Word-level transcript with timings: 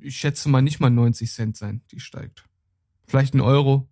Ich 0.00 0.16
schätze 0.16 0.48
mal 0.50 0.60
nicht 0.60 0.80
mal 0.80 0.90
90 0.90 1.32
Cent 1.32 1.56
sein, 1.56 1.80
die 1.90 2.00
steigt. 2.00 2.44
Vielleicht 3.06 3.34
ein 3.34 3.40
Euro. 3.40 3.88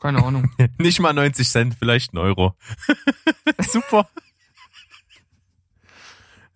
Keine 0.00 0.24
Ahnung. 0.24 0.50
nicht 0.78 1.00
mal 1.00 1.12
90 1.12 1.48
Cent, 1.48 1.74
vielleicht 1.78 2.14
ein 2.14 2.18
Euro. 2.18 2.54
Super. 3.60 4.08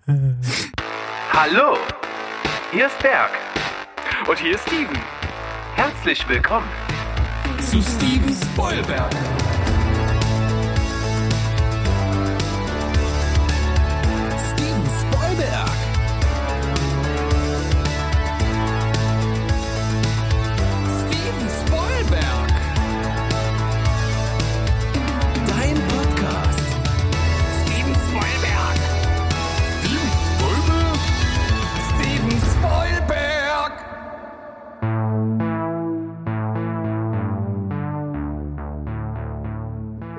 Hallo, 1.32 1.76
hier 2.72 2.86
ist 2.86 2.98
Berg. 3.00 3.30
Und 4.28 4.38
hier 4.38 4.54
ist 4.54 4.66
Steven. 4.68 4.98
Herzlich 5.74 6.28
willkommen 6.28 6.68
Zu 7.60 7.82
Steven 7.82 8.34
Spoilberg. 8.34 9.37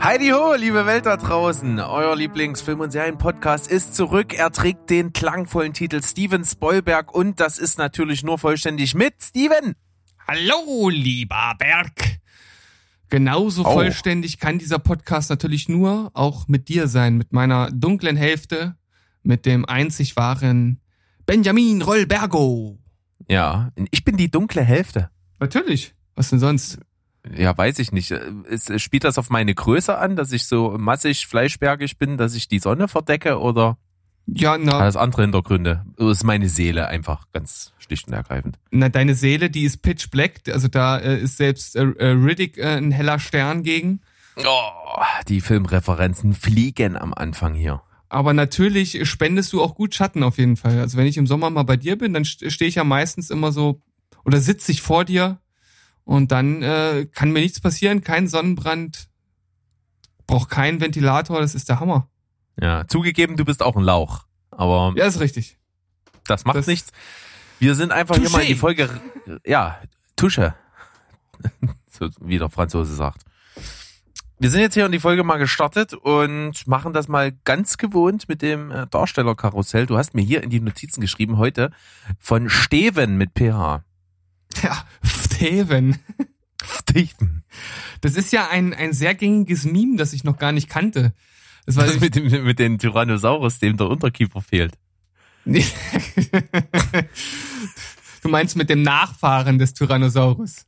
Heidi 0.09 0.29
ho, 0.29 0.55
liebe 0.55 0.87
Welt 0.87 1.05
da 1.05 1.17
draußen. 1.17 1.79
Euer 1.79 2.15
Lieblingsfilm- 2.15 2.79
und 2.79 2.89
Serienpodcast 2.89 3.67
ist 3.69 3.93
zurück. 3.93 4.33
Er 4.33 4.49
trägt 4.49 4.89
den 4.89 5.13
klangvollen 5.13 5.71
Titel 5.71 6.01
Steven 6.01 6.43
Spoilberg 6.43 7.13
und 7.13 7.39
das 7.39 7.59
ist 7.59 7.77
natürlich 7.77 8.23
nur 8.23 8.39
vollständig 8.39 8.95
mit 8.95 9.13
Steven. 9.21 9.75
Hallo, 10.27 10.89
lieber 10.89 11.53
Berg. 11.59 12.21
Genauso 13.09 13.63
Oh. 13.63 13.71
vollständig 13.71 14.39
kann 14.39 14.57
dieser 14.57 14.79
Podcast 14.79 15.29
natürlich 15.29 15.69
nur 15.69 16.09
auch 16.15 16.47
mit 16.47 16.69
dir 16.69 16.87
sein, 16.87 17.15
mit 17.15 17.31
meiner 17.31 17.69
dunklen 17.69 18.17
Hälfte, 18.17 18.77
mit 19.21 19.45
dem 19.45 19.63
einzig 19.65 20.15
wahren 20.15 20.81
Benjamin 21.27 21.83
Rollbergo. 21.83 22.79
Ja, 23.27 23.69
ich 23.91 24.03
bin 24.03 24.17
die 24.17 24.31
dunkle 24.31 24.63
Hälfte. 24.63 25.11
Natürlich. 25.39 25.93
Was 26.15 26.31
denn 26.31 26.39
sonst? 26.39 26.79
Ja, 27.35 27.57
weiß 27.57 27.79
ich 27.79 27.91
nicht. 27.91 28.11
Es, 28.11 28.71
spielt 28.81 29.03
das 29.03 29.17
auf 29.17 29.29
meine 29.29 29.53
Größe 29.53 29.97
an, 29.97 30.15
dass 30.15 30.31
ich 30.31 30.45
so 30.47 30.75
massig 30.77 31.27
fleischbergig 31.27 31.97
bin, 31.97 32.17
dass 32.17 32.35
ich 32.35 32.47
die 32.47 32.59
Sonne 32.59 32.87
verdecke 32.87 33.39
oder 33.39 33.77
Ja, 34.25 34.53
hat 34.53 34.61
na, 34.63 34.79
das 34.79 34.95
andere 34.95 35.23
Hintergründe? 35.23 35.85
Das 35.97 36.09
ist 36.17 36.23
meine 36.23 36.49
Seele 36.49 36.87
einfach 36.87 37.25
ganz 37.31 37.73
schlicht 37.79 38.07
und 38.07 38.13
ergreifend. 38.13 38.57
na, 38.71 38.89
deine 38.89 39.15
Seele, 39.15 39.49
die 39.49 39.63
ist 39.63 39.81
pitch 39.81 40.09
black, 40.09 40.41
also 40.51 40.67
da 40.67 40.97
äh, 40.97 41.19
ist 41.19 41.37
selbst 41.37 41.75
äh, 41.75 41.83
äh, 41.83 42.07
Riddick 42.11 42.57
äh, 42.57 42.77
ein 42.77 42.91
heller 42.91 43.19
Stern 43.19 43.63
gegen. 43.63 44.01
Oh, 44.37 45.01
die 45.27 45.41
Filmreferenzen 45.41 46.33
fliegen 46.33 46.95
am 46.97 47.13
Anfang 47.13 47.53
hier. 47.53 47.81
Aber 48.07 48.33
natürlich 48.33 49.07
spendest 49.07 49.53
du 49.53 49.61
auch 49.61 49.75
gut 49.75 49.93
Schatten 49.93 50.23
auf 50.23 50.37
jeden 50.39 50.57
Fall. 50.57 50.79
Also 50.79 50.97
wenn 50.97 51.05
ich 51.05 51.17
im 51.17 51.27
Sommer 51.27 51.49
mal 51.51 51.63
bei 51.63 51.77
dir 51.77 51.95
bin, 51.97 52.13
dann 52.13 52.23
st- 52.23 52.49
stehe 52.49 52.69
ich 52.69 52.75
ja 52.75 52.83
meistens 52.83 53.29
immer 53.29 53.51
so 53.51 53.81
oder 54.25 54.39
sitze 54.39 54.71
ich 54.71 54.81
vor 54.81 55.05
dir 55.05 55.39
und 56.09 56.31
dann 56.31 56.63
äh, 56.63 57.05
kann 57.13 57.29
mir 57.31 57.39
nichts 57.41 57.59
passieren, 57.61 58.01
kein 58.03 58.27
Sonnenbrand, 58.27 59.09
braucht 60.25 60.49
keinen 60.49 60.81
Ventilator, 60.81 61.39
das 61.39 61.53
ist 61.53 61.69
der 61.69 61.79
Hammer. 61.79 62.09
Ja, 62.59 62.87
zugegeben, 62.87 63.37
du 63.37 63.45
bist 63.45 63.61
auch 63.61 63.75
ein 63.75 63.83
Lauch. 63.83 64.23
Aber 64.49 64.93
Ja, 64.97 65.05
ist 65.05 65.19
richtig. 65.19 65.59
das 66.25 66.45
macht 66.45 66.57
das- 66.57 66.65
nichts. 66.67 66.91
Wir 67.59 67.75
sind 67.75 67.91
einfach 67.91 68.17
hier 68.17 68.29
mal 68.31 68.41
in 68.41 68.47
die 68.47 68.55
Touché. 68.55 68.59
Folge, 68.59 68.89
ja, 69.45 69.77
Tusche. 70.15 70.55
so 71.91 72.09
wie 72.21 72.39
der 72.39 72.49
Franzose 72.49 72.95
sagt. 72.95 73.21
Wir 74.39 74.49
sind 74.49 74.61
jetzt 74.61 74.73
hier 74.73 74.85
in 74.87 74.91
die 74.91 74.99
Folge 75.01 75.23
mal 75.23 75.37
gestartet 75.37 75.93
und 75.93 76.65
machen 76.65 76.93
das 76.93 77.07
mal 77.07 77.33
ganz 77.43 77.77
gewohnt 77.77 78.27
mit 78.29 78.41
dem 78.41 78.71
äh, 78.71 78.87
Darstellerkarussell. 78.87 79.85
Du 79.85 79.97
hast 79.97 80.15
mir 80.15 80.21
hier 80.23 80.41
in 80.41 80.49
die 80.49 80.61
Notizen 80.61 81.01
geschrieben 81.01 81.37
heute 81.37 81.69
von 82.17 82.49
Steven 82.49 83.15
mit 83.17 83.31
PH. 83.37 83.83
Ja, 84.63 84.83
Steven. 85.39 85.97
Steven. 86.63 87.43
Das 88.01 88.15
ist 88.15 88.31
ja 88.33 88.49
ein, 88.49 88.73
ein 88.73 88.93
sehr 88.93 89.15
gängiges 89.15 89.63
Meme, 89.65 89.95
das 89.97 90.13
ich 90.13 90.23
noch 90.23 90.37
gar 90.37 90.51
nicht 90.51 90.69
kannte. 90.69 91.13
Das 91.65 91.75
war 91.77 91.87
Was 91.87 91.99
mit, 91.99 92.15
dem, 92.15 92.43
mit 92.43 92.59
dem 92.59 92.77
Tyrannosaurus, 92.79 93.59
dem 93.59 93.77
der 93.77 93.87
Unterkiefer 93.87 94.41
fehlt. 94.41 94.73
Du 98.21 98.29
meinst 98.29 98.55
mit 98.57 98.69
dem 98.69 98.81
Nachfahren 98.81 99.57
des 99.59 99.73
Tyrannosaurus. 99.73 100.65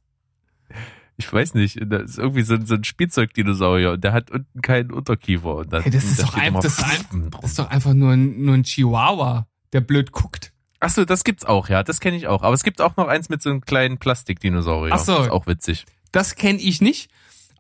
Ich 1.18 1.32
weiß 1.32 1.54
nicht, 1.56 1.78
das 1.86 2.12
ist 2.12 2.18
irgendwie 2.18 2.42
so, 2.44 2.54
ein- 2.56 2.66
so 2.66 2.76
ein 2.76 2.84
Spielzeugdinosaurier 2.84 3.92
und 3.92 4.04
der 4.04 4.14
hat 4.14 4.32
unten 4.32 4.62
keinen 4.62 4.92
Unterkiefer. 4.92 5.56
Und 5.58 5.74
dann, 5.74 5.84
Hey, 5.84 5.92
das 5.92 6.04
ist 6.06 6.22
doch 6.24 6.30
steht 6.32 6.42
ein- 6.42 6.48
immer 6.48 6.62
das 6.62 6.80
ist 6.80 6.84
ein- 7.14 7.30
Das 7.42 7.52
ist 7.52 7.60
doch 7.60 7.70
einfach 7.70 7.94
nur 7.94 8.12
ein, 8.14 8.42
nur 8.44 8.56
ein 8.56 8.64
Chihuahua, 8.64 9.48
der 9.74 9.82
blöd 9.82 10.12
guckt. 10.12 10.51
Ach 10.84 10.90
so, 10.90 11.06
das 11.06 11.24
gibt's 11.24 11.46
auch, 11.46 11.70
ja, 11.70 11.84
das 11.84 12.00
kenne 12.00 12.18
ich 12.18 12.28
auch. 12.28 12.42
Aber 12.42 12.56
es 12.56 12.64
gibt 12.64 12.82
auch 12.82 12.98
noch 12.98 13.08
eins 13.08 13.30
mit 13.30 13.42
so 13.42 13.52
einem 13.52 13.62
kleinen 13.62 14.00
Plastikdinosaurier. 14.00 14.94
Ach 14.94 15.00
so. 15.00 15.16
Das 15.16 15.26
ist 15.28 15.32
auch 15.32 15.46
witzig. 15.46 15.86
Das 16.12 16.36
kenne 16.36 16.60
ich 16.60 16.82
nicht. 16.82 17.12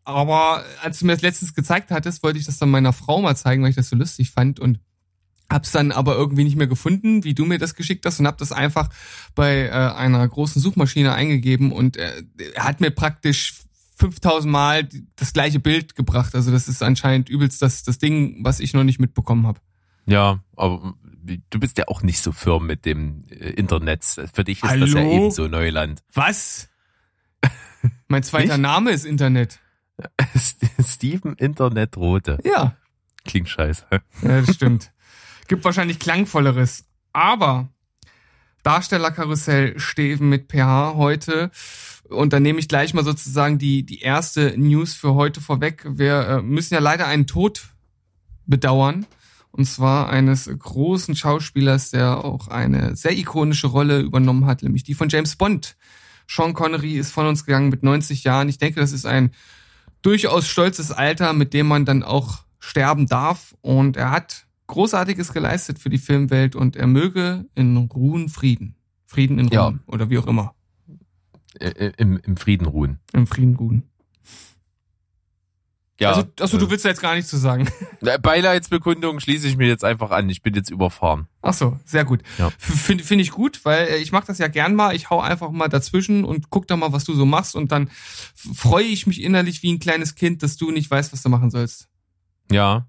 Aber 0.03 0.63
als 0.81 0.99
du 0.99 1.05
mir 1.05 1.13
das 1.13 1.21
letztens 1.21 1.53
gezeigt 1.53 1.91
hattest, 1.91 2.23
wollte 2.23 2.39
ich 2.39 2.45
das 2.45 2.57
dann 2.57 2.71
meiner 2.71 2.93
Frau 2.93 3.21
mal 3.21 3.37
zeigen, 3.37 3.61
weil 3.61 3.69
ich 3.69 3.75
das 3.75 3.89
so 3.89 3.95
lustig 3.95 4.31
fand 4.31 4.59
und 4.59 4.79
hab's 5.51 5.71
dann 5.71 5.91
aber 5.91 6.15
irgendwie 6.15 6.43
nicht 6.43 6.55
mehr 6.55 6.65
gefunden, 6.65 7.23
wie 7.23 7.35
du 7.35 7.45
mir 7.45 7.59
das 7.59 7.75
geschickt 7.75 8.05
hast 8.07 8.19
und 8.19 8.25
hab 8.25 8.39
das 8.39 8.51
einfach 8.51 8.89
bei 9.35 9.67
äh, 9.67 9.69
einer 9.69 10.27
großen 10.27 10.59
Suchmaschine 10.59 11.13
eingegeben 11.13 11.71
und 11.71 11.97
äh, 11.97 12.23
er 12.55 12.63
hat 12.63 12.81
mir 12.81 12.89
praktisch 12.89 13.53
5000 13.97 14.51
Mal 14.51 14.89
das 15.15 15.33
gleiche 15.33 15.59
Bild 15.59 15.95
gebracht. 15.95 16.33
Also 16.33 16.51
das 16.51 16.67
ist 16.67 16.81
anscheinend 16.81 17.29
übelst 17.29 17.61
das, 17.61 17.83
das 17.83 17.99
Ding, 17.99 18.43
was 18.43 18.59
ich 18.59 18.73
noch 18.73 18.83
nicht 18.83 18.99
mitbekommen 18.99 19.45
habe. 19.45 19.59
Ja, 20.07 20.39
aber 20.55 20.95
du 21.49 21.59
bist 21.59 21.77
ja 21.77 21.87
auch 21.87 22.01
nicht 22.03 22.21
so 22.21 22.31
firm 22.31 22.67
mit 22.67 22.85
dem 22.85 23.23
äh, 23.29 23.51
Internet. 23.51 24.03
Für 24.03 24.43
dich 24.43 24.63
ist 24.63 24.71
das 24.71 24.93
ja 24.93 24.99
Hallo? 24.99 25.11
eben 25.11 25.31
so 25.31 25.47
Neuland. 25.47 26.03
Was? 26.13 26.69
Mein 28.07 28.23
zweiter 28.23 28.57
Nicht? 28.57 28.61
Name 28.61 28.91
ist 28.91 29.05
Internet. 29.05 29.59
Steven 30.83 31.35
Internet 31.35 31.97
Rote. 31.97 32.39
Ja. 32.43 32.75
Klingt 33.25 33.49
scheiße. 33.49 33.85
Ja, 33.91 34.41
das 34.41 34.55
stimmt. 34.55 34.91
Gibt 35.47 35.63
wahrscheinlich 35.63 35.99
klangvolleres. 35.99 36.85
Aber 37.13 37.69
Darstellerkarussell 38.63 39.79
Steven 39.79 40.29
mit 40.29 40.51
PH 40.51 40.95
heute. 40.95 41.51
Und 42.09 42.33
dann 42.33 42.43
nehme 42.43 42.59
ich 42.59 42.67
gleich 42.67 42.93
mal 42.93 43.03
sozusagen 43.03 43.57
die, 43.57 43.83
die 43.83 44.01
erste 44.01 44.57
News 44.57 44.93
für 44.93 45.13
heute 45.13 45.39
vorweg. 45.41 45.85
Wir 45.87 46.27
äh, 46.27 46.41
müssen 46.41 46.73
ja 46.73 46.79
leider 46.79 47.07
einen 47.07 47.27
Tod 47.27 47.69
bedauern. 48.45 49.05
Und 49.51 49.65
zwar 49.65 50.09
eines 50.09 50.49
großen 50.49 51.15
Schauspielers, 51.15 51.91
der 51.91 52.23
auch 52.23 52.47
eine 52.47 52.95
sehr 52.95 53.17
ikonische 53.17 53.67
Rolle 53.67 53.99
übernommen 53.99 54.45
hat, 54.45 54.63
nämlich 54.63 54.83
die 54.83 54.93
von 54.93 55.09
James 55.09 55.35
Bond. 55.35 55.75
Sean 56.27 56.53
Connery 56.53 56.97
ist 56.97 57.11
von 57.11 57.27
uns 57.27 57.45
gegangen 57.45 57.69
mit 57.69 57.83
90 57.83 58.23
Jahren. 58.23 58.47
Ich 58.47 58.57
denke, 58.57 58.79
das 58.79 58.93
ist 58.93 59.05
ein 59.05 59.31
durchaus 60.01 60.47
stolzes 60.47 60.91
Alter, 60.91 61.33
mit 61.33 61.53
dem 61.53 61.67
man 61.67 61.85
dann 61.85 62.03
auch 62.03 62.43
sterben 62.59 63.07
darf. 63.07 63.55
Und 63.61 63.97
er 63.97 64.11
hat 64.11 64.47
Großartiges 64.67 65.33
geleistet 65.33 65.79
für 65.79 65.89
die 65.89 65.97
Filmwelt 65.97 66.55
und 66.55 66.77
er 66.77 66.87
möge 66.87 67.45
in 67.55 67.75
Ruhen 67.75 68.29
Frieden. 68.29 68.75
Frieden 69.05 69.37
in 69.39 69.49
Ja. 69.49 69.65
Ruhen 69.65 69.81
oder 69.87 70.09
wie 70.09 70.17
auch 70.17 70.27
immer. 70.27 70.55
Äh, 71.59 71.91
Im, 71.97 72.17
Im 72.23 72.37
Frieden 72.37 72.65
ruhen. 72.65 72.99
Im 73.11 73.27
Frieden 73.27 73.55
ruhen. 73.55 73.83
Ja. 76.01 76.09
also, 76.09 76.23
also 76.39 76.57
du 76.57 76.71
willst 76.71 76.83
da 76.83 76.89
jetzt 76.89 77.01
gar 77.01 77.13
nichts 77.13 77.29
zu 77.29 77.37
sagen. 77.37 77.69
äh, 78.01 78.17
Beileidsbekundung 78.17 79.19
schließe 79.19 79.47
ich 79.47 79.55
mir 79.55 79.67
jetzt 79.67 79.83
einfach 79.83 80.09
an. 80.09 80.27
Ich 80.29 80.41
bin 80.41 80.55
jetzt 80.55 80.71
überfahren. 80.71 81.27
Ach 81.43 81.53
so, 81.53 81.79
sehr 81.85 82.05
gut. 82.05 82.23
Ja. 82.39 82.49
Finde 82.57 83.03
find 83.03 83.21
ich 83.21 83.29
gut, 83.29 83.63
weil 83.65 83.87
äh, 83.87 83.97
ich 83.97 84.11
mache 84.11 84.25
das 84.25 84.39
ja 84.39 84.47
gern 84.47 84.73
mal. 84.73 84.95
Ich 84.95 85.11
hau 85.11 85.21
einfach 85.21 85.51
mal 85.51 85.67
dazwischen 85.67 86.25
und 86.25 86.49
guck 86.49 86.67
da 86.67 86.75
mal, 86.75 86.91
was 86.91 87.03
du 87.03 87.13
so 87.13 87.27
machst 87.27 87.55
und 87.55 87.71
dann 87.71 87.91
freue 88.33 88.85
ich 88.85 89.05
mich 89.05 89.21
innerlich 89.21 89.61
wie 89.61 89.71
ein 89.71 89.79
kleines 89.79 90.15
Kind, 90.15 90.41
dass 90.41 90.57
du 90.57 90.71
nicht 90.71 90.89
weißt, 90.89 91.13
was 91.13 91.21
du 91.21 91.29
machen 91.29 91.51
sollst. 91.51 91.87
Ja. 92.49 92.87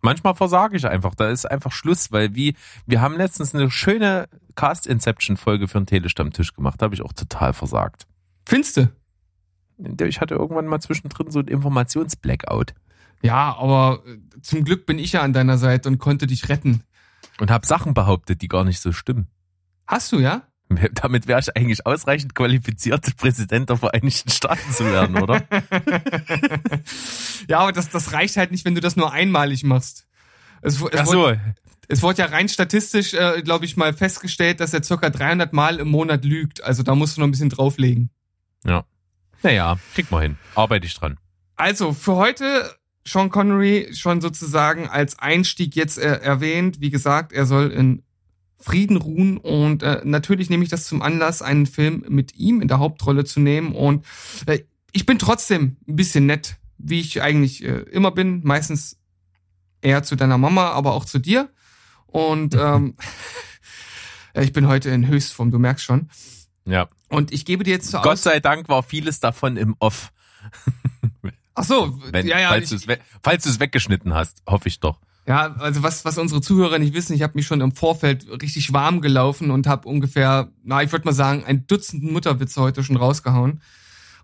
Manchmal 0.00 0.36
versage 0.36 0.76
ich 0.76 0.86
einfach. 0.86 1.16
Da 1.16 1.30
ist 1.30 1.50
einfach 1.50 1.72
Schluss, 1.72 2.12
weil 2.12 2.36
wie, 2.36 2.54
wir 2.86 3.00
haben 3.00 3.16
letztens 3.16 3.56
eine 3.56 3.72
schöne 3.72 4.28
Cast 4.54 4.86
Inception 4.86 5.36
Folge 5.36 5.66
für 5.66 5.78
einen 5.78 5.86
Telestammtisch 5.86 6.54
gemacht. 6.54 6.80
Da 6.80 6.84
habe 6.84 6.94
ich 6.94 7.02
auch 7.02 7.12
total 7.12 7.52
versagt. 7.54 8.06
Findste? 8.46 8.92
Ich 10.06 10.20
hatte 10.20 10.34
irgendwann 10.34 10.66
mal 10.66 10.80
zwischendrin 10.80 11.30
so 11.30 11.38
ein 11.40 11.48
Informationsblackout 11.48 12.74
Ja, 13.22 13.56
aber 13.56 14.02
äh, 14.06 14.40
zum 14.42 14.64
Glück 14.64 14.86
bin 14.86 14.98
ich 14.98 15.12
ja 15.12 15.22
an 15.22 15.32
deiner 15.32 15.58
Seite 15.58 15.88
und 15.88 15.98
konnte 15.98 16.26
dich 16.26 16.48
retten. 16.48 16.82
und 17.40 17.50
habe 17.50 17.66
Sachen 17.66 17.94
behauptet, 17.94 18.42
die 18.42 18.48
gar 18.48 18.64
nicht 18.64 18.80
so 18.80 18.92
stimmen. 18.92 19.28
Hast 19.86 20.12
du, 20.12 20.18
ja? 20.18 20.42
Damit 20.92 21.26
wäre 21.26 21.40
ich 21.40 21.56
eigentlich 21.56 21.86
ausreichend 21.86 22.34
qualifiziert, 22.34 23.16
Präsident 23.16 23.70
der 23.70 23.76
Vereinigten 23.78 24.30
Staaten 24.30 24.70
zu 24.72 24.84
werden, 24.84 25.16
oder? 25.18 25.42
ja, 27.48 27.60
aber 27.60 27.72
das, 27.72 27.88
das 27.90 28.12
reicht 28.12 28.36
halt 28.36 28.50
nicht, 28.50 28.64
wenn 28.64 28.74
du 28.74 28.80
das 28.80 28.96
nur 28.96 29.12
einmalig 29.12 29.64
machst. 29.64 30.06
Es, 30.60 30.74
es 30.74 30.82
Ach 31.00 31.06
wurde- 31.06 31.40
so. 31.44 31.52
es 31.88 32.02
wurde 32.02 32.18
ja 32.22 32.26
rein 32.26 32.48
statistisch, 32.48 33.14
äh, 33.14 33.42
glaube 33.42 33.64
ich, 33.64 33.76
mal 33.76 33.92
festgestellt, 33.92 34.60
dass 34.60 34.74
er 34.74 34.82
circa 34.82 35.08
300 35.10 35.52
Mal 35.52 35.78
im 35.78 35.88
Monat 35.88 36.24
lügt. 36.24 36.62
Also 36.62 36.82
da 36.82 36.94
musst 36.94 37.16
du 37.16 37.20
noch 37.20 37.28
ein 37.28 37.30
bisschen 37.32 37.50
drauflegen. 37.50 38.10
Ja. 38.64 38.84
Naja, 39.42 39.78
krieg 39.94 40.10
mal 40.10 40.22
hin. 40.22 40.38
Arbeite 40.54 40.86
ich 40.86 40.94
dran. 40.94 41.18
Also 41.56 41.92
für 41.92 42.16
heute 42.16 42.74
Sean 43.06 43.30
Connery 43.30 43.88
schon 43.92 44.20
sozusagen 44.20 44.88
als 44.88 45.18
Einstieg 45.18 45.74
jetzt 45.76 45.98
äh, 45.98 46.20
erwähnt. 46.20 46.80
Wie 46.80 46.90
gesagt, 46.90 47.32
er 47.32 47.46
soll 47.46 47.70
in 47.70 48.02
Frieden 48.60 48.96
ruhen 48.96 49.38
und 49.38 49.82
äh, 49.82 50.00
natürlich 50.04 50.50
nehme 50.50 50.64
ich 50.64 50.68
das 50.68 50.86
zum 50.86 51.00
Anlass, 51.00 51.42
einen 51.42 51.66
Film 51.66 52.04
mit 52.08 52.34
ihm 52.34 52.60
in 52.60 52.68
der 52.68 52.80
Hauptrolle 52.80 53.24
zu 53.24 53.40
nehmen 53.40 53.72
und 53.74 54.04
äh, 54.46 54.64
ich 54.92 55.06
bin 55.06 55.18
trotzdem 55.18 55.76
ein 55.86 55.96
bisschen 55.96 56.26
nett, 56.26 56.56
wie 56.76 56.98
ich 56.98 57.22
eigentlich 57.22 57.64
äh, 57.64 57.82
immer 57.90 58.10
bin, 58.10 58.40
meistens 58.42 58.98
eher 59.80 60.02
zu 60.02 60.16
deiner 60.16 60.38
Mama, 60.38 60.70
aber 60.70 60.92
auch 60.94 61.04
zu 61.04 61.20
dir 61.20 61.50
und 62.06 62.54
ähm, 62.58 62.96
ich 64.34 64.52
bin 64.52 64.66
heute 64.66 64.90
in 64.90 65.06
Höchstform, 65.06 65.52
du 65.52 65.60
merkst 65.60 65.84
schon. 65.84 66.10
Ja. 66.64 66.88
Und 67.08 67.32
ich 67.32 67.44
gebe 67.44 67.64
dir 67.64 67.70
jetzt 67.70 67.90
zur 67.90 68.02
Gott 68.02 68.18
sei 68.18 68.40
Dank 68.40 68.68
war 68.68 68.82
vieles 68.82 69.20
davon 69.20 69.56
im 69.56 69.76
Off. 69.78 70.12
Ach 71.54 71.64
so, 71.64 72.00
Wenn, 72.12 72.26
ja, 72.26 72.38
ja, 72.38 72.48
falls 72.50 72.64
ich, 72.64 72.70
du 72.70 72.76
es 72.76 72.88
we 72.88 72.98
falls 73.22 73.44
du 73.44 73.50
es 73.50 73.58
weggeschnitten 73.58 74.14
hast, 74.14 74.42
hoffe 74.46 74.68
ich 74.68 74.78
doch. 74.78 74.98
Ja, 75.26 75.56
also 75.58 75.82
was, 75.82 76.04
was 76.04 76.16
unsere 76.16 76.40
Zuhörer 76.40 76.78
nicht 76.78 76.94
wissen, 76.94 77.14
ich 77.14 77.22
habe 77.22 77.34
mich 77.34 77.46
schon 77.46 77.60
im 77.60 77.72
Vorfeld 77.72 78.26
richtig 78.40 78.72
warm 78.72 79.02
gelaufen 79.02 79.50
und 79.50 79.66
habe 79.66 79.86
ungefähr, 79.88 80.50
na, 80.62 80.82
ich 80.82 80.90
würde 80.92 81.04
mal 81.04 81.12
sagen, 81.12 81.44
ein 81.44 81.66
Dutzend 81.66 82.02
Mutterwitze 82.02 82.60
heute 82.62 82.82
schon 82.82 82.96
rausgehauen. 82.96 83.60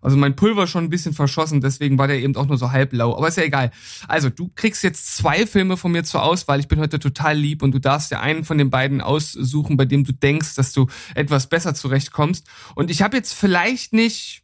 Also 0.05 0.17
mein 0.17 0.37
Pulver 0.37 0.67
schon 0.67 0.85
ein 0.85 0.91
bisschen 0.91 1.15
verschossen, 1.15 1.61
deswegen 1.61 1.99
war 1.99 2.07
der 2.07 2.21
eben 2.21 2.37
auch 2.37 2.47
nur 2.47 2.59
so 2.59 2.71
halblau. 2.71 3.17
Aber 3.17 3.27
ist 3.27 3.39
ja 3.39 3.45
egal. 3.45 3.71
Also 4.07 4.29
du 4.29 4.51
kriegst 4.55 4.83
jetzt 4.83 5.17
zwei 5.17 5.47
Filme 5.47 5.77
von 5.77 5.93
mir 5.93 6.05
zur 6.05 6.23
Auswahl. 6.23 6.61
Ich 6.61 6.69
bin 6.69 6.79
heute 6.79 6.99
total 6.99 7.37
lieb 7.37 7.63
und 7.63 7.73
du 7.73 7.79
darfst 7.79 8.11
dir 8.11 8.21
einen 8.21 8.45
von 8.45 8.59
den 8.59 8.71
beiden 8.71 9.01
aussuchen, 9.01 9.77
bei 9.77 9.87
dem 9.87 10.05
du 10.05 10.13
denkst, 10.13 10.55
dass 10.57 10.73
du 10.73 10.87
etwas 11.15 11.49
besser 11.49 11.75
zurechtkommst. 11.75 12.47
Und 12.75 12.91
ich 12.91 13.03
habe 13.03 13.17
jetzt 13.17 13.33
vielleicht 13.33 13.95
nicht 13.95 14.43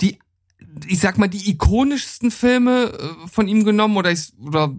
die, 0.00 0.18
ich 0.86 0.98
sag 1.00 1.18
mal, 1.18 1.28
die 1.28 1.50
ikonischsten 1.50 2.30
Filme 2.30 2.92
äh, 2.98 3.28
von 3.28 3.48
ihm 3.48 3.64
genommen 3.64 3.96
oder 3.96 4.10
ich, 4.10 4.32
oder 4.38 4.74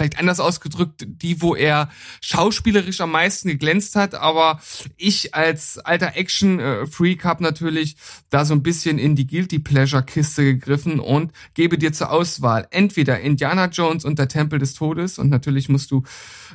vielleicht 0.00 0.18
anders 0.18 0.40
ausgedrückt, 0.40 1.04
die, 1.06 1.42
wo 1.42 1.54
er 1.54 1.90
schauspielerisch 2.22 3.02
am 3.02 3.10
meisten 3.10 3.48
geglänzt 3.48 3.96
hat, 3.96 4.14
aber 4.14 4.58
ich 4.96 5.34
als 5.34 5.76
alter 5.76 6.16
Action-Freak 6.16 7.22
habe 7.24 7.42
natürlich 7.42 7.96
da 8.30 8.46
so 8.46 8.54
ein 8.54 8.62
bisschen 8.62 8.98
in 8.98 9.14
die 9.14 9.26
Guilty 9.26 9.58
Pleasure-Kiste 9.58 10.42
gegriffen 10.42 11.00
und 11.00 11.32
gebe 11.52 11.76
dir 11.76 11.92
zur 11.92 12.10
Auswahl 12.10 12.66
entweder 12.70 13.20
Indiana 13.20 13.66
Jones 13.66 14.06
und 14.06 14.18
der 14.18 14.28
Tempel 14.28 14.58
des 14.58 14.72
Todes 14.72 15.18
und 15.18 15.28
natürlich 15.28 15.68
musst 15.68 15.90
du 15.90 16.02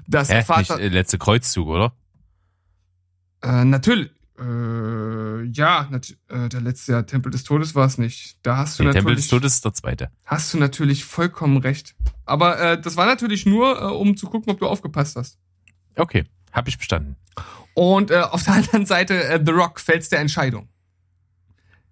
das? 0.07 0.30
Nicht, 0.30 0.47
Vater... 0.47 0.80
äh, 0.80 0.88
letzte 0.88 1.19
Kreuzzug, 1.19 1.68
oder? 1.68 1.94
Äh, 3.44 3.63
natürlich. 3.63 4.09
Äh, 4.39 5.44
ja, 5.51 5.88
äh, 6.30 6.50
der 6.50 6.62
letzte 6.62 6.94
Jahr 6.94 7.06
Tempel 7.06 7.31
des 7.31 7.44
Todes 7.44 7.75
war 7.75 7.86
es 7.86 8.00
nicht. 8.00 8.38
Da 8.42 8.57
hast 8.57 8.80
du 8.80 8.83
Nee, 8.83 8.88
natürlich 8.88 9.03
Tempel 9.03 9.15
des 9.15 9.27
Todes 9.27 9.53
ist 9.53 9.65
der 9.65 9.74
zweite. 9.74 10.09
hast 10.25 10.51
du 10.53 10.57
natürlich 10.57 11.06
vollkommen 11.06 11.57
recht. 11.57 11.95
Aber 12.25 12.60
äh, 12.60 12.81
das 12.81 12.98
war 12.98 13.06
natürlich 13.06 13.45
nur, 13.45 13.81
äh, 13.81 13.86
um 13.86 14.18
zu 14.18 14.27
gucken, 14.27 14.51
ob 14.51 14.60
du 14.60 14.68
aufgepasst 14.68 15.16
hast. 15.16 15.38
Okay, 15.95 16.25
hab 16.51 16.68
ich 16.68 16.77
bestanden. 16.77 17.16
Und 17.74 18.12
äh, 18.12 18.19
auf 18.22 18.44
der 18.44 18.54
anderen 18.56 18.86
Seite 18.86 19.24
äh, 19.24 19.39
The 19.44 19.51
Rock 19.51 19.80
fällt's 19.80 20.10
der 20.10 20.19
Entscheidung. 20.19 20.69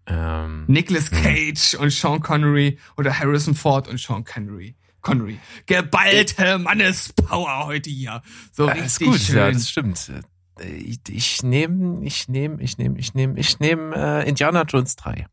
Ähm, 0.05 0.65
Nicolas 0.67 1.09
Cage 1.11 1.75
und 1.75 1.91
Sean 1.91 2.21
Connery 2.21 2.77
oder 2.97 3.17
Harrison 3.17 3.55
Ford 3.55 3.87
und 3.87 3.99
Sean 3.99 4.25
Connery. 4.25 4.75
Connery. 5.01 5.39
Geballte 5.65 6.57
Mannespower 6.57 7.65
heute 7.65 7.89
hier. 7.89 8.21
So 8.51 8.65
richtig 8.65 8.85
ist 8.85 8.99
gut, 8.99 9.19
schön. 9.19 9.35
ja, 9.37 9.51
das 9.51 9.69
stimmt. 9.69 10.11
Äh, 10.59 10.67
Ich, 10.75 10.99
ich 11.09 11.43
nehme, 11.43 12.03
ich 12.05 12.27
nehme, 12.27 12.61
ich 12.61 12.77
nehme, 12.77 12.99
ich 12.99 13.13
nehme, 13.13 13.39
ich 13.39 13.59
nehme 13.59 13.95
äh, 13.95 14.27
Indiana 14.27 14.63
Jones 14.63 14.95
3. 14.95 15.27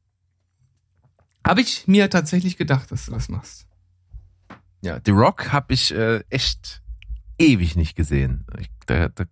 Habe 1.47 1.61
ich 1.61 1.87
mir 1.87 2.11
tatsächlich 2.11 2.57
gedacht, 2.57 2.91
dass 2.91 3.07
du 3.07 3.13
das 3.13 3.29
machst. 3.29 3.67
Ja, 4.83 4.99
The 5.05 5.11
Rock 5.13 5.53
habe 5.53 5.75
ich 5.75 5.93
äh, 5.95 6.21
echt 6.31 6.83
ewig 7.39 7.77
nicht 7.77 7.97
gesehen. 7.97 8.47
Ich, 8.59 8.69
da 8.87 9.09
da 9.09 9.25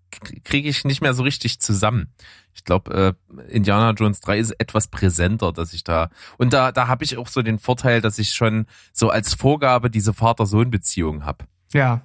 kriege 0.45 0.69
ich 0.69 0.85
nicht 0.85 1.01
mehr 1.01 1.15
so 1.15 1.23
richtig 1.23 1.61
zusammen. 1.61 2.13
Ich 2.55 2.65
glaube, 2.65 3.17
äh, 3.29 3.43
Indiana 3.53 3.93
Jones 3.93 4.21
3 4.21 4.39
ist 4.39 4.51
etwas 4.59 4.89
präsenter, 4.89 5.53
dass 5.53 5.73
ich 5.73 5.85
da 5.85 6.11
und 6.39 6.53
da 6.53 6.73
da 6.73 6.89
habe 6.89 7.05
ich 7.05 7.17
auch 7.17 7.29
so 7.29 7.43
den 7.43 7.59
Vorteil, 7.59 8.01
dass 8.01 8.19
ich 8.19 8.33
schon 8.35 8.67
so 8.93 9.11
als 9.11 9.35
Vorgabe 9.35 9.91
diese 9.91 10.13
Vater-Sohn-Beziehung 10.13 11.25
habe. 11.25 11.45
Ja. 11.73 12.03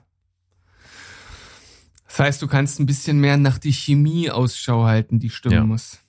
Das 2.07 2.19
heißt, 2.19 2.41
du 2.41 2.47
kannst 2.47 2.79
ein 2.79 2.85
bisschen 2.85 3.19
mehr 3.19 3.37
nach 3.37 3.57
die 3.57 3.73
Chemie 3.73 4.29
Ausschau 4.29 4.83
halten, 4.85 5.19
die 5.19 5.29
stimmen 5.31 5.55
Ja. 5.55 5.63
muss. 5.63 5.99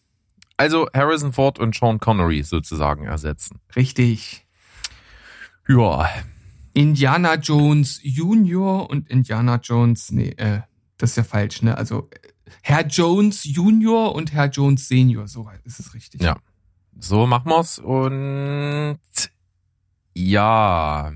Also 0.56 0.86
Harrison 0.94 1.32
Ford 1.32 1.58
und 1.58 1.74
Sean 1.74 1.98
Connery 1.98 2.42
sozusagen 2.42 3.06
ersetzen. 3.06 3.60
Richtig. 3.74 4.46
Ja, 5.66 6.08
Indiana 6.74 7.36
Jones 7.36 8.00
Junior 8.02 8.90
und 8.90 9.08
Indiana 9.08 9.60
Jones, 9.62 10.10
nee, 10.10 10.30
äh, 10.36 10.60
das 10.98 11.10
ist 11.10 11.16
ja 11.16 11.24
falsch, 11.24 11.62
ne? 11.62 11.78
Also 11.78 12.10
Herr 12.62 12.86
Jones 12.86 13.44
Junior 13.44 14.14
und 14.14 14.32
Herr 14.32 14.48
Jones 14.48 14.88
Senior, 14.88 15.28
so 15.28 15.48
ist 15.64 15.80
es 15.80 15.94
richtig. 15.94 16.22
Ja. 16.22 16.36
so 16.98 17.26
machen 17.26 17.48
wir's 17.48 17.78
und 17.78 18.98
ja, 20.14 21.12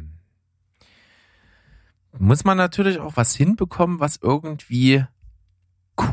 muss 2.19 2.45
man 2.45 2.57
natürlich 2.57 2.99
auch 2.99 3.17
was 3.17 3.35
hinbekommen, 3.35 4.01
was 4.01 4.19
irgendwie 4.23 5.05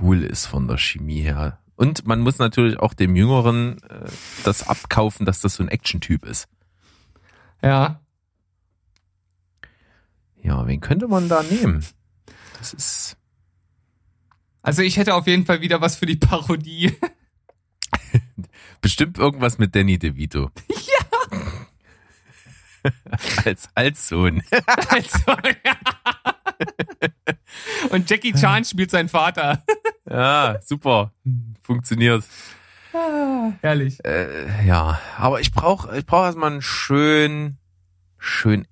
cool 0.02 0.24
ist 0.24 0.46
von 0.46 0.68
der 0.68 0.78
Chemie 0.78 1.22
her. 1.22 1.60
Und 1.76 2.08
man 2.08 2.22
muss 2.22 2.38
natürlich 2.38 2.80
auch 2.80 2.94
dem 2.94 3.16
Jüngeren 3.16 3.82
äh, 3.84 4.10
das 4.44 4.68
abkaufen, 4.68 5.26
dass 5.26 5.42
das 5.42 5.56
so 5.56 5.64
ein 5.64 5.70
Action-Typ 5.70 6.26
ist. 6.26 6.48
Ja. 7.62 8.00
Ja, 10.46 10.68
wen 10.68 10.80
könnte 10.80 11.08
man 11.08 11.28
da 11.28 11.42
nehmen? 11.42 11.84
Das 12.60 12.74
ist 12.74 13.18
Also 14.62 14.84
ich 14.84 14.98
hätte 14.98 15.16
auf 15.16 15.26
jeden 15.26 15.44
Fall 15.44 15.62
wieder 15.62 15.82
was 15.82 15.96
für 15.96 16.06
die 16.06 16.18
Parodie. 16.18 16.96
bestimmt 18.82 19.18
irgendwas 19.18 19.58
mit 19.58 19.76
Danny 19.76 19.98
DeVito. 19.98 20.52
Ja. 22.84 22.92
als, 23.44 23.68
als 23.74 24.08
Sohn. 24.08 24.44
also, 24.90 25.32
ja. 25.66 25.76
Und 27.90 28.08
Jackie 28.08 28.34
Chan 28.34 28.64
spielt 28.64 28.92
seinen 28.92 29.10
Vater. 29.10 29.64
Ja, 30.08 30.60
super. 30.62 31.12
Funktioniert. 31.64 32.24
Herrlich. 33.62 34.06
Äh, 34.06 34.68
ja, 34.68 35.00
aber 35.18 35.42
ich 35.42 35.52
brauche 35.52 35.98
ich 35.98 36.06
brauch 36.06 36.26
erstmal 36.26 36.52
einen 36.52 36.62
schön, 36.62 37.58
schön 38.20 38.68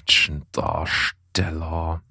Action-Darsteller. 0.00 2.02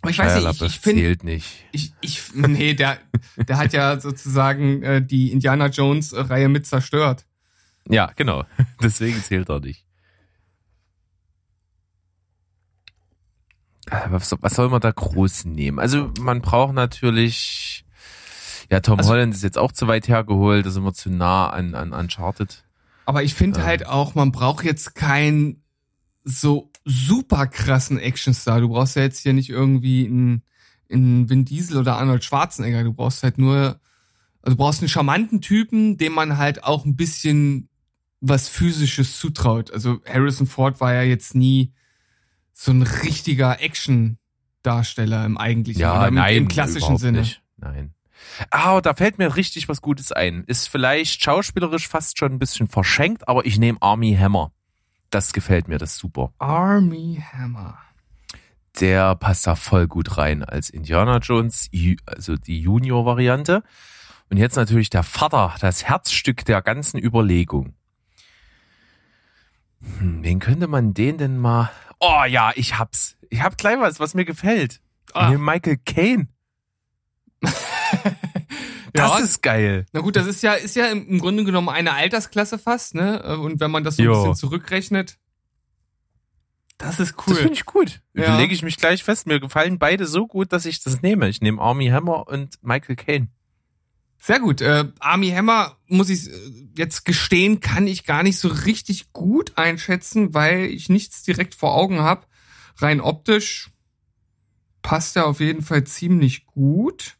Aber 0.00 0.10
ich 0.10 0.18
weiß 0.18 0.44
nicht, 0.44 0.60
ich, 0.60 0.66
ich 0.66 0.80
finde, 0.80 1.02
zählt 1.02 1.24
nicht. 1.24 1.64
ich, 1.72 1.94
ich, 2.02 2.34
nee, 2.34 2.74
der, 2.74 2.98
der 3.36 3.56
hat 3.56 3.72
ja 3.72 3.98
sozusagen 4.00 4.82
äh, 4.82 5.02
die 5.02 5.32
Indiana 5.32 5.68
Jones 5.68 6.12
äh, 6.12 6.20
Reihe 6.20 6.48
mit 6.48 6.66
zerstört. 6.66 7.24
Ja, 7.88 8.12
genau. 8.14 8.44
Deswegen 8.82 9.22
zählt 9.22 9.48
er 9.48 9.60
nicht. 9.60 9.84
Äh, 13.90 14.00
Was, 14.10 14.34
was 14.40 14.54
soll 14.54 14.68
man 14.68 14.80
da 14.80 14.90
groß 14.90 15.44
nehmen? 15.46 15.78
Also 15.78 16.10
man 16.20 16.40
braucht 16.42 16.74
natürlich, 16.74 17.84
ja, 18.70 18.80
Tom 18.80 18.98
Also- 18.98 19.10
Holland 19.10 19.34
ist 19.34 19.42
jetzt 19.42 19.58
auch 19.58 19.72
zu 19.72 19.88
weit 19.88 20.08
hergeholt, 20.08 20.66
da 20.66 20.70
sind 20.70 20.84
wir 20.84 20.94
zu 20.94 21.10
nah 21.10 21.48
an, 21.50 21.74
an 21.74 21.92
Uncharted. 21.92 22.62
Aber 23.06 23.22
ich 23.22 23.34
finde 23.34 23.60
Ja. 23.60 23.66
halt 23.66 23.86
auch, 23.86 24.14
man 24.14 24.32
braucht 24.32 24.64
jetzt 24.64 24.94
keinen 24.94 25.62
so 26.24 26.70
super 26.84 27.46
krassen 27.46 27.98
Actionstar. 27.98 28.60
Du 28.60 28.68
brauchst 28.68 28.96
ja 28.96 29.02
jetzt 29.02 29.20
hier 29.20 29.32
nicht 29.32 29.50
irgendwie 29.50 30.06
einen, 30.06 30.42
einen 30.90 31.28
Vin 31.28 31.44
Diesel 31.44 31.78
oder 31.78 31.98
Arnold 31.98 32.24
Schwarzenegger. 32.24 32.82
Du 32.82 32.92
brauchst 32.92 33.22
halt 33.22 33.38
nur, 33.38 33.80
also 34.42 34.56
du 34.56 34.56
brauchst 34.56 34.80
einen 34.80 34.88
charmanten 34.88 35.40
Typen, 35.40 35.98
dem 35.98 36.12
man 36.12 36.38
halt 36.38 36.64
auch 36.64 36.84
ein 36.84 36.96
bisschen 36.96 37.68
was 38.20 38.48
physisches 38.48 39.18
zutraut. 39.18 39.70
Also 39.70 40.00
Harrison 40.06 40.46
Ford 40.46 40.80
war 40.80 40.94
ja 40.94 41.02
jetzt 41.02 41.34
nie 41.34 41.72
so 42.54 42.72
ein 42.72 42.82
richtiger 42.82 43.60
Action-Darsteller 43.60 45.26
im 45.26 45.36
eigentlichen 45.36 45.82
Ja, 45.82 45.98
oder 45.98 46.08
im, 46.08 46.14
nein, 46.14 46.36
im 46.36 46.48
klassischen 46.48 46.96
Sinne. 46.96 47.20
Nicht. 47.20 47.42
Nein. 47.58 47.94
Ah, 48.50 48.80
da 48.80 48.94
fällt 48.94 49.18
mir 49.18 49.36
richtig 49.36 49.68
was 49.68 49.82
Gutes 49.82 50.12
ein. 50.12 50.44
Ist 50.46 50.68
vielleicht 50.68 51.22
schauspielerisch 51.22 51.88
fast 51.88 52.18
schon 52.18 52.32
ein 52.32 52.38
bisschen 52.38 52.68
verschenkt, 52.68 53.28
aber 53.28 53.44
ich 53.44 53.58
nehme 53.58 53.80
Army 53.82 54.16
Hammer. 54.18 54.52
Das 55.10 55.32
gefällt 55.32 55.68
mir, 55.68 55.78
das 55.78 55.92
ist 55.92 55.98
super. 55.98 56.32
Army 56.38 57.22
Hammer. 57.32 57.78
Der 58.80 59.14
passt 59.14 59.46
da 59.46 59.54
voll 59.54 59.86
gut 59.86 60.18
rein 60.18 60.42
als 60.42 60.68
Indiana 60.68 61.18
Jones, 61.18 61.70
also 62.06 62.36
die 62.36 62.60
Junior-Variante. 62.60 63.62
Und 64.30 64.36
jetzt 64.36 64.56
natürlich 64.56 64.90
der 64.90 65.04
Vater, 65.04 65.54
das 65.60 65.84
Herzstück 65.84 66.44
der 66.44 66.60
ganzen 66.62 66.98
Überlegung. 66.98 67.74
Hm, 69.98 70.24
wen 70.24 70.38
könnte 70.40 70.66
man 70.66 70.94
den 70.94 71.18
denn 71.18 71.38
mal... 71.38 71.70
Oh 72.00 72.24
ja, 72.26 72.50
ich 72.56 72.78
hab's. 72.78 73.16
Ich 73.30 73.42
hab 73.42 73.56
gleich 73.56 73.78
was, 73.78 74.00
was 74.00 74.14
mir 74.14 74.24
gefällt. 74.24 74.80
Ah. 75.12 75.30
Michael 75.30 75.78
Caine. 75.84 76.28
Das 78.94 79.10
Ja. 79.10 79.18
ist 79.18 79.42
geil. 79.42 79.86
Na 79.92 80.00
gut, 80.00 80.14
das 80.16 80.26
ist 80.28 80.42
ja, 80.42 80.52
ist 80.54 80.76
ja 80.76 80.86
im 80.86 81.18
Grunde 81.18 81.44
genommen 81.44 81.68
eine 81.68 81.92
Altersklasse 81.94 82.58
fast, 82.58 82.94
ne? 82.94 83.38
Und 83.38 83.58
wenn 83.60 83.70
man 83.72 83.82
das 83.84 83.96
so 83.96 84.02
ein 84.02 84.06
Jo. 84.06 84.12
bisschen 84.14 84.36
zurückrechnet, 84.36 85.18
das 86.78 87.00
ist 87.00 87.14
Das 87.16 87.26
cool. 87.26 87.34
finde 87.34 87.54
ich 87.54 87.64
gut. 87.66 88.00
Ja. 88.14 88.36
Lege 88.38 88.54
ich 88.54 88.62
mich 88.62 88.76
gleich 88.76 89.02
fest. 89.04 89.26
Mir 89.26 89.40
gefallen 89.40 89.78
beide 89.78 90.06
so 90.06 90.26
gut, 90.28 90.52
dass 90.52 90.64
ich 90.64 90.82
das 90.82 91.02
nehme. 91.02 91.28
Ich 91.28 91.40
nehme 91.40 91.60
Army 91.60 91.88
Hammer 91.88 92.26
und 92.28 92.62
Michael 92.62 92.96
Caine. 92.96 93.28
Sehr 94.18 94.40
gut. 94.40 94.60
Äh, 94.60 94.84
Army 95.00 95.30
Hammer, 95.30 95.76
muss 95.88 96.08
ich 96.08 96.28
äh, 96.30 96.68
jetzt 96.76 97.04
gestehen, 97.04 97.60
kann 97.60 97.86
ich 97.86 98.04
gar 98.04 98.22
nicht 98.22 98.38
so 98.38 98.48
richtig 98.48 99.12
gut 99.12 99.52
einschätzen, 99.56 100.34
weil 100.34 100.64
ich 100.66 100.88
nichts 100.88 101.22
direkt 101.24 101.54
vor 101.54 101.74
Augen 101.74 102.00
habe. 102.00 102.26
Rein 102.78 103.00
optisch 103.00 103.70
passt 104.82 105.16
er 105.16 105.26
auf 105.26 105.40
jeden 105.40 105.62
Fall 105.62 105.84
ziemlich 105.84 106.46
gut. 106.46 107.16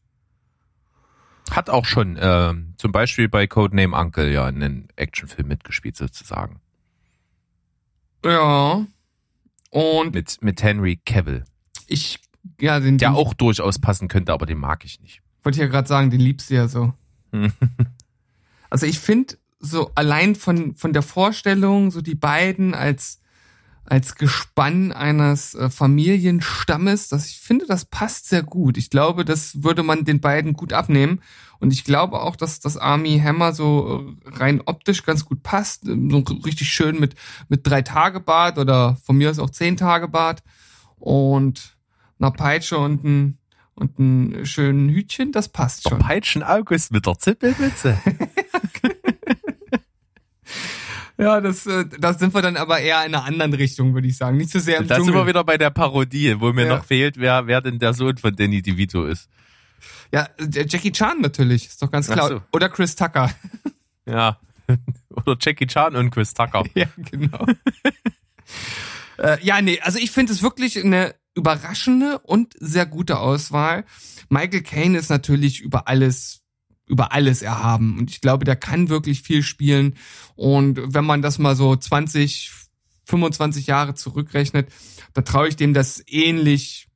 Hat 1.50 1.68
auch 1.70 1.84
schon 1.84 2.16
ähm, 2.20 2.74
zum 2.78 2.90
Beispiel 2.92 3.28
bei 3.28 3.46
Codename 3.46 3.96
Uncle 3.96 4.32
ja 4.32 4.48
in 4.48 4.62
einem 4.62 4.88
Actionfilm 4.96 5.48
mitgespielt 5.48 5.96
sozusagen. 5.96 6.60
Ja. 8.24 8.86
Und 9.70 10.14
Mit, 10.14 10.40
mit 10.42 10.62
Henry 10.62 10.96
Cavill. 11.04 11.44
ich, 11.86 12.20
ja, 12.60 12.80
den, 12.80 12.98
Der 12.98 13.14
auch 13.14 13.34
durchaus 13.34 13.78
passen 13.78 14.08
könnte, 14.08 14.32
aber 14.32 14.46
den 14.46 14.58
mag 14.58 14.84
ich 14.84 15.00
nicht. 15.00 15.20
wollte 15.42 15.56
ich 15.56 15.60
ja 15.60 15.66
gerade 15.66 15.88
sagen, 15.88 16.10
den 16.10 16.20
liebst 16.20 16.50
du 16.50 16.54
ja 16.54 16.68
so. 16.68 16.92
Also 18.70 18.86
ich 18.86 18.98
finde 18.98 19.36
so 19.60 19.92
allein 19.94 20.34
von 20.34 20.74
von 20.74 20.92
der 20.92 21.02
Vorstellung, 21.02 21.92
so 21.92 22.00
die 22.00 22.16
beiden 22.16 22.74
als 22.74 23.20
als 23.86 24.14
Gespann 24.14 24.92
eines 24.92 25.54
äh, 25.54 25.68
Familienstammes, 25.68 27.08
dass 27.08 27.26
ich 27.26 27.40
finde, 27.40 27.66
das 27.66 27.84
passt 27.84 28.28
sehr 28.28 28.42
gut. 28.42 28.76
Ich 28.76 28.90
glaube, 28.90 29.24
das 29.24 29.62
würde 29.62 29.82
man 29.82 30.04
den 30.04 30.20
beiden 30.20 30.54
gut 30.54 30.72
abnehmen. 30.72 31.20
Und 31.60 31.72
ich 31.72 31.84
glaube 31.84 32.20
auch, 32.20 32.36
dass 32.36 32.60
das 32.60 32.76
Army 32.76 33.20
Hammer 33.20 33.52
so 33.52 34.16
äh, 34.24 34.28
rein 34.30 34.62
optisch 34.64 35.04
ganz 35.04 35.24
gut 35.24 35.42
passt. 35.42 35.84
So 35.84 36.18
richtig 36.44 36.70
schön 36.70 36.98
mit, 36.98 37.14
mit 37.48 37.66
drei 37.66 37.82
Tage 37.82 38.20
Bart 38.20 38.58
oder 38.58 38.96
von 39.04 39.16
mir 39.16 39.30
aus 39.30 39.38
auch 39.38 39.50
zehn 39.50 39.76
Tage 39.76 40.08
Bart 40.08 40.42
und 40.96 41.76
einer 42.18 42.30
Peitsche 42.30 42.78
und 42.78 43.04
ein, 43.04 43.38
und 43.74 43.98
ein 43.98 44.46
schönen 44.46 44.88
Hütchen, 44.88 45.32
das 45.32 45.48
passt 45.48 45.84
Der 45.84 45.90
schon. 45.90 45.98
Peitschen 45.98 46.42
August 46.42 46.92
mit 46.92 47.06
der 47.06 47.18
Zippelmütze. 47.18 47.98
Ja, 51.16 51.40
das, 51.40 51.66
äh, 51.66 51.84
das 51.98 52.18
sind 52.18 52.34
wir 52.34 52.42
dann 52.42 52.56
aber 52.56 52.80
eher 52.80 53.04
in 53.06 53.14
einer 53.14 53.24
anderen 53.24 53.54
Richtung, 53.54 53.94
würde 53.94 54.08
ich 54.08 54.16
sagen. 54.16 54.36
Nicht 54.36 54.50
so 54.50 54.58
sehr 54.58 54.78
im 54.78 54.88
Da 54.88 55.00
sind 55.00 55.14
wir 55.14 55.26
wieder 55.26 55.44
bei 55.44 55.56
der 55.58 55.70
Parodie, 55.70 56.40
wo 56.40 56.52
mir 56.52 56.66
Ja. 56.66 56.76
noch 56.76 56.84
fehlt, 56.84 57.18
wer, 57.18 57.46
wer 57.46 57.60
denn 57.60 57.78
der 57.78 57.94
Sohn 57.94 58.16
von 58.18 58.34
Danny 58.34 58.62
DeVito 58.62 59.06
ist. 59.06 59.28
Ja, 60.12 60.28
Jackie 60.38 60.92
Chan 60.92 61.20
natürlich, 61.20 61.66
ist 61.66 61.82
doch 61.82 61.90
ganz 61.90 62.08
klar. 62.08 62.28
so. 62.28 62.42
Oder 62.52 62.68
Chris 62.68 62.94
Tucker. 62.96 63.30
Ja. 64.06 64.38
Oder 65.08 65.36
Jackie 65.40 65.66
Chan 65.66 65.96
und 65.96 66.10
Chris 66.10 66.34
Tucker. 66.34 66.62
ja, 66.74 66.84
genau. 67.10 67.46
äh, 69.18 69.42
ja, 69.42 69.62
nee, 69.62 69.80
also 69.80 69.98
ich 69.98 70.10
finde 70.10 70.32
es 70.32 70.42
wirklich 70.42 70.82
eine 70.82 71.14
überraschende 71.34 72.18
und 72.18 72.54
sehr 72.60 72.84
gute 72.84 73.18
Auswahl. 73.18 73.84
Michael 74.28 74.62
Caine 74.62 74.98
ist 74.98 75.08
natürlich 75.08 75.60
über 75.60 75.88
alles 75.88 76.42
über 76.86 77.12
alles 77.12 77.42
erhaben 77.42 77.98
und 77.98 78.10
ich 78.10 78.20
glaube, 78.20 78.44
der 78.44 78.56
kann 78.56 78.88
wirklich 78.88 79.22
viel 79.22 79.42
spielen 79.42 79.94
und 80.36 80.80
wenn 80.94 81.04
man 81.04 81.22
das 81.22 81.38
mal 81.38 81.56
so 81.56 81.74
20 81.74 82.50
25 83.06 83.66
Jahre 83.66 83.94
zurückrechnet, 83.94 84.70
da 85.12 85.22
traue 85.22 85.48
ich 85.48 85.56
dem 85.56 85.74
das 85.74 86.02
ähnlich 86.06 86.88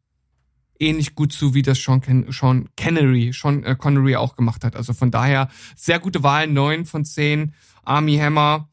ähnlich 0.80 1.14
gut 1.14 1.32
zu, 1.32 1.54
wie 1.54 1.62
das 1.62 1.82
Sean, 1.82 2.00
Ken 2.00 2.30
Sean 2.30 2.68
Connery, 2.80 3.32
Sean 3.32 3.64
äh, 3.64 3.74
Connery 3.74 4.16
auch 4.16 4.36
gemacht 4.36 4.64
hat. 4.64 4.76
Also 4.76 4.92
von 4.92 5.10
daher 5.10 5.48
sehr 5.76 5.98
gute 5.98 6.22
Wahl, 6.22 6.46
neun 6.46 6.86
von 6.86 7.04
zehn. 7.04 7.54
Army 7.84 8.16
Hammer 8.16 8.68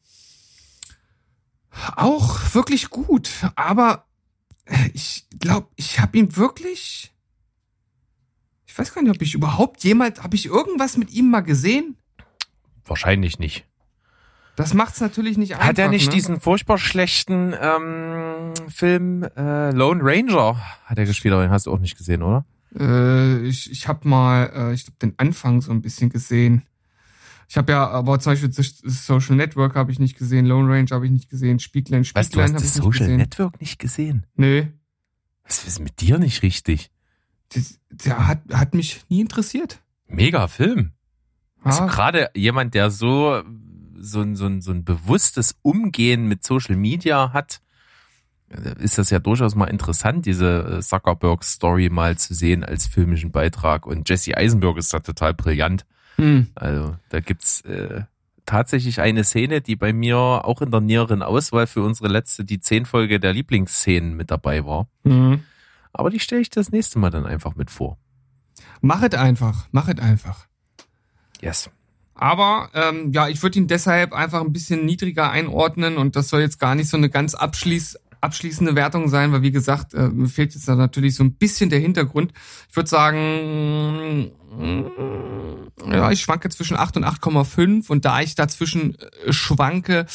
auch 1.96 2.54
wirklich 2.54 2.90
gut, 2.90 3.30
aber 3.54 4.06
ich 4.92 5.26
glaube, 5.38 5.68
ich 5.76 6.00
habe 6.00 6.18
ihn 6.18 6.36
wirklich. 6.36 7.12
Ich 8.76 8.78
weiß 8.78 8.92
gar 8.92 9.00
nicht, 9.00 9.10
ob 9.16 9.22
ich 9.22 9.32
überhaupt 9.32 9.82
jemals, 9.84 10.22
habe 10.22 10.36
ich 10.36 10.44
irgendwas 10.44 10.98
mit 10.98 11.10
ihm 11.10 11.30
mal 11.30 11.40
gesehen? 11.40 11.96
Wahrscheinlich 12.84 13.38
nicht. 13.38 13.64
Das 14.54 14.74
macht's 14.74 15.00
natürlich 15.00 15.38
nicht 15.38 15.54
einfach. 15.54 15.68
Hat 15.68 15.78
er 15.78 15.88
nicht 15.88 16.08
ne? 16.08 16.12
diesen 16.12 16.40
furchtbar 16.42 16.76
schlechten 16.76 17.54
ähm, 17.58 18.52
Film 18.68 19.22
äh, 19.34 19.70
Lone 19.70 20.02
Ranger 20.04 20.60
hat 20.84 20.98
er 20.98 21.06
gespielt, 21.06 21.32
aber 21.32 21.44
den 21.44 21.50
hast 21.50 21.64
du 21.64 21.72
auch 21.72 21.78
nicht 21.78 21.96
gesehen, 21.96 22.20
oder? 22.22 22.44
Äh, 22.78 23.46
ich 23.46 23.70
ich 23.70 23.88
habe 23.88 24.06
mal, 24.06 24.52
äh, 24.54 24.74
ich 24.74 24.84
glaube, 24.84 24.98
den 25.00 25.14
Anfang 25.16 25.62
so 25.62 25.72
ein 25.72 25.80
bisschen 25.80 26.10
gesehen. 26.10 26.66
Ich 27.48 27.56
habe 27.56 27.72
ja, 27.72 27.88
aber 27.88 28.20
zum 28.20 28.32
Beispiel 28.32 28.50
das 28.50 28.76
Social 28.84 29.36
Network 29.36 29.74
habe 29.74 29.90
ich 29.90 29.98
nicht 29.98 30.18
gesehen, 30.18 30.44
Lone 30.44 30.70
Ranger 30.70 30.96
habe 30.96 31.06
ich 31.06 31.12
nicht 31.12 31.30
gesehen, 31.30 31.60
Spieglein, 31.60 32.02
du, 32.02 32.08
Spieglein 32.08 32.42
hast 32.42 32.50
habe 32.50 32.60
das 32.60 32.62
ich 32.62 32.74
nicht 32.74 32.84
Social 32.84 33.06
gesehen. 33.06 33.16
Network 33.16 33.58
nicht 33.58 33.78
gesehen? 33.78 34.26
Nö, 34.34 34.66
Was 35.44 35.66
ist 35.66 35.80
mit 35.80 36.02
dir 36.02 36.18
nicht 36.18 36.42
richtig? 36.42 36.90
Der 37.90 38.26
hat, 38.26 38.40
hat 38.52 38.74
mich 38.74 39.04
nie 39.08 39.20
interessiert. 39.20 39.80
Mega 40.06 40.48
Film. 40.48 40.92
Also 41.62 41.82
Ah, 41.82 41.86
gerade 41.86 42.30
jemand, 42.34 42.74
der 42.74 42.90
so 42.90 43.42
so 43.98 44.20
ein, 44.20 44.36
so, 44.36 44.46
ein, 44.46 44.60
so 44.60 44.72
ein 44.72 44.84
bewusstes 44.84 45.56
Umgehen 45.62 46.26
mit 46.26 46.44
Social 46.44 46.76
Media 46.76 47.32
hat, 47.32 47.60
äh, 48.50 48.82
ist 48.82 48.98
das 48.98 49.10
ja 49.10 49.18
durchaus 49.18 49.54
mal 49.54 49.66
interessant, 49.66 50.26
diese 50.26 50.78
äh, 50.78 50.80
Zuckerberg-Story 50.80 51.88
mal 51.90 52.16
zu 52.16 52.34
sehen 52.34 52.64
als 52.64 52.86
filmischen 52.86 53.32
Beitrag. 53.32 53.86
Und 53.86 54.08
Jesse 54.08 54.36
Eisenberg 54.36 54.76
ist 54.76 54.92
da 54.92 55.00
total 55.00 55.34
brillant. 55.34 55.84
hm. 56.16 56.48
Also 56.54 56.96
da 57.08 57.20
gibt's 57.20 57.62
äh, 57.62 58.02
tatsächlich 58.44 59.00
eine 59.00 59.24
Szene, 59.24 59.60
die 59.60 59.76
bei 59.76 59.92
mir 59.92 60.16
auch 60.18 60.62
in 60.62 60.70
der 60.70 60.80
näheren 60.80 61.22
Auswahl 61.22 61.66
für 61.66 61.82
unsere 61.82 62.08
letzte, 62.08 62.44
die 62.44 62.60
zehn 62.60 62.86
Folge 62.86 63.18
der 63.18 63.32
Lieblingsszenen 63.32 64.14
mit 64.14 64.30
dabei 64.30 64.64
war. 64.64 64.88
Hm. 65.04 65.40
Aber 65.96 66.10
die 66.10 66.20
stelle 66.20 66.42
ich 66.42 66.50
das 66.50 66.72
nächste 66.72 66.98
Mal 66.98 67.10
dann 67.10 67.24
einfach 67.24 67.56
mit 67.56 67.70
vor. 67.70 67.96
Machet 68.82 69.14
einfach, 69.14 69.66
machet 69.72 69.98
einfach. 69.98 70.46
Yes. 71.40 71.70
Aber 72.14 72.70
ähm, 72.74 73.12
ja, 73.12 73.28
ich 73.28 73.42
würde 73.42 73.58
ihn 73.58 73.66
deshalb 73.66 74.12
einfach 74.12 74.42
ein 74.42 74.52
bisschen 74.52 74.84
niedriger 74.84 75.30
einordnen 75.30 75.96
und 75.96 76.14
das 76.14 76.28
soll 76.28 76.42
jetzt 76.42 76.58
gar 76.58 76.74
nicht 76.74 76.90
so 76.90 76.98
eine 76.98 77.08
ganz 77.08 77.34
abschließ 77.34 77.98
abschließende 78.20 78.74
Wertung 78.74 79.08
sein, 79.08 79.32
weil 79.32 79.42
wie 79.42 79.52
gesagt, 79.52 79.94
äh, 79.94 80.08
mir 80.08 80.28
fehlt 80.28 80.54
jetzt 80.54 80.66
da 80.66 80.74
natürlich 80.74 81.14
so 81.14 81.22
ein 81.22 81.34
bisschen 81.34 81.70
der 81.70 81.78
Hintergrund. 81.78 82.32
Ich 82.68 82.76
würde 82.76 82.88
sagen, 82.88 84.32
mm, 84.58 85.92
ja, 85.92 86.10
ich 86.10 86.22
schwanke 86.22 86.48
zwischen 86.48 86.76
8 86.76 86.96
und 86.96 87.04
8,5 87.04 87.88
und 87.88 88.04
da 88.04 88.20
ich 88.20 88.34
dazwischen 88.34 88.98
äh, 88.98 89.32
schwanke, 89.32 90.06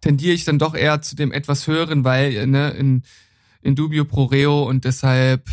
tendiere 0.00 0.34
ich 0.34 0.44
dann 0.44 0.58
doch 0.58 0.74
eher 0.74 1.02
zu 1.02 1.14
dem 1.16 1.32
etwas 1.32 1.66
höheren, 1.66 2.02
weil 2.02 2.34
äh, 2.34 2.46
ne, 2.46 2.70
in, 2.70 3.02
in 3.62 3.74
dubio 3.76 4.04
pro 4.04 4.24
reo 4.24 4.62
und 4.64 4.84
deshalb 4.84 5.48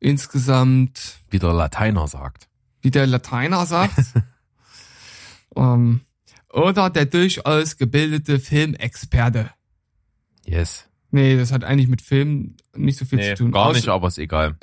insgesamt 0.00 1.18
Wie 1.30 1.38
der 1.38 1.52
Lateiner 1.52 2.06
sagt. 2.08 2.48
wie 2.82 2.90
der 2.90 3.06
Lateiner 3.06 3.66
sagt. 3.66 3.94
ähm, 5.56 6.00
oder 6.52 6.90
der 6.90 7.06
durchaus 7.06 7.76
gebildete 7.76 8.38
Filmexperte. 8.40 9.50
Yes. 10.44 10.88
Nee, 11.10 11.36
das 11.36 11.52
hat 11.52 11.64
eigentlich 11.64 11.88
mit 11.88 12.02
Film 12.02 12.56
nicht 12.74 12.98
so 12.98 13.04
viel 13.04 13.18
Nee, 13.18 13.34
zu 13.34 13.44
tun. 13.44 13.52
gar 13.52 13.70
Außer- 13.70 13.74
nicht, 13.74 13.88
aber 13.88 14.08
ist 14.08 14.18
egal. 14.18 14.56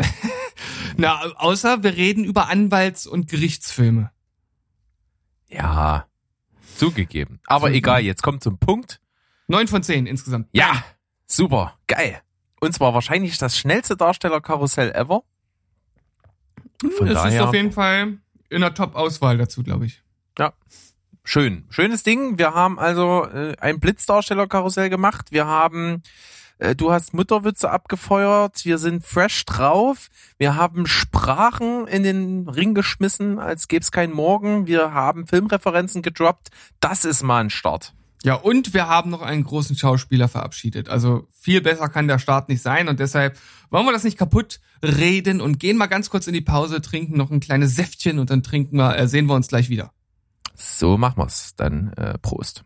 Na, 0.98 1.20
außer 1.38 1.84
wir 1.84 1.96
reden 1.96 2.24
über 2.24 2.50
Anwalts- 2.50 3.08
und 3.08 3.28
Gerichtsfilme. 3.30 4.12
Ja, 5.50 6.08
zugegeben. 6.78 7.40
Aber 7.46 7.70
Mhm. 7.70 7.76
egal, 7.76 8.02
jetzt 8.02 8.24
kommt 8.24 8.44
zum 8.44 8.58
Punkt. 8.60 9.00
Neun 9.48 9.68
von 9.68 9.84
zehn 9.84 10.06
insgesamt. 10.06 10.48
Ja, 10.52 10.84
super, 11.28 11.78
geil. 11.88 12.22
Und 12.64 12.74
zwar 12.74 12.94
wahrscheinlich 12.94 13.38
das 13.38 13.58
schnellste 13.58 13.98
Darstellerkarussell 13.98 14.92
ever. 14.92 15.24
Von 16.98 17.08
es 17.08 17.14
ist 17.14 17.24
daher- 17.24 17.48
auf 17.50 17.54
jeden 17.54 17.72
Fall 17.74 18.18
in 18.50 18.62
der 18.62 18.74
Top-Auswahl 18.74 19.38
dazu, 19.38 19.64
glaube 19.64 19.86
ich. 19.86 20.02
Schön, 21.26 21.64
schönes 21.70 22.04
Ding. 22.04 22.38
Wir 22.38 22.54
haben 22.54 22.78
also 22.78 23.26
äh, 23.26 23.56
ein 23.62 23.80
Blitzdarstellerkarussell 23.80 24.90
gemacht. 24.90 25.32
Wir 25.32 25.46
haben, 25.46 26.04
äh, 26.58 26.76
du 26.76 26.92
hast 26.92 27.14
Mutterwitze 27.14 27.70
abgefeuert. 27.72 28.66
Wir 28.66 28.78
sind 28.78 29.06
fresh 29.06 29.46
drauf. 29.46 30.10
Wir 30.38 30.58
haben 30.58 30.86
Sprachen 30.86 31.88
in 31.88 32.04
den 32.04 32.50
Ring 32.50 32.74
geschmissen, 32.74 33.40
als 33.40 33.70
gäbe 33.70 33.84
es 33.84 33.92
keinen 33.94 34.12
Morgen. 34.14 34.68
Wir 34.68 34.94
haben 34.94 35.26
Filmreferenzen 35.26 36.02
gedroppt. 36.02 36.50
Das 36.82 37.06
ist 37.06 37.24
mal 37.24 37.40
ein 37.46 37.50
Start. 37.50 37.94
Ja, 38.24 38.36
und 38.36 38.74
wir 38.74 38.88
haben 38.88 39.10
noch 39.10 39.22
einen 39.22 39.44
großen 39.44 39.76
Schauspieler 39.76 40.30
verabschiedet. 40.30 40.88
Also 40.88 41.28
viel 41.32 41.62
besser 41.62 41.90
kann 41.90 42.08
der 42.08 42.20
Start 42.20 42.48
nicht 42.48 42.62
sein 42.62 42.88
und 42.88 43.00
deshalb 43.00 43.38
wollen 43.70 43.86
wir 43.86 43.92
das 43.92 44.06
nicht 44.06 44.18
kaputt 44.18 44.62
reden 44.82 45.42
und 45.42 45.60
gehen 45.60 45.78
mal 45.78 45.88
ganz 45.88 46.10
kurz 46.10 46.28
in 46.28 46.34
die 46.34 46.42
Pause, 46.42 46.82
trinken 46.82 47.18
noch 47.18 47.32
ein 47.32 47.42
kleines 47.42 47.76
Säftchen 47.76 48.20
und 48.20 48.30
dann 48.30 48.42
trinken 48.42 48.78
wir, 48.78 48.98
äh, 48.98 49.08
sehen 49.08 49.26
wir 49.26 49.36
uns 49.36 49.50
gleich 49.50 49.70
wieder. 49.70 49.92
So 50.56 50.98
machen 50.98 51.18
wir's. 51.18 51.56
Dann 51.56 51.92
äh, 51.94 52.18
Prost. 52.20 52.64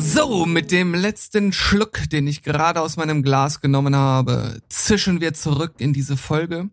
So, 0.00 0.46
mit 0.46 0.70
dem 0.70 0.94
letzten 0.94 1.52
Schluck, 1.52 2.08
den 2.08 2.28
ich 2.28 2.44
gerade 2.44 2.80
aus 2.80 2.96
meinem 2.96 3.24
Glas 3.24 3.60
genommen 3.60 3.96
habe, 3.96 4.62
zischen 4.68 5.20
wir 5.20 5.34
zurück 5.34 5.74
in 5.78 5.92
diese 5.92 6.16
Folge. 6.16 6.70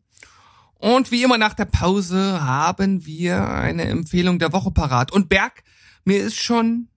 Und 0.75 1.09
wie 1.09 1.23
immer 1.23 1.39
nach 1.39 1.55
der 1.55 1.65
Pause 1.65 2.43
haben 2.43 3.07
wir 3.07 3.49
eine 3.49 3.85
Empfehlung 3.85 4.37
der 4.37 4.53
Woche 4.53 4.69
parat. 4.69 5.11
Und 5.11 5.27
Berg, 5.27 5.63
mir 6.03 6.21
ist 6.21 6.35
schon 6.35 6.87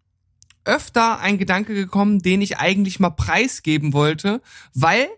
öfter 0.66 1.18
ein 1.18 1.38
Gedanke 1.38 1.72
gekommen, 1.72 2.18
den 2.18 2.42
ich 2.42 2.58
eigentlich 2.58 3.00
mal 3.00 3.10
preisgeben 3.10 3.94
wollte, 3.94 4.42
weil 4.74 5.08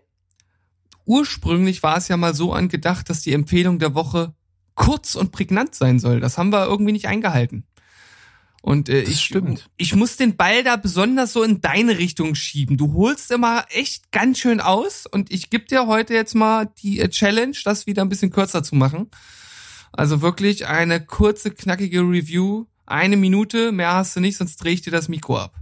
ursprünglich 1.05 1.83
war 1.83 1.97
es 1.97 2.07
ja 2.07 2.15
mal 2.15 2.33
so 2.33 2.53
angedacht, 2.53 3.09
dass 3.09 3.19
die 3.19 3.33
Empfehlung 3.33 3.79
der 3.79 3.95
Woche 3.95 4.33
kurz 4.75 5.15
und 5.15 5.33
prägnant 5.33 5.75
sein 5.75 5.99
soll. 5.99 6.21
Das 6.21 6.37
haben 6.37 6.53
wir 6.53 6.67
irgendwie 6.67 6.93
nicht 6.93 7.09
eingehalten. 7.09 7.65
Und 8.61 8.89
äh, 8.89 9.01
Das 9.03 9.13
ich, 9.13 9.21
stimmt. 9.21 9.69
ich 9.77 9.95
muss 9.95 10.17
den 10.17 10.37
Ball 10.37 10.63
da 10.63 10.75
besonders 10.75 11.33
so 11.33 11.43
in 11.43 11.61
deine 11.61 11.97
Richtung 11.97 12.35
schieben. 12.35 12.77
Du 12.77 12.93
holst 12.93 13.31
immer 13.31 13.65
echt 13.69 14.11
ganz 14.11 14.37
schön 14.39 14.59
aus 14.59 15.07
und 15.07 15.31
ich 15.31 15.49
gebe 15.49 15.65
dir 15.65 15.87
heute 15.87 16.13
jetzt 16.13 16.35
mal 16.35 16.69
die 16.81 16.99
äh, 16.99 17.09
Challenge, 17.09 17.57
das 17.63 17.87
wieder 17.87 18.03
ein 18.03 18.09
bisschen 18.09 18.31
kürzer 18.31 18.63
zu 18.63 18.75
machen. 18.75 19.09
Also 19.91 20.21
wirklich 20.21 20.67
eine 20.67 21.03
kurze, 21.03 21.51
knackige 21.51 22.01
Review. 22.01 22.65
Eine 22.85 23.17
Minute, 23.17 23.71
mehr 23.71 23.93
hast 23.93 24.15
du 24.15 24.19
nicht, 24.19 24.37
sonst 24.37 24.57
drehe 24.57 24.73
ich 24.73 24.81
dir 24.81 24.91
das 24.91 25.09
Mikro 25.09 25.37
ab. 25.39 25.55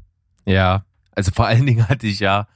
Ja, 0.46 0.86
also 1.12 1.32
vor 1.32 1.48
allen 1.48 1.66
Dingen 1.66 1.88
hatte 1.88 2.08
ich 2.08 2.20
ja 2.20 2.48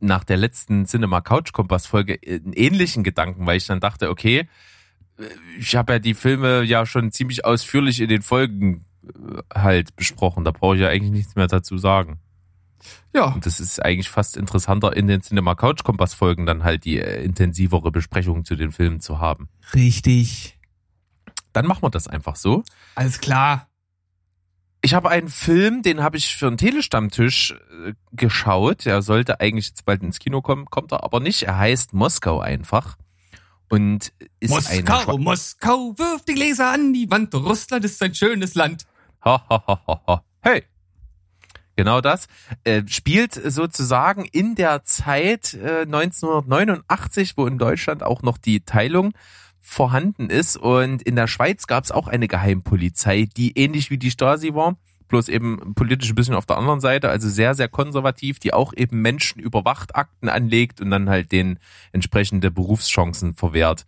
nach 0.00 0.24
der 0.24 0.36
letzten 0.36 0.86
Cinema 0.86 1.20
Couch 1.20 1.52
Kompass 1.52 1.86
Folge 1.86 2.18
einen 2.26 2.52
ähnlichen 2.52 3.04
Gedanken, 3.04 3.46
weil 3.46 3.56
ich 3.56 3.66
dann 3.66 3.80
dachte, 3.80 4.10
okay, 4.10 4.48
ich 5.58 5.74
habe 5.76 5.94
ja 5.94 5.98
die 5.98 6.14
Filme 6.14 6.62
ja 6.62 6.86
schon 6.86 7.10
ziemlich 7.10 7.44
ausführlich 7.44 8.00
in 8.00 8.08
den 8.08 8.22
Folgen 8.22 8.74
äh, 8.74 8.87
halt 9.54 9.96
besprochen. 9.96 10.44
Da 10.44 10.50
brauche 10.50 10.74
ich 10.76 10.82
ja 10.82 10.88
eigentlich 10.88 11.12
nichts 11.12 11.36
mehr 11.36 11.46
dazu 11.46 11.78
sagen. 11.78 12.20
Ja, 13.14 13.32
Und 13.32 13.44
das 13.44 13.58
ist 13.60 13.82
eigentlich 13.84 14.08
fast 14.08 14.36
interessanter, 14.36 14.96
in 14.96 15.08
den 15.08 15.20
Cinema 15.22 15.54
Couch 15.54 15.82
Kompass 15.82 16.14
Folgen 16.14 16.46
dann 16.46 16.62
halt 16.62 16.84
die 16.84 16.98
äh, 17.00 17.24
intensivere 17.24 17.90
Besprechung 17.90 18.44
zu 18.44 18.54
den 18.54 18.70
Filmen 18.72 19.00
zu 19.00 19.18
haben. 19.18 19.48
richtig. 19.74 20.54
Dann 21.52 21.66
machen 21.66 21.82
wir 21.82 21.90
das 21.90 22.06
einfach 22.06 22.36
so. 22.36 22.62
Alles 22.94 23.20
klar. 23.20 23.68
Ich 24.80 24.94
habe 24.94 25.08
einen 25.10 25.28
Film, 25.28 25.82
den 25.82 26.02
habe 26.02 26.16
ich 26.18 26.36
für 26.36 26.46
einen 26.46 26.56
Telestammtisch 26.58 27.52
äh, 27.52 27.94
geschaut. 28.12 28.84
Der 28.84 29.02
sollte 29.02 29.40
eigentlich 29.40 29.68
jetzt 29.68 29.84
bald 29.84 30.02
ins 30.02 30.20
Kino 30.20 30.40
kommen, 30.40 30.66
kommt 30.66 30.92
er 30.92 31.02
aber 31.02 31.18
nicht. 31.18 31.42
Er 31.44 31.58
heißt 31.58 31.94
Moskau 31.94 32.38
einfach. 32.38 32.96
Und 33.68 34.12
ist 34.40 34.50
Moskau, 34.50 34.94
Schwa- 35.00 35.18
Moskau, 35.18 35.94
wirf 35.98 36.24
die 36.24 36.34
Gläser 36.34 36.72
an 36.72 36.92
die 36.92 37.10
Wand. 37.10 37.34
Russland 37.34 37.84
ist 37.84 38.02
ein 38.02 38.14
schönes 38.14 38.54
Land. 38.54 38.84
Ha, 39.24 39.44
ha, 39.48 39.64
ha, 39.66 39.82
ha, 39.86 40.02
ha. 40.06 40.24
Hey! 40.40 40.64
Genau 41.76 42.00
das. 42.00 42.26
Äh, 42.64 42.82
spielt 42.88 43.34
sozusagen 43.34 44.24
in 44.24 44.54
der 44.56 44.82
Zeit 44.84 45.54
äh, 45.54 45.82
1989, 45.82 47.36
wo 47.36 47.46
in 47.46 47.58
Deutschland 47.58 48.02
auch 48.02 48.22
noch 48.22 48.38
die 48.38 48.60
Teilung 48.60 49.12
vorhanden 49.60 50.28
ist. 50.30 50.56
Und 50.56 51.02
in 51.02 51.14
der 51.14 51.28
Schweiz 51.28 51.66
gab 51.66 51.84
es 51.84 51.92
auch 51.92 52.08
eine 52.08 52.26
Geheimpolizei, 52.26 53.28
die 53.36 53.56
ähnlich 53.56 53.90
wie 53.90 53.98
die 53.98 54.10
Stasi 54.10 54.54
war, 54.54 54.76
bloß 55.08 55.28
eben 55.28 55.74
politisch 55.74 56.10
ein 56.10 56.14
bisschen 56.14 56.34
auf 56.34 56.46
der 56.46 56.58
anderen 56.58 56.80
Seite, 56.80 57.08
also 57.08 57.28
sehr, 57.28 57.54
sehr 57.54 57.68
konservativ, 57.68 58.38
die 58.38 58.52
auch 58.52 58.72
eben 58.74 59.02
Menschen 59.02 59.40
überwacht, 59.40 59.96
Akten 59.96 60.28
anlegt 60.28 60.80
und 60.80 60.90
dann 60.90 61.08
halt 61.08 61.32
den 61.32 61.58
entsprechende 61.92 62.50
Berufschancen 62.50 63.34
verwehrt. 63.34 63.86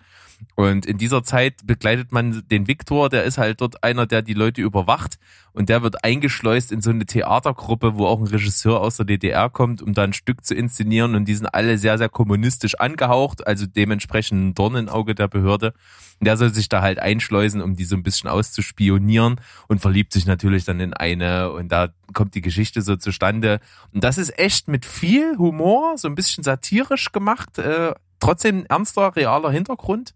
Und 0.56 0.84
in 0.86 0.98
dieser 0.98 1.22
Zeit 1.22 1.66
begleitet 1.66 2.12
man 2.12 2.42
den 2.50 2.68
Viktor, 2.68 3.08
der 3.08 3.24
ist 3.24 3.38
halt 3.38 3.60
dort 3.60 3.82
einer, 3.82 4.06
der 4.06 4.22
die 4.22 4.34
Leute 4.34 4.60
überwacht 4.60 5.18
und 5.52 5.68
der 5.68 5.82
wird 5.82 6.04
eingeschleust 6.04 6.70
in 6.70 6.82
so 6.82 6.90
eine 6.90 7.06
Theatergruppe, 7.06 7.96
wo 7.96 8.06
auch 8.06 8.20
ein 8.20 8.26
Regisseur 8.26 8.80
aus 8.80 8.96
der 8.96 9.06
DDR 9.06 9.48
kommt, 9.48 9.82
um 9.82 9.94
da 9.94 10.02
ein 10.02 10.12
Stück 10.12 10.44
zu 10.44 10.54
inszenieren 10.54 11.14
und 11.14 11.24
die 11.26 11.34
sind 11.34 11.46
alle 11.46 11.78
sehr, 11.78 11.98
sehr 11.98 12.08
kommunistisch 12.08 12.74
angehaucht, 12.78 13.46
also 13.46 13.66
dementsprechend 13.66 14.48
ein 14.48 14.54
Dorn 14.54 14.76
im 14.76 14.88
Auge 14.88 15.14
der 15.14 15.28
Behörde. 15.28 15.72
Und 16.20 16.26
der 16.26 16.36
soll 16.36 16.52
sich 16.52 16.68
da 16.68 16.82
halt 16.82 16.98
einschleusen, 16.98 17.62
um 17.62 17.76
die 17.76 17.84
so 17.84 17.96
ein 17.96 18.02
bisschen 18.02 18.28
auszuspionieren 18.28 19.40
und 19.68 19.80
verliebt 19.80 20.12
sich 20.12 20.26
natürlich 20.26 20.64
dann 20.64 20.78
in 20.78 20.92
eine 20.92 21.50
und 21.52 21.72
da 21.72 21.88
kommt 22.12 22.34
die 22.34 22.42
Geschichte 22.42 22.82
so 22.82 22.96
zustande. 22.96 23.60
Und 23.94 24.04
das 24.04 24.18
ist 24.18 24.38
echt 24.38 24.68
mit 24.68 24.84
viel 24.84 25.38
Humor, 25.38 25.96
so 25.96 26.08
ein 26.08 26.14
bisschen 26.14 26.44
satirisch 26.44 27.12
gemacht, 27.12 27.58
äh, 27.58 27.94
trotzdem 28.20 28.66
ernster, 28.68 29.16
realer 29.16 29.50
Hintergrund 29.50 30.14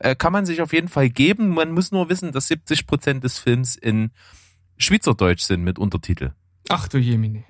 äh, 0.00 0.16
kann 0.16 0.32
man 0.32 0.46
sich 0.46 0.60
auf 0.60 0.72
jeden 0.72 0.88
Fall 0.88 1.08
geben. 1.08 1.50
Man 1.50 1.72
muss 1.72 1.92
nur 1.92 2.08
wissen, 2.08 2.32
dass 2.32 2.48
70 2.48 2.86
Prozent 2.86 3.24
des 3.24 3.38
Films 3.38 3.76
in 3.76 4.10
Schweizerdeutsch 4.76 5.42
sind 5.42 5.62
mit 5.62 5.78
Untertitel. 5.78 6.32
Ach 6.68 6.88
du 6.88 6.98
Jemine. 6.98 7.44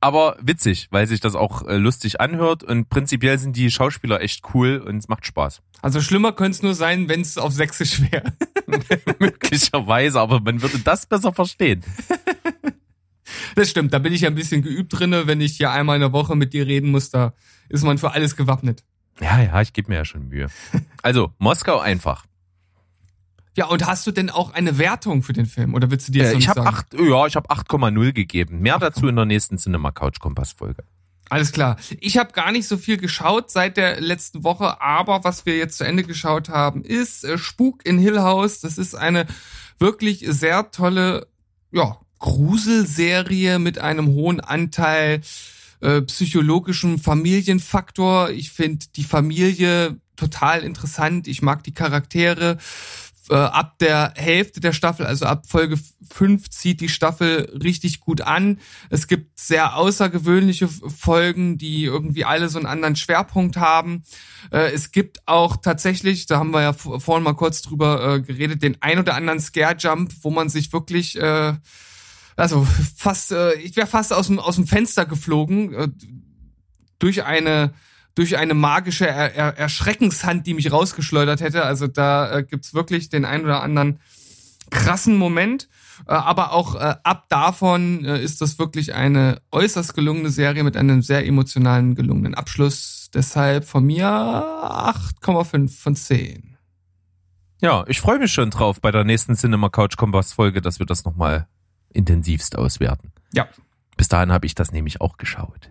Aber 0.00 0.36
witzig, 0.40 0.88
weil 0.90 1.06
sich 1.06 1.20
das 1.20 1.34
auch 1.34 1.66
äh, 1.66 1.76
lustig 1.76 2.20
anhört 2.20 2.62
und 2.62 2.90
prinzipiell 2.90 3.38
sind 3.38 3.56
die 3.56 3.70
Schauspieler 3.70 4.20
echt 4.20 4.42
cool 4.52 4.76
und 4.78 4.98
es 4.98 5.08
macht 5.08 5.24
Spaß. 5.24 5.62
Also 5.80 6.00
schlimmer 6.02 6.32
könnte 6.32 6.56
es 6.56 6.62
nur 6.62 6.74
sein, 6.74 7.08
wenn 7.08 7.22
es 7.22 7.38
auf 7.38 7.52
Sächsisch 7.52 8.02
wäre. 8.10 8.34
Möglicherweise, 9.18 10.20
aber 10.20 10.40
man 10.40 10.60
würde 10.60 10.78
das 10.78 11.06
besser 11.06 11.32
verstehen. 11.32 11.84
Das 13.54 13.70
stimmt, 13.70 13.92
da 13.94 13.98
bin 13.98 14.12
ich 14.12 14.22
ja 14.22 14.28
ein 14.28 14.34
bisschen 14.34 14.62
geübt 14.62 14.98
drinne. 14.98 15.26
Wenn 15.26 15.40
ich 15.40 15.56
hier 15.56 15.70
einmal 15.70 15.96
in 15.96 16.00
der 16.00 16.12
Woche 16.12 16.36
mit 16.36 16.52
dir 16.52 16.66
reden 16.66 16.90
muss, 16.90 17.10
da 17.10 17.32
ist 17.68 17.84
man 17.84 17.98
für 17.98 18.10
alles 18.10 18.36
gewappnet. 18.36 18.84
Ja, 19.20 19.40
ja, 19.40 19.60
ich 19.60 19.72
gebe 19.72 19.90
mir 19.90 19.96
ja 19.98 20.04
schon 20.04 20.28
Mühe. 20.28 20.48
Also, 21.02 21.32
Moskau 21.38 21.78
einfach. 21.78 22.24
Ja, 23.56 23.66
und 23.66 23.86
hast 23.86 24.06
du 24.06 24.10
denn 24.10 24.30
auch 24.30 24.52
eine 24.52 24.78
Wertung 24.78 25.22
für 25.22 25.32
den 25.32 25.46
Film? 25.46 25.74
Oder 25.74 25.90
willst 25.90 26.08
du 26.08 26.12
dir 26.12 26.24
Äh, 26.32 26.36
ich 26.36 26.48
habe 26.48 26.62
sagen? 26.62 26.76
acht, 26.76 26.86
ja, 26.94 27.26
ich 27.26 27.36
habe 27.36 27.48
8,0 27.50 28.12
gegeben. 28.12 28.58
Mehr 28.60 28.78
dazu 28.78 29.06
in 29.06 29.14
der 29.14 29.26
nächsten 29.26 29.58
Cinema 29.58 29.92
Couch 29.92 30.18
Kompass 30.18 30.52
Folge. 30.52 30.82
Alles 31.30 31.52
klar. 31.52 31.76
Ich 32.00 32.18
habe 32.18 32.32
gar 32.32 32.50
nicht 32.52 32.66
so 32.66 32.76
viel 32.76 32.96
geschaut 32.96 33.50
seit 33.50 33.76
der 33.76 34.00
letzten 34.00 34.42
Woche, 34.44 34.80
aber 34.82 35.24
was 35.24 35.46
wir 35.46 35.56
jetzt 35.56 35.78
zu 35.78 35.84
Ende 35.84 36.02
geschaut 36.02 36.48
haben, 36.48 36.82
ist 36.82 37.24
äh, 37.24 37.38
Spuk 37.38 37.86
in 37.86 37.98
Hill 37.98 38.20
House. 38.20 38.60
Das 38.60 38.76
ist 38.76 38.94
eine 38.94 39.26
wirklich 39.78 40.24
sehr 40.28 40.70
tolle, 40.72 41.28
ja, 41.70 41.96
Gruselserie 42.18 43.58
mit 43.58 43.78
einem 43.78 44.06
hohen 44.08 44.40
Anteil 44.40 45.20
äh, 45.84 46.02
psychologischem 46.02 46.98
Familienfaktor. 46.98 48.30
Ich 48.30 48.50
finde 48.50 48.86
die 48.96 49.04
Familie 49.04 49.98
total 50.16 50.62
interessant. 50.62 51.28
Ich 51.28 51.42
mag 51.42 51.62
die 51.64 51.74
Charaktere. 51.74 52.58
Äh, 53.30 53.36
ab 53.36 53.78
der 53.78 54.12
Hälfte 54.16 54.60
der 54.60 54.74
Staffel, 54.74 55.06
also 55.06 55.24
ab 55.24 55.46
Folge 55.48 55.78
5, 56.12 56.50
zieht 56.50 56.82
die 56.82 56.90
Staffel 56.90 57.50
richtig 57.62 58.00
gut 58.00 58.20
an. 58.20 58.58
Es 58.90 59.06
gibt 59.06 59.40
sehr 59.40 59.76
außergewöhnliche 59.76 60.68
Folgen, 60.68 61.56
die 61.56 61.84
irgendwie 61.84 62.26
alle 62.26 62.50
so 62.50 62.58
einen 62.58 62.66
anderen 62.66 62.96
Schwerpunkt 62.96 63.56
haben. 63.56 64.02
Äh, 64.52 64.72
es 64.72 64.90
gibt 64.92 65.20
auch 65.26 65.56
tatsächlich, 65.56 66.26
da 66.26 66.38
haben 66.38 66.50
wir 66.50 66.60
ja 66.60 66.72
vor- 66.74 67.00
vorhin 67.00 67.24
mal 67.24 67.32
kurz 67.32 67.62
drüber 67.62 68.16
äh, 68.16 68.20
geredet, 68.20 68.62
den 68.62 68.76
ein 68.82 68.98
oder 68.98 69.14
anderen 69.14 69.40
Scare-Jump, 69.40 70.12
wo 70.20 70.30
man 70.30 70.50
sich 70.50 70.74
wirklich 70.74 71.18
äh, 71.18 71.54
also 72.36 72.66
fast, 72.96 73.32
äh, 73.32 73.54
ich 73.54 73.76
wäre 73.76 73.86
fast 73.86 74.12
aus 74.12 74.26
dem, 74.26 74.38
aus 74.38 74.56
dem 74.56 74.66
Fenster 74.66 75.06
geflogen 75.06 75.74
äh, 75.74 75.88
durch 76.98 77.24
eine 77.24 77.72
durch 78.16 78.36
eine 78.36 78.54
magische 78.54 79.08
er 79.08 79.34
er 79.34 79.58
Erschreckenshand, 79.58 80.46
die 80.46 80.54
mich 80.54 80.70
rausgeschleudert 80.70 81.40
hätte. 81.40 81.64
Also 81.64 81.88
da 81.88 82.38
äh, 82.38 82.44
gibt's 82.44 82.72
wirklich 82.72 83.08
den 83.08 83.24
ein 83.24 83.44
oder 83.44 83.62
anderen 83.62 83.98
krassen 84.70 85.16
Moment. 85.16 85.68
Äh, 86.06 86.12
aber 86.12 86.52
auch 86.52 86.74
äh, 86.74 86.96
ab 87.02 87.26
davon 87.28 88.04
äh, 88.04 88.22
ist 88.22 88.40
das 88.40 88.58
wirklich 88.58 88.94
eine 88.94 89.40
äußerst 89.52 89.94
gelungene 89.94 90.30
Serie 90.30 90.64
mit 90.64 90.76
einem 90.76 91.02
sehr 91.02 91.26
emotionalen, 91.26 91.94
gelungenen 91.94 92.34
Abschluss. 92.34 93.10
Deshalb 93.12 93.64
von 93.64 93.84
mir 93.84 94.06
8,5 94.06 95.80
von 95.80 95.96
10. 95.96 96.56
Ja, 97.60 97.84
ich 97.86 98.00
freue 98.00 98.18
mich 98.18 98.32
schon 98.32 98.50
drauf 98.50 98.80
bei 98.80 98.90
der 98.90 99.04
nächsten 99.04 99.36
Cinema 99.36 99.68
Couch 99.68 99.96
Kompass 99.96 100.32
Folge, 100.32 100.60
dass 100.60 100.78
wir 100.80 100.86
das 100.86 101.04
nochmal 101.04 101.46
intensivst 101.94 102.56
auswerten. 102.58 103.12
Ja. 103.32 103.48
Bis 103.96 104.08
dahin 104.08 104.32
habe 104.32 104.46
ich 104.46 104.54
das 104.54 104.72
nämlich 104.72 105.00
auch 105.00 105.16
geschaut. 105.16 105.70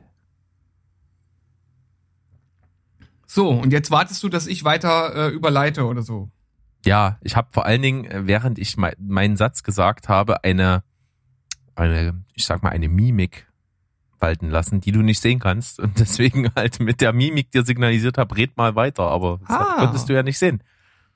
So, 3.27 3.49
und 3.49 3.71
jetzt 3.73 3.89
wartest 3.91 4.21
du, 4.23 4.29
dass 4.29 4.47
ich 4.47 4.63
weiter 4.63 5.15
äh, 5.15 5.29
überleite 5.29 5.85
oder 5.85 6.01
so. 6.03 6.29
Ja, 6.85 7.17
ich 7.21 7.35
habe 7.35 7.47
vor 7.51 7.65
allen 7.65 7.81
Dingen, 7.81 8.05
äh, 8.05 8.27
während 8.27 8.59
ich 8.59 8.77
mei- 8.77 8.95
meinen 8.99 9.37
Satz 9.37 9.63
gesagt 9.63 10.09
habe, 10.09 10.43
eine, 10.43 10.83
eine, 11.75 12.23
ich 12.33 12.45
sag 12.45 12.61
mal, 12.61 12.69
eine 12.69 12.89
Mimik 12.89 13.47
walten 14.19 14.49
lassen, 14.49 14.81
die 14.81 14.91
du 14.91 15.01
nicht 15.01 15.19
sehen 15.19 15.39
kannst. 15.39 15.79
Und 15.79 15.99
deswegen 15.99 16.51
halt 16.55 16.79
mit 16.79 17.01
der 17.01 17.11
Mimik 17.13 17.51
dir 17.51 17.65
signalisiert 17.65 18.17
habe, 18.17 18.35
red 18.37 18.55
mal 18.57 18.75
weiter, 18.75 19.03
aber 19.03 19.39
das 19.47 19.49
Ah. 19.57 19.75
konntest 19.79 20.09
du 20.09 20.13
ja 20.13 20.23
nicht 20.23 20.37
sehen. 20.37 20.61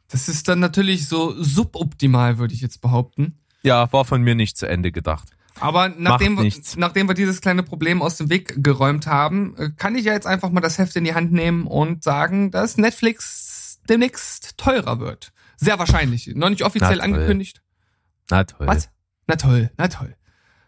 Das 0.09 0.29
ist 0.29 0.47
dann 0.47 0.59
natürlich 0.59 1.07
so 1.07 1.35
suboptimal, 1.41 2.37
würde 2.39 2.53
ich 2.53 2.61
jetzt 2.61 2.81
behaupten. 2.81 3.37
Ja, 3.63 3.91
war 3.91 4.05
von 4.05 4.21
mir 4.21 4.35
nicht 4.35 4.57
zu 4.57 4.67
Ende 4.67 4.91
gedacht. 4.91 5.29
Aber 5.59 5.89
nachdem, 5.89 6.37
wir- 6.37 6.43
nachdem 6.77 7.07
wir 7.07 7.15
dieses 7.15 7.41
kleine 7.41 7.63
Problem 7.63 8.01
aus 8.03 8.17
dem 8.17 8.29
Weg 8.29 8.63
geräumt 8.63 9.07
haben, 9.07 9.55
äh, 9.57 9.69
kann 9.75 9.95
ich 9.95 10.05
ja 10.05 10.13
jetzt 10.13 10.27
einfach 10.27 10.51
mal 10.51 10.61
das 10.61 10.77
Heft 10.77 10.95
in 10.95 11.03
die 11.03 11.15
Hand 11.15 11.31
nehmen 11.31 11.65
und 11.65 12.03
sagen, 12.03 12.51
dass 12.51 12.77
Netflix 12.77 13.79
demnächst 13.89 14.57
teurer 14.57 14.99
wird. 14.99 15.31
Sehr 15.57 15.79
wahrscheinlich. 15.79 16.27
Noch 16.35 16.49
nicht 16.49 16.63
offiziell 16.63 16.99
angekündigt. 17.01 17.63
Na 18.29 18.43
toll. 18.43 18.67
Was? 18.67 18.89
Na 19.25 19.35
toll, 19.35 19.71
na 19.77 19.87
toll. 19.87 20.15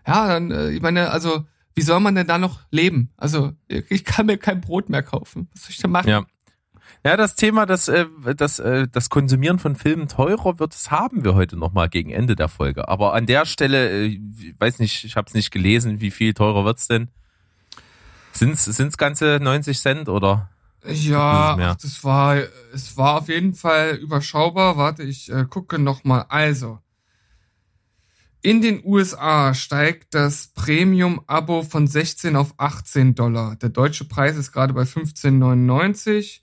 Ja, 0.08 0.28
dann, 0.28 0.50
äh, 0.52 0.70
ich 0.72 0.82
meine, 0.82 1.12
also 1.12 1.46
wie 1.76 1.82
soll 1.84 2.00
man 2.00 2.16
denn 2.16 2.26
da 2.28 2.38
noch 2.40 2.62
leben? 2.72 3.12
Also 3.16 3.54
ich 3.68 4.04
kann 4.04 4.26
mir 4.26 4.38
kein 4.40 4.60
Brot 4.60 4.90
mehr 4.90 5.04
kaufen. 5.04 5.50
Was 5.54 5.62
soll 5.64 5.72
ich 5.72 5.78
denn 5.78 5.92
machen? 5.92 6.10
Ja. 6.10 6.26
Ja, 7.04 7.16
das 7.16 7.36
Thema, 7.36 7.66
das, 7.66 7.88
äh, 7.88 8.06
das, 8.36 8.60
äh, 8.60 8.88
das 8.92 9.10
Konsumieren 9.10 9.60
von 9.60 9.76
Filmen 9.76 10.08
teurer 10.08 10.60
wird, 10.60 10.74
das 10.74 10.92
haben 10.92 11.24
wir 11.24 11.34
heute 11.36 11.56
nochmal 11.56 11.90
gegen 11.90 12.10
Ende 12.10 12.36
der 12.36 12.50
Folge. 12.50 12.88
Aber 12.88 13.14
an 13.14 13.26
der 13.26 13.46
Stelle, 13.46 13.90
äh, 13.90 14.06
ich 14.08 14.56
weiß 14.60 14.80
nicht, 14.80 15.06
ich 15.06 15.16
habe 15.16 15.28
es 15.28 15.34
nicht 15.34 15.52
gelesen, 15.52 16.02
wie 16.02 16.12
viel 16.12 16.34
teurer 16.34 16.66
wird's 16.66 16.88
denn? 16.88 17.10
Sind's, 18.34 18.66
sind's 18.66 18.98
ganze 18.98 19.40
90 19.42 19.80
Cent 19.80 20.10
oder? 20.10 20.50
Ja, 20.86 21.58
ach, 21.60 21.76
das 21.76 22.04
war, 22.04 22.38
es 22.74 22.96
war 22.96 23.18
auf 23.18 23.30
jeden 23.30 23.54
Fall 23.54 23.96
überschaubar. 23.96 24.78
Warte, 24.78 25.04
ich 25.04 25.32
äh, 25.32 25.46
gucke 25.50 25.78
noch 25.78 26.04
mal. 26.04 26.26
Also, 26.30 26.80
in 28.42 28.62
den 28.62 28.82
USA 28.86 29.54
steigt 29.54 30.14
das 30.14 30.48
Premium-Abo 30.54 31.64
von 31.64 31.88
16 31.88 32.38
auf 32.38 32.54
18 32.58 33.16
Dollar. 33.16 33.58
Der 33.58 33.70
deutsche 33.70 34.06
Preis 34.06 34.38
ist 34.38 34.54
gerade 34.54 34.74
bei 34.74 34.84
15,99. 34.84 36.40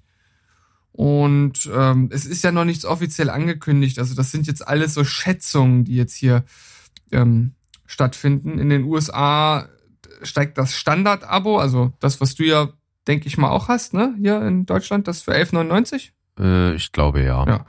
Und 0.96 1.70
ähm, 1.74 2.09
es 2.11 2.24
ist 2.24 2.42
ja 2.42 2.52
noch 2.52 2.64
nichts 2.64 2.87
offiziell 2.87 3.28
angekündigt. 3.28 3.98
Also 3.98 4.14
das 4.14 4.30
sind 4.30 4.46
jetzt 4.46 4.66
alles 4.66 4.94
so 4.94 5.04
Schätzungen, 5.04 5.85
die 5.85 5.94
jetzt 5.94 6.14
hier 6.14 6.44
ähm, 7.12 7.52
stattfinden. 7.85 8.59
In 8.59 8.70
den 8.70 8.85
USA 8.85 9.68
steigt 10.22 10.56
das 10.56 10.72
Standard-Abo, 10.72 11.59
also 11.59 11.92
das, 12.00 12.22
was 12.22 12.35
du 12.35 12.44
ja, 12.44 12.70
denke 13.06 13.26
ich 13.26 13.37
mal, 13.37 13.50
auch 13.50 13.68
hast, 13.68 13.92
ne? 13.92 14.14
Hier 14.18 14.40
in 14.40 14.64
Deutschland, 14.64 15.06
das 15.06 15.20
für 15.20 15.35
11,99. 15.35 16.12
Äh, 16.40 16.74
ich 16.74 16.92
glaube 16.92 17.22
ja. 17.22 17.46
Ja. 17.46 17.66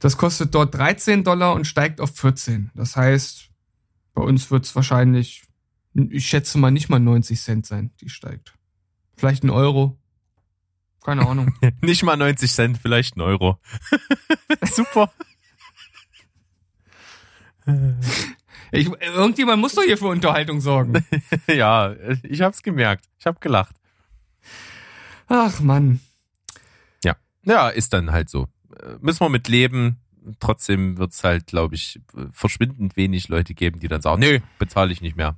Das 0.00 0.16
kostet 0.16 0.54
dort 0.54 0.74
13 0.74 1.24
Dollar 1.24 1.52
und 1.54 1.66
steigt 1.66 2.00
auf 2.00 2.16
14. 2.16 2.70
Das 2.74 2.96
heißt, 2.96 3.50
bei 4.14 4.22
uns 4.22 4.50
wird's 4.50 4.74
wahrscheinlich, 4.74 5.44
ich 5.94 6.26
schätze 6.26 6.56
mal, 6.56 6.70
nicht 6.70 6.88
mal 6.88 7.00
90 7.00 7.38
Cent 7.38 7.66
sein, 7.66 7.90
die 8.00 8.08
steigt. 8.08 8.54
Vielleicht 9.14 9.44
ein 9.44 9.50
Euro. 9.50 9.98
Keine 11.04 11.26
Ahnung. 11.26 11.54
Nicht 11.80 12.02
mal 12.04 12.16
90 12.16 12.52
Cent, 12.52 12.78
vielleicht 12.78 13.16
ein 13.16 13.20
Euro. 13.20 13.58
Super. 14.62 15.12
Ich, 18.72 18.88
irgendjemand 18.88 19.60
muss 19.60 19.74
doch 19.74 19.82
hier 19.82 19.98
für 19.98 20.08
Unterhaltung 20.08 20.60
sorgen. 20.60 21.04
ja, 21.48 21.94
ich 22.22 22.40
hab's 22.42 22.62
gemerkt. 22.62 23.04
Ich 23.18 23.26
hab 23.26 23.40
gelacht. 23.40 23.76
Ach 25.28 25.60
Mann. 25.60 26.00
Ja, 27.44 27.68
ist 27.68 27.92
dann 27.92 28.12
halt 28.12 28.30
so. 28.30 28.48
Müssen 29.00 29.20
wir 29.20 29.28
mit 29.28 29.48
leben. 29.48 29.98
Trotzdem 30.38 30.98
wird's 30.98 31.24
halt, 31.24 31.48
glaube 31.48 31.74
ich, 31.74 32.00
verschwindend 32.30 32.96
wenig 32.96 33.28
Leute 33.28 33.54
geben, 33.54 33.80
die 33.80 33.88
dann 33.88 34.02
sagen, 34.02 34.20
nö, 34.20 34.38
bezahle 34.58 34.92
ich 34.92 35.00
nicht 35.00 35.16
mehr. 35.16 35.36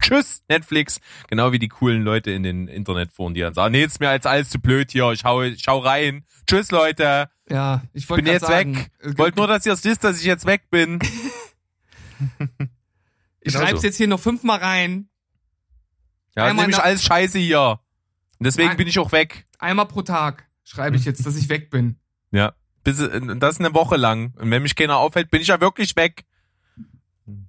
Tschüss, 0.00 0.42
Netflix. 0.48 1.00
Genau 1.28 1.52
wie 1.52 1.58
die 1.58 1.68
coolen 1.68 2.02
Leute 2.02 2.30
in 2.30 2.42
den 2.42 2.68
Internetforen, 2.68 3.34
die 3.34 3.40
dann 3.40 3.54
sagen, 3.54 3.72
nee, 3.72 3.84
ist 3.84 4.00
mir 4.00 4.12
jetzt 4.12 4.26
alles 4.26 4.50
zu 4.50 4.58
blöd 4.60 4.90
hier, 4.92 5.10
ich 5.12 5.24
hau, 5.24 5.42
ich 5.42 5.62
schau 5.62 5.78
rein. 5.78 6.24
Tschüss, 6.46 6.70
Leute. 6.70 7.28
Ja, 7.48 7.82
ich 7.92 8.08
wollte 8.08 8.22
Bin 8.24 8.32
jetzt 8.32 8.46
sagen, 8.46 8.76
weg. 8.76 8.90
äh, 9.00 9.18
Wollt 9.18 9.36
nur, 9.36 9.46
dass 9.46 9.64
ihr 9.66 9.72
es 9.72 9.84
wisst, 9.84 10.04
dass 10.04 10.18
ich 10.18 10.24
jetzt 10.24 10.46
weg 10.46 10.70
bin. 10.70 10.98
Ich 13.46 13.52
Genau 13.52 13.66
schreib's 13.66 13.82
so. 13.82 13.86
jetzt 13.86 13.96
hier 13.98 14.08
noch 14.08 14.20
fünfmal 14.20 14.58
rein. 14.58 15.10
Ja, 16.34 16.46
Einmal 16.46 16.64
nämlich 16.66 16.82
alles 16.82 17.04
scheiße 17.04 17.38
hier. 17.38 17.78
Und 18.38 18.46
deswegen 18.46 18.68
Nein. 18.68 18.76
bin 18.78 18.88
ich 18.88 18.98
auch 18.98 19.12
weg. 19.12 19.46
Einmal 19.58 19.86
pro 19.86 20.00
Tag 20.00 20.48
schreibe 20.64 20.96
ich 20.96 21.04
jetzt, 21.04 21.26
dass 21.26 21.36
ich 21.36 21.50
weg 21.50 21.68
bin. 21.68 21.98
Ja. 22.30 22.54
Bis, 22.84 23.00
und 23.00 23.40
das 23.40 23.58
eine 23.60 23.74
Woche 23.74 23.96
lang. 23.96 24.32
Und 24.38 24.50
wenn 24.50 24.62
mich 24.62 24.76
keiner 24.76 24.96
aufhält, 24.96 25.30
bin 25.30 25.42
ich 25.42 25.48
ja 25.48 25.60
wirklich 25.60 25.94
weg. 25.96 26.24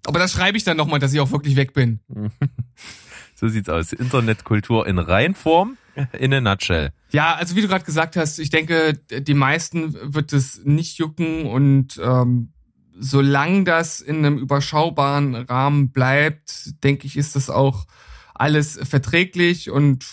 Aber 0.05 0.19
das 0.19 0.31
schreibe 0.31 0.57
ich 0.57 0.63
dann 0.63 0.77
nochmal, 0.77 0.99
dass 0.99 1.13
ich 1.13 1.19
auch 1.19 1.31
wirklich 1.31 1.55
weg 1.55 1.73
bin. 1.73 1.99
So 3.37 3.49
sieht's 3.49 3.67
aus. 3.67 3.91
Internetkultur 3.91 4.87
in 4.87 4.97
Reinform, 4.97 5.77
in 6.17 6.33
a 6.33 6.39
nutshell. 6.39 6.93
Ja, 7.11 7.35
also 7.35 7.57
wie 7.57 7.61
du 7.61 7.67
gerade 7.67 7.83
gesagt 7.83 8.15
hast, 8.15 8.39
ich 8.39 8.49
denke, 8.49 8.93
die 8.93 9.33
meisten 9.33 9.93
wird 10.13 10.31
es 10.31 10.63
nicht 10.63 10.97
jucken 10.97 11.45
und 11.45 11.99
ähm, 12.01 12.53
solange 12.97 13.65
das 13.65 13.99
in 13.99 14.19
einem 14.19 14.37
überschaubaren 14.37 15.35
Rahmen 15.35 15.91
bleibt, 15.91 16.81
denke 16.83 17.07
ich, 17.07 17.17
ist 17.17 17.35
das 17.35 17.49
auch 17.49 17.85
alles 18.33 18.79
verträglich 18.83 19.69
und 19.69 20.05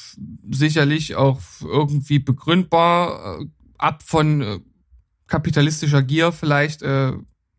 sicherlich 0.51 1.17
auch 1.17 1.41
irgendwie 1.61 2.19
begründbar, 2.19 3.41
äh, 3.41 3.47
ab 3.79 4.03
von 4.05 4.41
äh, 4.41 4.59
kapitalistischer 5.27 6.03
Gier 6.03 6.33
vielleicht, 6.33 6.83
äh, 6.83 7.13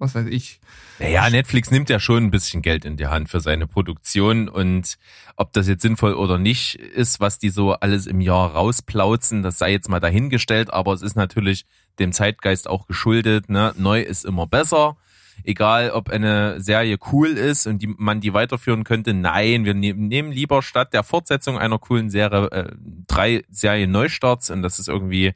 was 0.03 0.13
weiß 0.13 0.27
ich. 0.27 0.59
Naja, 0.99 1.29
Netflix 1.29 1.71
nimmt 1.71 1.89
ja 1.89 1.99
schon 1.99 2.25
ein 2.25 2.31
bisschen 2.31 2.61
Geld 2.61 2.85
in 2.85 2.97
die 2.97 3.07
Hand 3.07 3.29
für 3.29 3.39
seine 3.39 3.65
Produktion 3.65 4.47
und 4.49 4.97
ob 5.35 5.53
das 5.53 5.67
jetzt 5.67 5.81
sinnvoll 5.81 6.13
oder 6.13 6.37
nicht 6.37 6.75
ist, 6.75 7.19
was 7.19 7.39
die 7.39 7.49
so 7.49 7.71
alles 7.73 8.05
im 8.05 8.21
Jahr 8.21 8.51
rausplauzen, 8.51 9.41
das 9.41 9.57
sei 9.57 9.71
jetzt 9.71 9.89
mal 9.89 9.99
dahingestellt, 9.99 10.71
aber 10.71 10.93
es 10.93 11.01
ist 11.01 11.15
natürlich 11.15 11.65
dem 11.99 12.11
Zeitgeist 12.11 12.67
auch 12.67 12.85
geschuldet. 12.85 13.49
Ne? 13.49 13.73
Neu 13.77 14.01
ist 14.01 14.25
immer 14.25 14.45
besser. 14.45 14.97
Egal, 15.43 15.91
ob 15.91 16.09
eine 16.09 16.61
Serie 16.61 16.97
cool 17.11 17.29
ist 17.29 17.65
und 17.65 17.81
die, 17.81 17.87
man 17.87 18.21
die 18.21 18.33
weiterführen 18.33 18.83
könnte. 18.83 19.13
Nein, 19.13 19.65
wir 19.65 19.73
ne 19.73 19.93
nehmen 19.93 20.31
lieber 20.31 20.61
statt 20.61 20.93
der 20.93 21.03
Fortsetzung 21.03 21.57
einer 21.57 21.79
coolen 21.79 22.11
Serie 22.11 22.51
äh, 22.51 22.71
drei 23.07 23.43
Serien 23.49 23.91
Neustarts 23.91 24.51
und 24.51 24.61
das 24.61 24.77
ist 24.77 24.89
irgendwie 24.89 25.33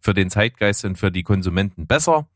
für 0.00 0.14
den 0.14 0.30
Zeitgeist 0.30 0.84
und 0.84 0.98
für 0.98 1.12
die 1.12 1.22
Konsumenten 1.22 1.86
besser. 1.86 2.26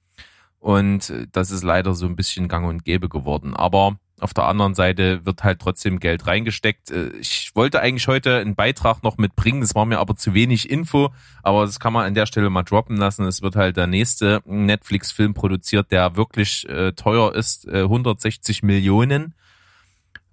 Und 0.60 1.10
äh, 1.10 1.26
das 1.32 1.50
ist 1.50 1.64
leider 1.64 1.94
so 1.94 2.06
ein 2.06 2.16
bisschen 2.16 2.46
gang 2.46 2.68
und 2.68 2.84
gäbe 2.84 3.08
geworden. 3.08 3.56
Aber 3.56 3.96
auf 4.20 4.34
der 4.34 4.44
anderen 4.44 4.74
Seite 4.74 5.24
wird 5.24 5.42
halt 5.42 5.60
trotzdem 5.60 5.98
Geld 5.98 6.26
reingesteckt. 6.26 6.90
Äh, 6.90 7.16
Ich 7.20 7.50
wollte 7.54 7.80
eigentlich 7.80 8.06
heute 8.06 8.36
einen 8.36 8.54
Beitrag 8.54 9.02
noch 9.02 9.16
mitbringen, 9.16 9.62
das 9.62 9.74
war 9.74 9.86
mir 9.86 9.98
aber 9.98 10.14
zu 10.14 10.34
wenig 10.34 10.70
Info, 10.70 11.10
aber 11.42 11.64
das 11.64 11.80
kann 11.80 11.94
man 11.94 12.06
an 12.06 12.14
der 12.14 12.26
Stelle 12.26 12.50
mal 12.50 12.62
droppen 12.62 12.96
lassen. 12.98 13.24
Es 13.24 13.42
wird 13.42 13.56
halt 13.56 13.78
der 13.78 13.86
nächste 13.86 14.42
Netflix-Film 14.44 15.32
produziert, 15.34 15.90
der 15.90 16.16
wirklich 16.16 16.68
äh, 16.68 16.92
teuer 16.92 17.34
ist, 17.34 17.66
äh, 17.66 17.82
160 17.82 18.62
Millionen. 18.62 19.34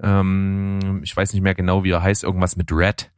Ähm, 0.02 1.02
ich 1.04 1.16
weiß 1.16 1.34
nicht 1.34 1.42
mehr 1.42 1.56
genau, 1.56 1.84
wie 1.86 1.92
er 1.92 2.04
heißt, 2.04 2.24
irgendwas 2.26 2.58
mit 2.58 2.72
Red. 2.72 3.12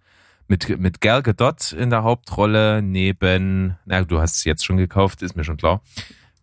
Mit, 0.48 0.80
mit 0.80 1.00
Gal 1.00 1.22
Gadot 1.22 1.74
in 1.74 1.92
der 1.92 2.02
Hauptrolle 2.02 2.82
neben, 2.82 3.78
na, 3.86 4.02
du 4.02 4.20
hast 4.20 4.38
es 4.38 4.44
jetzt 4.46 4.66
schon 4.66 4.78
gekauft, 4.78 5.22
ist 5.22 5.36
mir 5.36 5.44
schon 5.44 5.58
klar. 5.58 5.82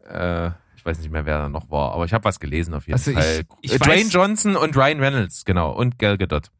Äh, 0.08 0.50
ich 0.76 0.84
weiß 0.84 0.98
nicht 1.00 1.10
mehr, 1.10 1.26
wer 1.26 1.38
da 1.38 1.48
noch 1.48 1.70
war, 1.70 1.92
aber 1.92 2.04
ich 2.04 2.12
habe 2.12 2.24
was 2.24 2.38
gelesen 2.40 2.74
auf 2.74 2.86
jeden 2.86 2.94
Also 2.94 3.10
ich- 3.10 3.16
Fall. 3.16 3.42
ich 3.62 3.72
Äh, 3.72 3.78
Dwayne 3.78 4.02
weiß- 4.02 4.12
Johnson 4.12 4.56
und 4.56 4.76
Ryan 4.76 5.00
Reynolds, 5.00 5.44
genau, 5.44 5.72
und 5.72 5.98
Gal 5.98 6.16
Gadot. 6.18 6.50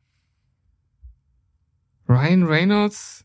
Ryan 2.09 2.45
Reynolds, 2.45 3.25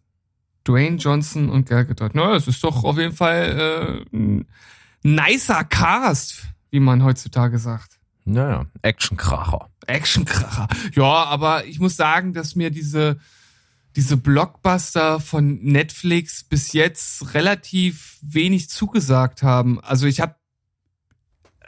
Dwayne 0.68 0.98
Johnson 0.98 1.50
und 1.50 1.68
Gal 1.70 1.86
Gadot. 1.86 2.12
Na, 2.14 2.34
das 2.34 2.48
ist 2.48 2.64
doch 2.64 2.84
auf 2.84 2.98
jeden 2.98 3.14
Fall 3.16 4.06
äh, 4.12 4.16
ein 4.16 4.48
nicer 5.04 5.64
Cast, 5.64 6.46
wie 6.72 6.80
man 6.80 7.04
heutzutage 7.04 7.58
sagt. 7.60 8.00
Naja, 8.26 8.66
Actionkracher. 8.84 9.70
Actionkracher. 9.88 10.68
Ja, 10.94 11.24
aber 11.26 11.66
ich 11.66 11.80
muss 11.80 11.96
sagen, 11.96 12.34
dass 12.34 12.56
mir 12.56 12.70
diese 12.70 13.20
diese 13.96 14.18
Blockbuster 14.18 15.20
von 15.20 15.62
Netflix 15.62 16.44
bis 16.44 16.74
jetzt 16.74 17.34
relativ 17.34 18.18
wenig 18.22 18.70
zugesagt 18.70 19.44
haben. 19.44 19.80
Also 19.82 20.08
ich 20.08 20.22
habe 20.22 20.36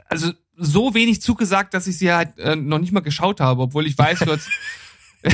also 0.08 0.32
so 0.56 0.94
wenig 0.94 1.22
zugesagt, 1.22 1.74
dass 1.74 1.88
ich 1.88 1.98
sie 1.98 2.14
halt 2.14 2.38
äh, 2.38 2.56
noch 2.56 2.80
nicht 2.80 2.92
mal 2.92 3.02
geschaut 3.02 3.40
habe, 3.40 3.64
obwohl 3.64 3.88
ich 3.88 3.98
weiß, 3.98 4.20
du 4.20 4.32
hast 4.32 4.50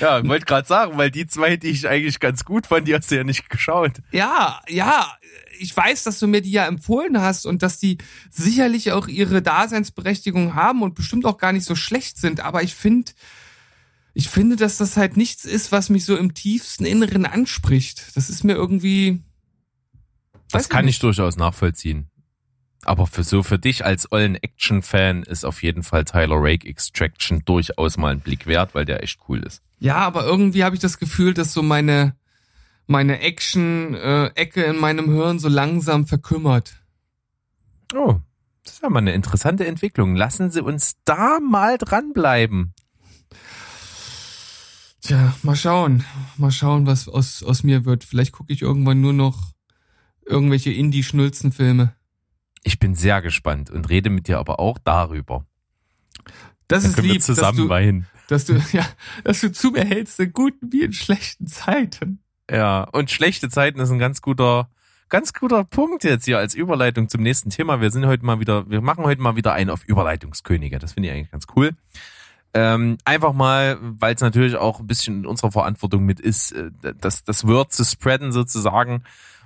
Ja, 0.00 0.18
ich 0.18 0.28
wollte 0.28 0.44
gerade 0.44 0.66
sagen, 0.66 0.98
weil 0.98 1.10
die 1.10 1.26
zwei, 1.26 1.56
die 1.56 1.68
ich 1.68 1.88
eigentlich 1.88 2.18
ganz 2.18 2.44
gut 2.44 2.66
fand, 2.66 2.88
die 2.88 2.94
hast 2.94 3.10
du 3.10 3.16
ja 3.16 3.22
nicht 3.22 3.48
geschaut. 3.48 4.02
Ja, 4.10 4.60
ja, 4.68 5.06
ich 5.60 5.76
weiß, 5.76 6.02
dass 6.02 6.18
du 6.18 6.26
mir 6.26 6.40
die 6.40 6.50
ja 6.50 6.66
empfohlen 6.66 7.20
hast 7.20 7.46
und 7.46 7.62
dass 7.62 7.78
die 7.78 7.98
sicherlich 8.28 8.90
auch 8.90 9.06
ihre 9.06 9.40
Daseinsberechtigung 9.40 10.56
haben 10.56 10.82
und 10.82 10.96
bestimmt 10.96 11.24
auch 11.24 11.38
gar 11.38 11.52
nicht 11.52 11.64
so 11.64 11.76
schlecht 11.76 12.18
sind, 12.18 12.40
aber 12.40 12.64
ich 12.64 12.74
finde, 12.74 13.12
ich 14.14 14.28
finde, 14.28 14.56
dass 14.56 14.76
das 14.76 14.96
halt 14.96 15.16
nichts 15.16 15.44
ist, 15.44 15.72
was 15.72 15.88
mich 15.88 16.04
so 16.04 16.16
im 16.16 16.34
tiefsten 16.34 16.84
Inneren 16.84 17.26
anspricht. 17.26 18.16
Das 18.16 18.30
ist 18.30 18.44
mir 18.44 18.54
irgendwie. 18.54 19.20
Das 20.50 20.68
kann 20.68 20.84
nicht. 20.84 20.96
ich 20.96 21.00
durchaus 21.00 21.36
nachvollziehen. 21.36 22.10
Aber 22.84 23.06
für 23.06 23.22
so 23.22 23.42
für 23.42 23.58
dich 23.58 23.84
als 23.84 24.10
ollen 24.10 24.34
Action-Fan 24.34 25.22
ist 25.22 25.44
auf 25.44 25.62
jeden 25.62 25.82
Fall 25.82 26.04
Tyler 26.04 26.36
Rake 26.38 26.66
Extraction 26.66 27.42
durchaus 27.44 27.96
mal 27.96 28.12
ein 28.12 28.20
Blick 28.20 28.46
wert, 28.46 28.74
weil 28.74 28.84
der 28.84 29.02
echt 29.02 29.20
cool 29.28 29.38
ist. 29.44 29.62
Ja, 29.78 29.96
aber 29.96 30.24
irgendwie 30.24 30.64
habe 30.64 30.74
ich 30.74 30.80
das 30.80 30.98
Gefühl, 30.98 31.32
dass 31.32 31.52
so 31.52 31.62
meine 31.62 32.16
meine 32.86 33.20
Action-Ecke 33.20 34.64
in 34.64 34.76
meinem 34.76 35.10
Hirn 35.12 35.38
so 35.38 35.48
langsam 35.48 36.06
verkümmert. 36.06 36.74
Oh, 37.94 38.20
das 38.64 38.74
ist 38.74 38.82
ja 38.82 38.90
mal 38.90 38.98
eine 38.98 39.14
interessante 39.14 39.66
Entwicklung. 39.66 40.16
Lassen 40.16 40.50
Sie 40.50 40.62
uns 40.62 40.96
da 41.04 41.38
mal 41.40 41.78
dranbleiben. 41.78 42.74
Tja, 45.02 45.34
mal 45.42 45.56
schauen. 45.56 46.04
Mal 46.36 46.52
schauen, 46.52 46.86
was 46.86 47.08
aus, 47.08 47.42
aus 47.42 47.64
mir 47.64 47.84
wird. 47.84 48.04
Vielleicht 48.04 48.32
gucke 48.32 48.52
ich 48.52 48.62
irgendwann 48.62 49.00
nur 49.00 49.12
noch 49.12 49.52
irgendwelche 50.24 50.70
Indie-Schnulzenfilme. 50.70 51.94
Ich 52.62 52.78
bin 52.78 52.94
sehr 52.94 53.20
gespannt 53.20 53.68
und 53.70 53.88
rede 53.88 54.10
mit 54.10 54.28
dir 54.28 54.38
aber 54.38 54.60
auch 54.60 54.78
darüber. 54.78 55.44
Das 56.68 56.84
Dann 56.84 56.92
ist 56.92 57.02
lieb, 57.02 57.16
dass 57.16 57.26
zusammen 57.26 57.58
du, 57.58 57.68
weinen. 57.68 58.06
dass 58.28 58.44
du, 58.44 58.54
ja, 58.72 58.86
dass 59.24 59.40
du 59.40 59.50
zu 59.50 59.72
mir 59.72 59.84
hältst 59.84 60.20
in 60.20 60.32
guten 60.32 60.72
wie 60.72 60.82
in 60.82 60.92
schlechten 60.92 61.48
Zeiten. 61.48 62.20
Ja, 62.48 62.84
und 62.84 63.10
schlechte 63.10 63.48
Zeiten 63.48 63.80
ist 63.80 63.90
ein 63.90 63.98
ganz 63.98 64.22
guter, 64.22 64.70
ganz 65.08 65.32
guter 65.32 65.64
Punkt 65.64 66.04
jetzt 66.04 66.26
hier 66.26 66.38
als 66.38 66.54
Überleitung 66.54 67.08
zum 67.08 67.22
nächsten 67.22 67.50
Thema. 67.50 67.80
Wir 67.80 67.90
sind 67.90 68.06
heute 68.06 68.24
mal 68.24 68.38
wieder, 68.38 68.70
wir 68.70 68.80
machen 68.80 69.04
heute 69.04 69.20
mal 69.20 69.34
wieder 69.34 69.52
einen 69.52 69.70
auf 69.70 69.84
Überleitungskönige. 69.84 70.78
Das 70.78 70.92
finde 70.92 71.08
ich 71.08 71.14
eigentlich 71.14 71.30
ganz 71.32 71.46
cool. 71.56 71.72
Ähm, 72.54 72.98
einfach 73.06 73.32
mal, 73.32 73.78
weil 73.80 74.14
es 74.14 74.20
natürlich 74.20 74.56
auch 74.56 74.80
ein 74.80 74.86
bisschen 74.86 75.20
in 75.20 75.26
unserer 75.26 75.52
Verantwortung 75.52 76.04
mit 76.04 76.20
ist, 76.20 76.52
äh, 76.52 76.70
das, 77.00 77.24
das 77.24 77.46
Word 77.46 77.72
zu 77.72 77.84
spreaden 77.84 78.30
sozusagen, 78.30 79.04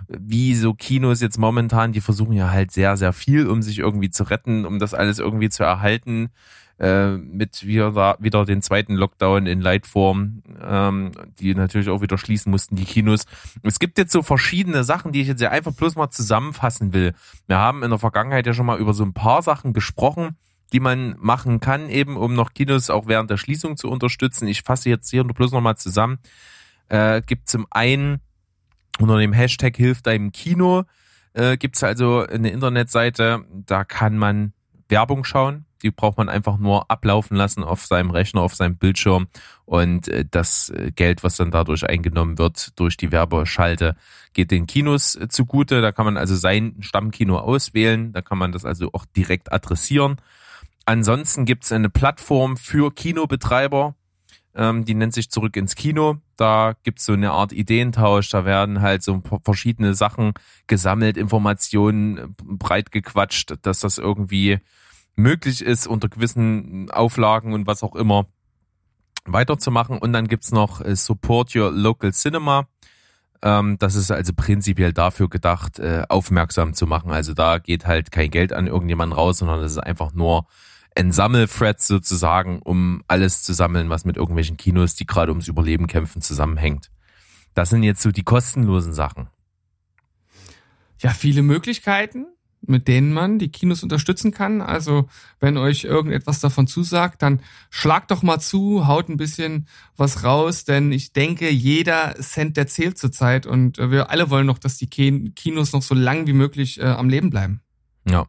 wie 0.08 0.54
so 0.54 0.74
Kinos 0.74 1.20
jetzt 1.20 1.38
momentan, 1.38 1.92
die 1.92 2.00
versuchen 2.00 2.32
ja 2.32 2.50
halt 2.50 2.72
sehr, 2.72 2.96
sehr 2.96 3.12
viel, 3.12 3.46
um 3.46 3.62
sich 3.62 3.78
irgendwie 3.78 4.10
zu 4.10 4.24
retten, 4.24 4.66
um 4.66 4.80
das 4.80 4.92
alles 4.92 5.20
irgendwie 5.20 5.48
zu 5.50 5.62
erhalten, 5.62 6.30
äh, 6.78 7.12
mit 7.16 7.64
wieder, 7.64 8.16
wieder 8.18 8.44
den 8.44 8.60
zweiten 8.60 8.94
Lockdown 8.94 9.46
in 9.46 9.60
Leitform, 9.60 10.42
ähm, 10.62 11.12
die 11.38 11.54
natürlich 11.54 11.88
auch 11.88 12.02
wieder 12.02 12.18
schließen 12.18 12.50
mussten, 12.50 12.76
die 12.76 12.84
Kinos. 12.84 13.24
Es 13.62 13.78
gibt 13.78 13.98
jetzt 13.98 14.12
so 14.12 14.22
verschiedene 14.22 14.84
Sachen, 14.84 15.12
die 15.12 15.22
ich 15.22 15.28
jetzt 15.28 15.40
ja 15.40 15.50
einfach 15.50 15.72
bloß 15.72 15.94
mal 15.94 16.10
zusammenfassen 16.10 16.92
will. 16.92 17.14
Wir 17.46 17.58
haben 17.58 17.82
in 17.82 17.90
der 17.90 17.98
Vergangenheit 17.98 18.46
ja 18.46 18.52
schon 18.52 18.66
mal 18.66 18.78
über 18.78 18.94
so 18.94 19.04
ein 19.04 19.14
paar 19.14 19.42
Sachen 19.42 19.72
gesprochen, 19.72 20.36
die 20.72 20.80
man 20.80 21.16
machen 21.18 21.60
kann, 21.60 21.88
eben 21.88 22.16
um 22.16 22.34
noch 22.34 22.52
Kinos 22.52 22.90
auch 22.90 23.06
während 23.06 23.30
der 23.30 23.36
Schließung 23.36 23.76
zu 23.76 23.88
unterstützen. 23.88 24.48
Ich 24.48 24.62
fasse 24.62 24.88
jetzt 24.88 25.10
hier 25.10 25.24
nur 25.24 25.34
bloß 25.34 25.52
noch 25.52 25.60
mal 25.60 25.76
zusammen. 25.76 26.18
Äh, 26.88 27.22
gibt 27.22 27.48
zum 27.48 27.66
einen 27.70 28.20
unter 28.98 29.18
dem 29.18 29.32
Hashtag 29.32 29.76
Hilf 29.76 30.02
deinem 30.02 30.32
Kino 30.32 30.84
äh, 31.36 31.58
gibt's 31.58 31.84
also 31.84 32.26
eine 32.26 32.50
Internetseite, 32.50 33.44
da 33.66 33.84
kann 33.84 34.16
man 34.16 34.52
Werbung 34.88 35.24
schauen. 35.24 35.66
Die 35.82 35.90
braucht 35.90 36.16
man 36.16 36.30
einfach 36.30 36.56
nur 36.56 36.90
ablaufen 36.90 37.36
lassen 37.36 37.62
auf 37.62 37.84
seinem 37.84 38.10
Rechner, 38.10 38.40
auf 38.40 38.54
seinem 38.54 38.78
Bildschirm 38.78 39.28
und 39.66 40.08
äh, 40.08 40.24
das 40.28 40.70
äh, 40.70 40.90
Geld, 40.92 41.22
was 41.22 41.36
dann 41.36 41.50
dadurch 41.50 41.86
eingenommen 41.86 42.38
wird 42.38 42.78
durch 42.80 42.96
die 42.96 43.12
Werbeschalte, 43.12 43.96
geht 44.32 44.50
den 44.50 44.66
Kinos 44.66 45.14
äh, 45.14 45.28
zugute. 45.28 45.82
Da 45.82 45.92
kann 45.92 46.06
man 46.06 46.16
also 46.16 46.34
sein 46.34 46.76
Stammkino 46.80 47.38
auswählen, 47.38 48.14
da 48.14 48.22
kann 48.22 48.38
man 48.38 48.52
das 48.52 48.64
also 48.64 48.88
auch 48.94 49.04
direkt 49.04 49.52
adressieren. 49.52 50.16
Ansonsten 50.86 51.44
gibt's 51.44 51.72
eine 51.72 51.90
Plattform 51.90 52.56
für 52.56 52.94
Kinobetreiber, 52.94 53.96
ähm, 54.54 54.84
die 54.84 54.94
nennt 54.94 55.12
sich 55.12 55.30
Zurück 55.30 55.56
ins 55.56 55.74
Kino. 55.74 56.16
Da 56.36 56.74
gibt's 56.82 57.04
so 57.04 57.12
eine 57.12 57.32
Art 57.32 57.52
Ideentausch, 57.52 58.30
da 58.30 58.44
werden 58.44 58.80
halt 58.80 59.02
so 59.02 59.22
verschiedene 59.44 59.94
Sachen 59.94 60.32
gesammelt, 60.66 61.16
Informationen 61.16 62.18
äh, 62.18 62.26
breit 62.38 62.90
gequatscht, 62.90 63.54
dass 63.62 63.80
das 63.80 63.98
irgendwie 63.98 64.60
möglich 65.14 65.62
ist, 65.62 65.86
unter 65.86 66.08
gewissen 66.08 66.90
Auflagen 66.90 67.52
und 67.52 67.66
was 67.66 67.82
auch 67.82 67.94
immer 67.94 68.26
weiterzumachen. 69.24 69.98
Und 69.98 70.12
dann 70.12 70.28
gibt's 70.28 70.52
noch 70.52 70.80
äh, 70.80 70.96
Support 70.96 71.54
Your 71.54 71.70
Local 71.70 72.12
Cinema. 72.12 72.68
Ähm, 73.42 73.76
das 73.78 73.94
ist 73.94 74.10
also 74.10 74.32
prinzipiell 74.34 74.92
dafür 74.92 75.28
gedacht, 75.28 75.78
äh, 75.78 76.04
aufmerksam 76.08 76.74
zu 76.74 76.86
machen. 76.86 77.10
Also 77.10 77.34
da 77.34 77.58
geht 77.58 77.86
halt 77.86 78.10
kein 78.10 78.30
Geld 78.30 78.52
an 78.52 78.66
irgendjemanden 78.66 79.18
raus, 79.18 79.38
sondern 79.38 79.60
das 79.60 79.72
ist 79.72 79.78
einfach 79.78 80.12
nur 80.14 80.46
ein 80.96 81.12
Sammelthread 81.12 81.80
sozusagen, 81.80 82.60
um 82.62 83.02
alles 83.06 83.42
zu 83.42 83.52
sammeln, 83.52 83.90
was 83.90 84.04
mit 84.04 84.16
irgendwelchen 84.16 84.56
Kinos, 84.56 84.94
die 84.94 85.06
gerade 85.06 85.32
ums 85.32 85.48
Überleben 85.48 85.86
kämpfen, 85.86 86.22
zusammenhängt. 86.22 86.90
Das 87.54 87.70
sind 87.70 87.82
jetzt 87.82 88.02
so 88.02 88.10
die 88.10 88.22
kostenlosen 88.22 88.92
Sachen. 88.92 89.28
Ja, 91.00 91.10
viele 91.10 91.42
Möglichkeiten, 91.42 92.26
mit 92.62 92.88
denen 92.88 93.12
man 93.12 93.38
die 93.38 93.50
Kinos 93.50 93.82
unterstützen 93.82 94.32
kann. 94.32 94.60
Also, 94.60 95.08
wenn 95.40 95.56
euch 95.56 95.84
irgendetwas 95.84 96.40
davon 96.40 96.66
zusagt, 96.66 97.22
dann 97.22 97.40
schlagt 97.70 98.10
doch 98.10 98.22
mal 98.22 98.40
zu, 98.40 98.86
haut 98.86 99.08
ein 99.08 99.18
bisschen 99.18 99.68
was 99.96 100.24
raus, 100.24 100.64
denn 100.64 100.92
ich 100.92 101.12
denke, 101.12 101.50
jeder 101.50 102.14
Cent, 102.16 102.56
der 102.56 102.66
zählt 102.66 102.98
zurzeit 102.98 103.46
und 103.46 103.78
äh, 103.78 103.90
wir 103.90 104.10
alle 104.10 104.30
wollen 104.30 104.46
noch, 104.46 104.58
dass 104.58 104.78
die 104.78 104.88
Kinos 104.88 105.72
noch 105.72 105.82
so 105.82 105.94
lang 105.94 106.26
wie 106.26 106.32
möglich 106.32 106.80
äh, 106.80 106.84
am 106.84 107.08
Leben 107.08 107.30
bleiben. 107.30 107.60
Ja. 108.08 108.26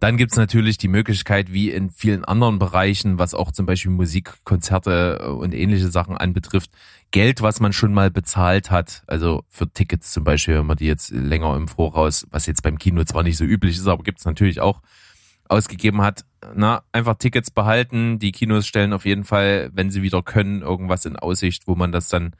Dann 0.00 0.16
gibt's 0.16 0.36
natürlich 0.36 0.78
die 0.78 0.88
Möglichkeit, 0.88 1.52
wie 1.52 1.70
in 1.70 1.90
vielen 1.90 2.24
anderen 2.24 2.58
Bereichen, 2.58 3.18
was 3.18 3.34
auch 3.34 3.52
zum 3.52 3.66
Beispiel 3.66 3.90
Musik, 3.90 4.32
Konzerte 4.44 5.34
und 5.34 5.54
ähnliche 5.54 5.88
Sachen 5.88 6.16
anbetrifft, 6.16 6.70
Geld, 7.10 7.42
was 7.42 7.60
man 7.60 7.72
schon 7.72 7.94
mal 7.94 8.10
bezahlt 8.10 8.70
hat, 8.70 9.02
also 9.06 9.44
für 9.48 9.70
Tickets 9.70 10.12
zum 10.12 10.24
Beispiel, 10.24 10.58
wenn 10.58 10.66
man 10.66 10.76
die 10.76 10.86
jetzt 10.86 11.10
länger 11.10 11.56
im 11.56 11.68
Voraus, 11.68 12.26
was 12.30 12.46
jetzt 12.46 12.62
beim 12.62 12.78
Kino 12.78 13.04
zwar 13.04 13.22
nicht 13.22 13.36
so 13.36 13.44
üblich 13.44 13.76
ist, 13.76 13.86
aber 13.86 14.02
gibt's 14.02 14.24
natürlich 14.24 14.60
auch, 14.60 14.80
ausgegeben 15.48 16.02
hat, 16.02 16.24
na, 16.54 16.82
einfach 16.92 17.14
Tickets 17.16 17.50
behalten. 17.50 18.18
Die 18.18 18.32
Kinos 18.32 18.66
stellen 18.66 18.92
auf 18.92 19.04
jeden 19.04 19.24
Fall, 19.24 19.70
wenn 19.72 19.90
sie 19.90 20.02
wieder 20.02 20.22
können, 20.22 20.62
irgendwas 20.62 21.04
in 21.04 21.16
Aussicht, 21.16 21.66
wo 21.66 21.74
man 21.74 21.92
das 21.92 22.08
dann 22.08 22.34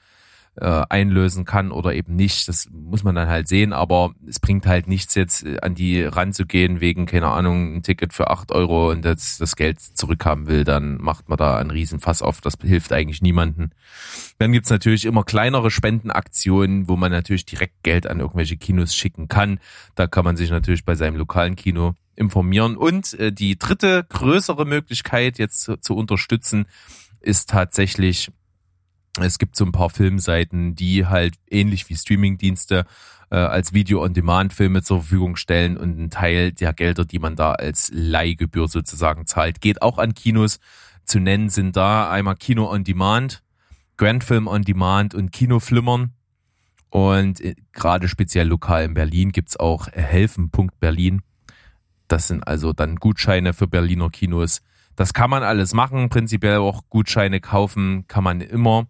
äh, 0.57 0.83
einlösen 0.88 1.45
kann 1.45 1.73
oder 1.73 1.95
eben 1.95 2.14
nicht. 2.14 2.49
Das 2.49 2.69
muss 2.71 3.03
man 3.03 3.14
dann 3.14 3.29
halt 3.29 3.49
sehen, 3.49 3.73
aber 3.73 4.14
es 4.29 4.38
bringt 4.38 4.67
halt 4.67 4.87
nichts 4.87 5.14
jetzt 5.14 5.45
äh, 5.45 5.59
an 5.61 5.75
die 5.75 6.03
ranzugehen 6.03 6.81
wegen, 6.81 7.07
keine 7.07 7.29
Ahnung, 7.29 7.77
ein 7.77 7.83
Ticket 7.83 8.12
für 8.12 8.31
acht 8.31 8.53
Euro 8.53 8.90
und 8.90 9.05
das, 9.05 9.38
das 9.38 9.57
Geld 9.57 9.81
zurückhaben 9.81 10.47
will, 10.47 10.64
dann 10.64 10.99
macht 10.99 11.29
man 11.29 11.38
da 11.38 11.57
einen 11.57 11.71
riesen 11.71 11.99
Fass 11.99 12.23
auf. 12.23 12.40
Das 12.40 12.55
hilft 12.62 12.93
eigentlich 12.93 13.23
niemanden. 13.23 13.71
Dann 14.38 14.53
gibt's 14.53 14.71
natürlich 14.71 15.05
immer 15.05 15.25
kleinere 15.25 15.71
Spendenaktionen, 15.71 16.88
wo 16.88 16.97
man 16.97 17.11
natürlich 17.11 17.47
direkt 17.47 17.83
Geld 17.83 18.07
an 18.07 18.21
irgendwelche 18.21 18.57
Kinos 18.57 18.95
schicken 18.95 19.29
kann. 19.29 19.59
Da 19.97 20.07
kann 20.07 20.25
man 20.25 20.37
sich 20.37 20.51
natürlich 20.51 20.85
bei 20.85 20.95
seinem 20.95 21.17
lokalen 21.17 21.57
Kino 21.57 21.95
informieren. 22.14 22.77
Und 22.77 23.14
äh, 23.14 23.33
die 23.33 23.59
dritte 23.59 24.07
größere 24.09 24.64
Möglichkeit 24.64 25.38
jetzt 25.38 25.62
zu, 25.62 25.77
zu 25.79 25.97
unterstützen 25.97 26.67
ist 27.21 27.51
tatsächlich 27.51 28.31
es 29.20 29.38
gibt 29.38 29.57
so 29.57 29.64
ein 29.64 29.72
paar 29.72 29.90
Filmseiten, 29.90 30.74
die 30.74 31.07
halt 31.07 31.35
ähnlich 31.48 31.88
wie 31.88 31.96
Streamingdienste 31.96 32.85
äh, 33.31 33.37
als 33.37 33.72
Video-on-Demand-Filme 33.72 34.83
zur 34.83 35.00
Verfügung 35.00 35.37
stellen 35.37 35.77
und 35.77 35.98
ein 35.98 36.11
Teil 36.11 36.53
der 36.53 36.72
Gelder, 36.72 37.05
die 37.05 37.18
man 37.18 37.37
da 37.37 37.53
als 37.53 37.90
Leihgebühr 37.92 38.68
sozusagen 38.68 39.27
zahlt, 39.27 39.61
geht 39.61 39.83
auch 39.83 39.98
an 39.98 40.14
Kinos. 40.14 40.59
Zu 41.05 41.20
nennen 41.20 41.48
sind 41.48 41.77
da 41.77 42.11
einmal 42.11 42.37
Kino 42.37 42.70
on 42.70 42.83
Demand, 42.83 43.42
Grand 43.96 44.24
Film 44.24 44.48
on 44.48 44.62
Demand 44.62 45.14
und 45.14 45.31
Kinoflimmern. 45.31 46.12
Und 46.90 47.40
äh, 47.40 47.55
gerade 47.72 48.09
speziell 48.09 48.48
lokal 48.48 48.85
in 48.85 48.94
Berlin 48.94 49.33
gibt's 49.33 49.57
auch 49.57 49.88
helfen.berlin. 49.92 51.22
Das 52.09 52.29
sind 52.29 52.46
also 52.46 52.72
dann 52.72 52.96
Gutscheine 52.96 53.53
für 53.53 53.66
Berliner 53.66 54.11
Kinos. 54.11 54.62
Das 54.96 55.12
kann 55.12 55.31
man 55.31 55.42
alles 55.42 55.74
machen, 55.74 56.09
prinzipiell 56.09 56.59
auch 56.59 56.83
Gutscheine 56.88 57.40
kaufen 57.40 58.07
kann 58.07 58.22
man 58.22 58.40
immer. 58.40 58.87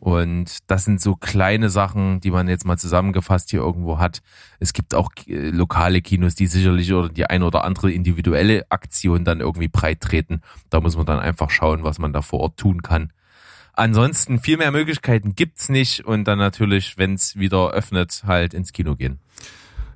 Und 0.00 0.58
das 0.66 0.86
sind 0.86 0.98
so 0.98 1.14
kleine 1.14 1.68
Sachen, 1.68 2.20
die 2.20 2.30
man 2.30 2.48
jetzt 2.48 2.64
mal 2.64 2.78
zusammengefasst 2.78 3.50
hier 3.50 3.60
irgendwo 3.60 3.98
hat. 3.98 4.22
Es 4.58 4.72
gibt 4.72 4.94
auch 4.94 5.10
äh, 5.26 5.50
lokale 5.50 6.00
Kinos, 6.00 6.34
die 6.34 6.46
sicherlich 6.46 6.90
oder 6.94 7.10
die 7.10 7.26
ein 7.26 7.42
oder 7.42 7.64
andere 7.64 7.92
individuelle 7.92 8.64
Aktion 8.70 9.26
dann 9.26 9.40
irgendwie 9.40 9.68
breit 9.68 10.00
treten. 10.00 10.40
Da 10.70 10.80
muss 10.80 10.96
man 10.96 11.04
dann 11.04 11.20
einfach 11.20 11.50
schauen, 11.50 11.84
was 11.84 11.98
man 11.98 12.14
da 12.14 12.22
vor 12.22 12.40
Ort 12.40 12.56
tun 12.56 12.80
kann. 12.80 13.12
Ansonsten 13.74 14.40
viel 14.40 14.56
mehr 14.56 14.72
Möglichkeiten 14.72 15.34
gibt's 15.34 15.68
nicht 15.68 16.06
und 16.06 16.24
dann 16.24 16.38
natürlich, 16.38 16.96
wenn 16.96 17.12
es 17.12 17.36
wieder 17.36 17.70
öffnet, 17.72 18.22
halt 18.26 18.54
ins 18.54 18.72
Kino 18.72 18.96
gehen. 18.96 19.18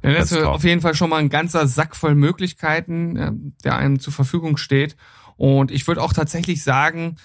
Ja, 0.03 0.13
das 0.13 0.33
ist 0.33 0.43
auf 0.43 0.65
jeden 0.65 0.83
Fall 0.83 0.95
schon 0.95 1.09
mal 1.09 1.17
ein 1.17 1.31
ganzer 1.31 1.67
Sack 1.67 1.97
voll 1.97 2.15
Möglichkeiten, 2.15 3.17
äh, 3.17 3.33
der 3.65 3.77
einem 3.79 4.01
zur 4.01 4.13
Verfügung 4.13 4.59
steht. 4.59 4.97
Und 5.37 5.71
ich 5.71 5.87
würde 5.89 6.03
auch 6.03 6.13
tatsächlich 6.13 6.63
sagen, 6.63 7.17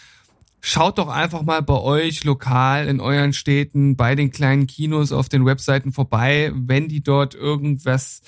schaut 0.61 0.97
doch 0.97 1.07
einfach 1.07 1.43
mal 1.43 1.61
bei 1.61 1.79
euch 1.79 2.23
lokal 2.23 2.87
in 2.87 2.99
euren 2.99 3.33
Städten, 3.33 3.95
bei 3.95 4.15
den 4.15 4.31
kleinen 4.31 4.67
Kinos 4.67 5.11
auf 5.11 5.29
den 5.29 5.45
Webseiten 5.45 5.93
vorbei. 5.93 6.51
Wenn 6.53 6.87
die 6.87 7.01
dort 7.01 7.35
irgendwas 7.35 8.21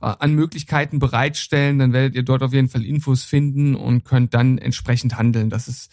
äh, 0.00 0.06
an 0.18 0.34
Möglichkeiten 0.34 0.98
bereitstellen, 0.98 1.78
dann 1.78 1.92
werdet 1.92 2.14
ihr 2.14 2.22
dort 2.22 2.42
auf 2.42 2.52
jeden 2.52 2.68
Fall 2.68 2.84
Infos 2.84 3.24
finden 3.24 3.74
und 3.74 4.04
könnt 4.04 4.34
dann 4.34 4.58
entsprechend 4.58 5.16
handeln. 5.16 5.50
Das 5.50 5.68
ist, 5.68 5.90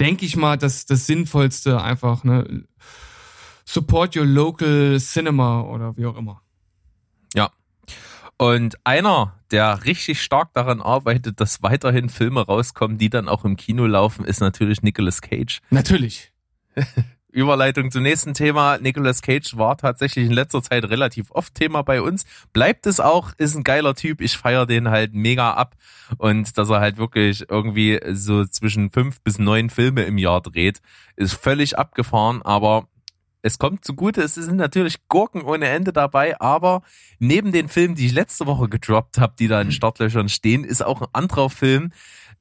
denke 0.00 0.26
ich 0.26 0.36
mal, 0.36 0.56
das, 0.56 0.86
das 0.86 1.06
Sinnvollste 1.06 1.80
einfach, 1.80 2.24
ne? 2.24 2.64
Support 3.68 4.16
your 4.16 4.26
local 4.26 4.98
cinema 5.00 5.62
oder 5.62 5.96
wie 5.96 6.06
auch 6.06 6.16
immer. 6.16 6.40
Ja. 7.34 7.50
Und 8.38 8.76
einer, 8.84 9.34
der 9.50 9.84
richtig 9.84 10.22
stark 10.22 10.52
daran 10.52 10.82
arbeitet, 10.82 11.40
dass 11.40 11.62
weiterhin 11.62 12.10
Filme 12.10 12.44
rauskommen, 12.44 12.98
die 12.98 13.08
dann 13.08 13.28
auch 13.28 13.44
im 13.44 13.56
Kino 13.56 13.86
laufen, 13.86 14.24
ist 14.24 14.40
natürlich 14.40 14.82
Nicolas 14.82 15.22
Cage. 15.22 15.60
Natürlich. 15.70 16.32
Überleitung 17.36 17.90
zum 17.90 18.02
nächsten 18.02 18.32
Thema. 18.32 18.78
Nicolas 18.78 19.20
Cage 19.20 19.58
war 19.58 19.76
tatsächlich 19.76 20.24
in 20.24 20.32
letzter 20.32 20.62
Zeit 20.62 20.84
relativ 20.86 21.30
oft 21.30 21.54
Thema 21.54 21.82
bei 21.82 22.00
uns. 22.00 22.24
Bleibt 22.54 22.86
es 22.86 22.98
auch, 22.98 23.32
ist 23.36 23.54
ein 23.54 23.62
geiler 23.62 23.94
Typ. 23.94 24.22
Ich 24.22 24.38
feiere 24.38 24.64
den 24.64 24.88
halt 24.88 25.12
mega 25.12 25.52
ab. 25.52 25.76
Und 26.16 26.56
dass 26.56 26.70
er 26.70 26.80
halt 26.80 26.96
wirklich 26.96 27.44
irgendwie 27.50 28.00
so 28.12 28.46
zwischen 28.46 28.90
fünf 28.90 29.20
bis 29.20 29.38
neun 29.38 29.68
Filme 29.68 30.04
im 30.04 30.16
Jahr 30.16 30.40
dreht, 30.40 30.80
ist 31.14 31.34
völlig 31.34 31.78
abgefahren. 31.78 32.40
Aber 32.40 32.88
es 33.46 33.58
kommt 33.58 33.84
zugute, 33.84 34.22
es 34.22 34.34
sind 34.34 34.56
natürlich 34.56 35.08
Gurken 35.08 35.42
ohne 35.42 35.68
Ende 35.68 35.92
dabei, 35.92 36.40
aber 36.40 36.82
neben 37.20 37.52
den 37.52 37.68
Filmen, 37.68 37.94
die 37.94 38.06
ich 38.06 38.12
letzte 38.12 38.46
Woche 38.46 38.68
gedroppt 38.68 39.18
habe, 39.18 39.34
die 39.38 39.46
da 39.46 39.60
in 39.60 39.70
Startlöchern 39.70 40.28
stehen, 40.28 40.64
ist 40.64 40.84
auch 40.84 41.00
ein 41.00 41.08
anderer 41.12 41.48
Film, 41.48 41.92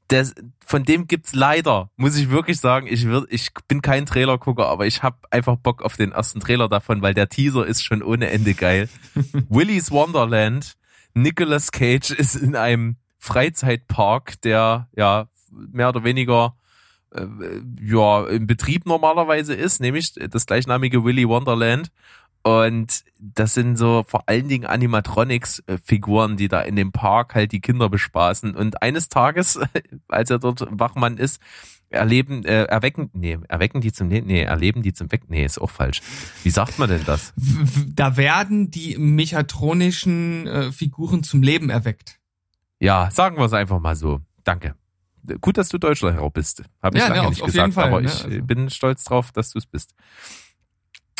das, 0.07 0.33
von 0.65 0.83
dem 0.83 1.07
gibt's 1.07 1.33
leider, 1.33 1.89
muss 1.95 2.17
ich 2.17 2.29
wirklich 2.29 2.59
sagen, 2.59 2.87
ich, 2.87 3.05
würd, 3.05 3.27
ich 3.31 3.49
bin 3.67 3.81
kein 3.81 4.05
Trailergucker, 4.05 4.67
aber 4.67 4.87
ich 4.87 5.03
habe 5.03 5.17
einfach 5.29 5.55
Bock 5.57 5.83
auf 5.83 5.95
den 5.95 6.11
ersten 6.11 6.39
Trailer 6.39 6.69
davon, 6.69 7.01
weil 7.01 7.13
der 7.13 7.29
Teaser 7.29 7.65
ist 7.65 7.83
schon 7.83 8.01
ohne 8.01 8.29
Ende 8.29 8.55
geil. 8.55 8.89
Willy's 9.49 9.91
Wonderland, 9.91 10.75
Nicolas 11.13 11.71
Cage 11.71 12.11
ist 12.11 12.35
in 12.35 12.55
einem 12.55 12.97
Freizeitpark, 13.17 14.41
der 14.41 14.89
ja 14.95 15.27
mehr 15.51 15.89
oder 15.89 16.03
weniger 16.03 16.55
äh, 17.11 17.25
ja 17.81 18.27
im 18.27 18.47
Betrieb 18.47 18.85
normalerweise 18.85 19.53
ist, 19.53 19.81
nämlich 19.81 20.13
das 20.13 20.45
gleichnamige 20.45 21.03
Willy 21.03 21.27
Wonderland. 21.27 21.91
Und 22.43 23.03
das 23.19 23.55
sind 23.55 23.75
so 23.75 24.05
vor 24.07 24.29
allen 24.29 24.47
Dingen 24.47 24.65
Animatronics-Figuren, 24.67 26.37
die 26.37 26.47
da 26.47 26.61
in 26.61 26.75
dem 26.75 26.91
Park 26.91 27.33
halt 27.33 27.51
die 27.51 27.59
Kinder 27.59 27.89
bespaßen. 27.89 28.55
Und 28.55 28.83
eines 28.83 29.09
Tages, 29.09 29.59
als 30.07 30.29
er 30.29 30.37
dort 30.37 30.67
Wachmann 30.69 31.17
ist, 31.17 31.41
erleben, 31.89 32.45
äh, 32.45 32.65
erwecken, 32.65 33.09
nee, 33.13 33.39
erwecken 33.47 33.81
die 33.81 33.91
zum, 33.91 34.09
nee, 34.09 34.41
erleben 34.41 34.83
die 34.83 34.93
zum 34.93 35.11
Weg, 35.11 35.23
nee, 35.27 35.43
ist 35.43 35.59
auch 35.59 35.71
falsch. 35.71 36.01
Wie 36.43 36.51
sagt 36.51 36.77
man 36.77 36.89
denn 36.89 37.03
das? 37.05 37.33
Da 37.87 38.15
werden 38.15 38.69
die 38.69 38.97
mechatronischen 38.97 40.45
äh, 40.45 40.71
Figuren 40.71 41.23
zum 41.23 41.41
Leben 41.41 41.71
erweckt. 41.71 42.19
Ja, 42.79 43.09
sagen 43.11 43.37
wir 43.37 43.45
es 43.45 43.53
einfach 43.53 43.79
mal 43.79 43.95
so. 43.95 44.21
Danke. 44.43 44.75
Gut, 45.41 45.57
dass 45.57 45.69
du 45.69 45.77
Deutschlehrer 45.77 46.29
bist. 46.31 46.63
Habe 46.81 46.97
ich 46.97 47.03
Ja, 47.03 47.09
lange 47.09 47.21
ne, 47.21 47.27
auf- 47.27 47.33
nicht 47.35 47.45
gesagt, 47.45 47.73
Fall, 47.73 47.87
aber 47.89 48.01
ne, 48.01 48.07
ich 48.07 48.23
also. 48.25 48.41
bin 48.43 48.69
stolz 48.69 49.03
drauf, 49.03 49.31
dass 49.31 49.51
du 49.51 49.59
es 49.59 49.65
bist. 49.65 49.93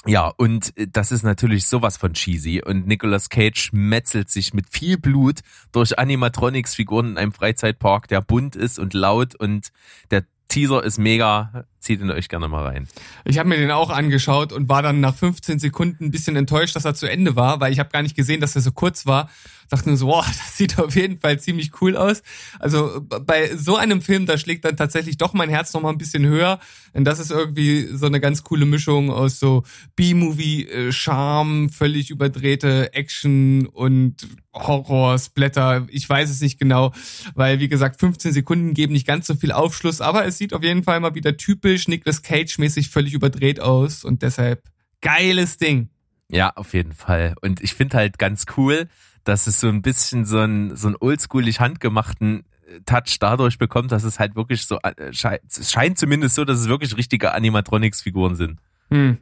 Ja, 0.07 0.27
und 0.37 0.71
das 0.93 1.11
ist 1.11 1.23
natürlich 1.23 1.65
sowas 1.67 1.97
von 1.97 2.13
cheesy. 2.13 2.61
Und 2.63 2.85
Nicolas 2.85 3.29
Cage 3.29 3.71
metzelt 3.73 4.29
sich 4.29 4.53
mit 4.53 4.69
viel 4.69 4.97
Blut 4.99 5.39
durch 5.71 5.97
Animatronics-Figuren 5.97 7.11
in 7.11 7.17
einem 7.17 7.31
Freizeitpark, 7.33 8.07
der 8.07 8.21
bunt 8.21 8.55
ist 8.55 8.77
und 8.77 8.93
laut 8.93 9.33
und 9.33 9.69
der 10.11 10.23
Teaser 10.47 10.83
ist 10.83 10.99
mega. 10.99 11.65
Zieht 11.79 12.01
ihn 12.01 12.11
euch 12.11 12.29
gerne 12.29 12.47
mal 12.47 12.63
rein. 12.67 12.87
Ich 13.23 13.39
habe 13.39 13.49
mir 13.49 13.57
den 13.57 13.71
auch 13.71 13.89
angeschaut 13.89 14.53
und 14.53 14.69
war 14.69 14.83
dann 14.83 14.99
nach 14.99 15.15
15 15.15 15.57
Sekunden 15.57 16.05
ein 16.05 16.11
bisschen 16.11 16.35
enttäuscht, 16.35 16.75
dass 16.75 16.85
er 16.85 16.93
zu 16.93 17.09
Ende 17.09 17.35
war, 17.35 17.59
weil 17.59 17.73
ich 17.73 17.79
habe 17.79 17.89
gar 17.89 18.03
nicht 18.03 18.15
gesehen, 18.15 18.41
dass 18.41 18.55
er 18.55 18.61
so 18.61 18.71
kurz 18.71 19.07
war. 19.07 19.29
Dachte 19.69 19.89
nur 19.89 19.97
so, 19.97 20.07
boah, 20.07 20.25
das 20.27 20.57
sieht 20.57 20.79
auf 20.79 20.95
jeden 20.95 21.19
Fall 21.19 21.39
ziemlich 21.39 21.81
cool 21.81 21.97
aus. 21.97 22.21
Also 22.59 23.01
bei 23.01 23.55
so 23.55 23.75
einem 23.75 24.01
Film, 24.01 24.25
da 24.25 24.37
schlägt 24.37 24.65
dann 24.65 24.77
tatsächlich 24.77 25.17
doch 25.17 25.33
mein 25.33 25.49
Herz 25.49 25.73
noch 25.73 25.81
mal 25.81 25.89
ein 25.89 25.97
bisschen 25.97 26.25
höher. 26.25 26.59
Denn 26.93 27.05
das 27.05 27.19
ist 27.19 27.31
irgendwie 27.31 27.89
so 27.93 28.05
eine 28.05 28.19
ganz 28.19 28.43
coole 28.43 28.65
Mischung 28.65 29.11
aus 29.11 29.39
so 29.39 29.63
B-Movie-Charme, 29.95 31.69
völlig 31.69 32.09
überdrehte 32.09 32.93
Action 32.93 33.65
und 33.67 34.27
Horror, 34.53 35.19
Splatter. 35.19 35.85
Ich 35.89 36.07
weiß 36.07 36.29
es 36.29 36.41
nicht 36.41 36.59
genau, 36.59 36.93
weil 37.33 37.59
wie 37.59 37.67
gesagt, 37.67 37.99
15 37.99 38.31
Sekunden 38.31 38.73
geben 38.73 38.93
nicht 38.93 39.07
ganz 39.07 39.27
so 39.27 39.35
viel 39.35 39.51
Aufschluss, 39.51 40.01
aber 40.01 40.25
es 40.25 40.37
sieht 40.37 40.53
auf 40.53 40.63
jeden 40.63 40.83
Fall 40.83 40.99
mal 40.99 41.15
wieder 41.15 41.35
typisch 41.37 41.87
Nicolas 41.87 42.21
Cage-mäßig 42.21 42.89
völlig 42.89 43.13
überdreht 43.13 43.59
aus 43.59 44.03
und 44.03 44.21
deshalb 44.21 44.63
geiles 45.01 45.57
Ding. 45.57 45.89
Ja, 46.29 46.51
auf 46.55 46.73
jeden 46.73 46.93
Fall. 46.93 47.35
Und 47.41 47.61
ich 47.61 47.75
finde 47.75 47.97
halt 47.97 48.17
ganz 48.17 48.45
cool, 48.57 48.87
dass 49.25 49.47
es 49.47 49.59
so 49.59 49.67
ein 49.67 49.81
bisschen 49.81 50.23
so 50.25 50.39
ein 50.39 50.75
so 50.75 50.87
ein 50.87 50.95
oldschoolig 50.97 51.59
handgemachten 51.59 52.45
äh, 52.67 52.79
Touch 52.85 53.17
dadurch 53.19 53.57
bekommt, 53.57 53.91
dass 53.91 54.03
es 54.03 54.19
halt 54.19 54.35
wirklich 54.35 54.65
so 54.65 54.79
äh, 54.83 54.93
es 55.09 55.71
scheint 55.71 55.97
zumindest 55.97 56.35
so, 56.35 56.45
dass 56.45 56.59
es 56.59 56.69
wirklich 56.69 56.95
richtige 56.95 57.33
Animatronics-Figuren 57.33 58.35
sind. 58.35 58.59
Hm. 58.89 59.17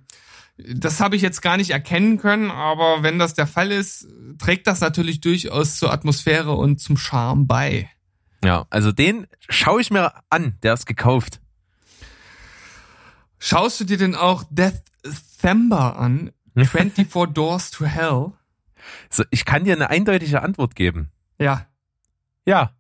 Das 0.57 0.99
habe 0.99 1.15
ich 1.15 1.23
jetzt 1.23 1.41
gar 1.41 1.57
nicht 1.57 1.71
erkennen 1.71 2.19
können, 2.19 2.51
aber 2.51 3.01
wenn 3.01 3.17
das 3.17 3.33
der 3.33 3.47
Fall 3.47 3.71
ist, 3.71 4.07
trägt 4.37 4.67
das 4.67 4.81
natürlich 4.81 5.19
durchaus 5.19 5.77
zur 5.77 5.91
Atmosphäre 5.91 6.51
und 6.51 6.79
zum 6.79 6.95
Charme 6.95 7.47
bei. 7.47 7.89
Ja, 8.43 8.67
also 8.69 8.91
den 8.91 9.25
schaue 9.49 9.81
ich 9.81 9.89
mir 9.89 10.13
an, 10.29 10.57
der 10.61 10.73
ist 10.73 10.85
gekauft. 10.85 11.39
Schaust 13.39 13.79
du 13.79 13.83
dir 13.83 13.97
denn 13.97 14.15
auch 14.15 14.43
Death 14.49 14.83
Thember 15.41 15.97
an? 15.97 16.31
24 16.55 17.33
Doors 17.33 17.71
to 17.71 17.85
Hell? 17.85 18.33
So, 19.09 19.23
ich 19.31 19.45
kann 19.45 19.63
dir 19.63 19.73
eine 19.73 19.89
eindeutige 19.89 20.41
Antwort 20.41 20.75
geben. 20.75 21.11
Ja. 21.39 21.67
Ja, 22.45 22.71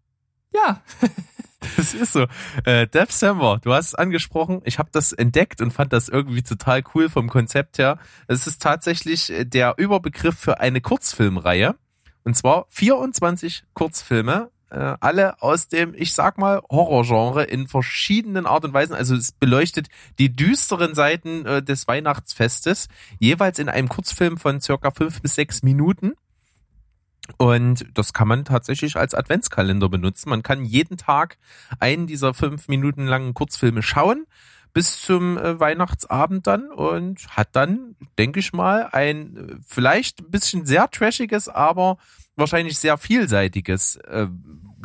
Ja. 0.53 0.81
das 1.77 1.93
ist 1.93 2.13
so. 2.13 2.27
Äh, 2.65 2.87
December, 2.87 3.59
du 3.61 3.73
hast 3.73 3.87
es 3.87 3.95
angesprochen. 3.95 4.61
Ich 4.65 4.79
habe 4.79 4.89
das 4.91 5.13
entdeckt 5.13 5.61
und 5.61 5.71
fand 5.71 5.93
das 5.93 6.09
irgendwie 6.09 6.43
total 6.43 6.83
cool 6.93 7.09
vom 7.09 7.29
Konzept 7.29 7.77
her. 7.77 7.97
Es 8.27 8.47
ist 8.47 8.61
tatsächlich 8.61 9.31
äh, 9.31 9.45
der 9.45 9.75
Überbegriff 9.77 10.37
für 10.37 10.59
eine 10.59 10.81
Kurzfilmreihe. 10.81 11.75
Und 12.23 12.35
zwar 12.35 12.65
24 12.69 13.65
Kurzfilme, 13.73 14.49
äh, 14.73 14.97
alle 14.99 15.41
aus 15.41 15.67
dem, 15.67 15.93
ich 15.95 16.13
sag 16.13 16.37
mal, 16.37 16.61
Horrorgenre 16.69 17.43
in 17.43 17.67
verschiedenen 17.67 18.45
Art 18.47 18.65
und 18.65 18.73
Weisen. 18.73 18.95
Also 18.95 19.15
es 19.15 19.31
beleuchtet 19.31 19.87
die 20.17 20.35
düsteren 20.35 20.95
Seiten 20.95 21.45
äh, 21.45 21.61
des 21.61 21.87
Weihnachtsfestes, 21.87 22.87
jeweils 23.19 23.59
in 23.59 23.69
einem 23.69 23.87
Kurzfilm 23.87 24.37
von 24.37 24.61
circa 24.61 24.91
fünf 24.91 25.21
bis 25.21 25.35
sechs 25.35 25.61
Minuten. 25.61 26.13
Und 27.37 27.85
das 27.93 28.13
kann 28.13 28.27
man 28.27 28.45
tatsächlich 28.45 28.97
als 28.97 29.13
Adventskalender 29.13 29.87
benutzen. 29.87 30.29
Man 30.29 30.43
kann 30.43 30.65
jeden 30.65 30.97
Tag 30.97 31.37
einen 31.79 32.07
dieser 32.07 32.33
fünf 32.33 32.67
Minuten 32.67 33.05
langen 33.05 33.33
Kurzfilme 33.33 33.81
schauen 33.81 34.25
bis 34.73 35.01
zum 35.01 35.37
äh, 35.37 35.59
Weihnachtsabend 35.59 36.47
dann 36.47 36.69
und 36.71 37.27
hat 37.29 37.49
dann, 37.53 37.95
denke 38.17 38.39
ich 38.39 38.53
mal, 38.53 38.89
ein 38.91 39.37
äh, 39.37 39.55
vielleicht 39.65 40.21
ein 40.21 40.31
bisschen 40.31 40.65
sehr 40.65 40.89
trashiges, 40.89 41.47
aber 41.47 41.97
wahrscheinlich 42.35 42.79
sehr 42.79 42.97
vielseitiges 42.97 43.97
äh, 43.97 44.27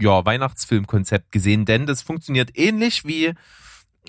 ja, 0.00 0.24
Weihnachtsfilmkonzept 0.24 1.32
gesehen, 1.32 1.64
denn 1.64 1.86
das 1.86 2.02
funktioniert 2.02 2.50
ähnlich 2.56 3.04
wie 3.04 3.32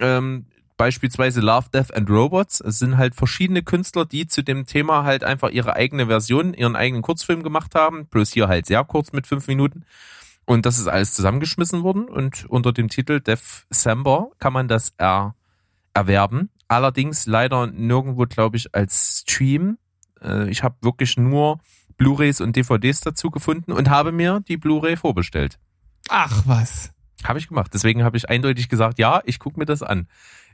ähm, 0.01 0.45
beispielsweise 0.79 1.41
Love, 1.41 1.67
Death 1.73 1.93
and 1.93 2.09
Robots. 2.09 2.61
Es 2.61 2.79
sind 2.79 2.97
halt 2.97 3.15
verschiedene 3.15 3.63
Künstler, 3.63 4.05
die 4.05 4.27
zu 4.27 4.43
dem 4.43 4.65
Thema 4.65 5.03
halt 5.03 5.23
einfach 5.23 5.49
ihre 5.49 5.75
eigene 5.75 6.07
Version, 6.07 6.53
ihren 6.53 6.75
eigenen 6.75 7.01
Kurzfilm 7.01 7.43
gemacht 7.43 7.75
haben. 7.75 8.05
Bloß 8.05 8.31
hier 8.31 8.47
halt 8.47 8.65
sehr 8.65 8.83
kurz 8.85 9.11
mit 9.11 9.27
fünf 9.27 9.47
Minuten. 9.47 9.83
Und 10.45 10.65
das 10.65 10.79
ist 10.79 10.87
alles 10.87 11.13
zusammengeschmissen 11.13 11.83
worden. 11.83 12.05
Und 12.05 12.45
unter 12.45 12.71
dem 12.71 12.87
Titel 12.87 13.19
December 13.19 14.31
kann 14.39 14.53
man 14.53 14.69
das 14.69 14.93
er 14.97 15.35
erwerben. 15.93 16.49
Allerdings 16.67 17.25
leider 17.25 17.67
nirgendwo, 17.67 18.25
glaube 18.25 18.57
ich, 18.57 18.73
als 18.75 19.21
Stream. 19.21 19.77
Äh, 20.21 20.49
ich 20.49 20.63
habe 20.63 20.75
wirklich 20.81 21.17
nur 21.17 21.59
Blu-rays 21.97 22.41
und 22.41 22.55
DVDs 22.55 23.01
dazu 23.01 23.29
gefunden 23.31 23.71
und 23.71 23.89
habe 23.89 24.11
mir 24.11 24.41
die 24.47 24.57
Blu-ray 24.57 24.95
vorbestellt. 24.95 25.59
Ach 26.09 26.43
was. 26.45 26.91
Habe 27.23 27.39
ich 27.39 27.47
gemacht. 27.47 27.71
Deswegen 27.73 28.03
habe 28.03 28.17
ich 28.17 28.29
eindeutig 28.29 28.69
gesagt, 28.69 28.99
ja, 28.99 29.21
ich 29.25 29.39
gucke 29.39 29.59
mir 29.59 29.65
das 29.65 29.83
an. 29.83 30.07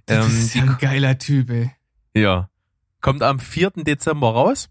Das 0.05 0.25
Ähm, 0.25 0.31
ist 0.31 0.55
ja 0.55 0.63
ein 0.63 0.77
geiler 0.79 1.17
Typ, 1.17 1.49
ey. 1.49 1.71
Ja. 2.15 2.49
Kommt 3.01 3.21
am 3.21 3.39
4. 3.39 3.71
Dezember 3.83 4.31
raus. 4.31 4.69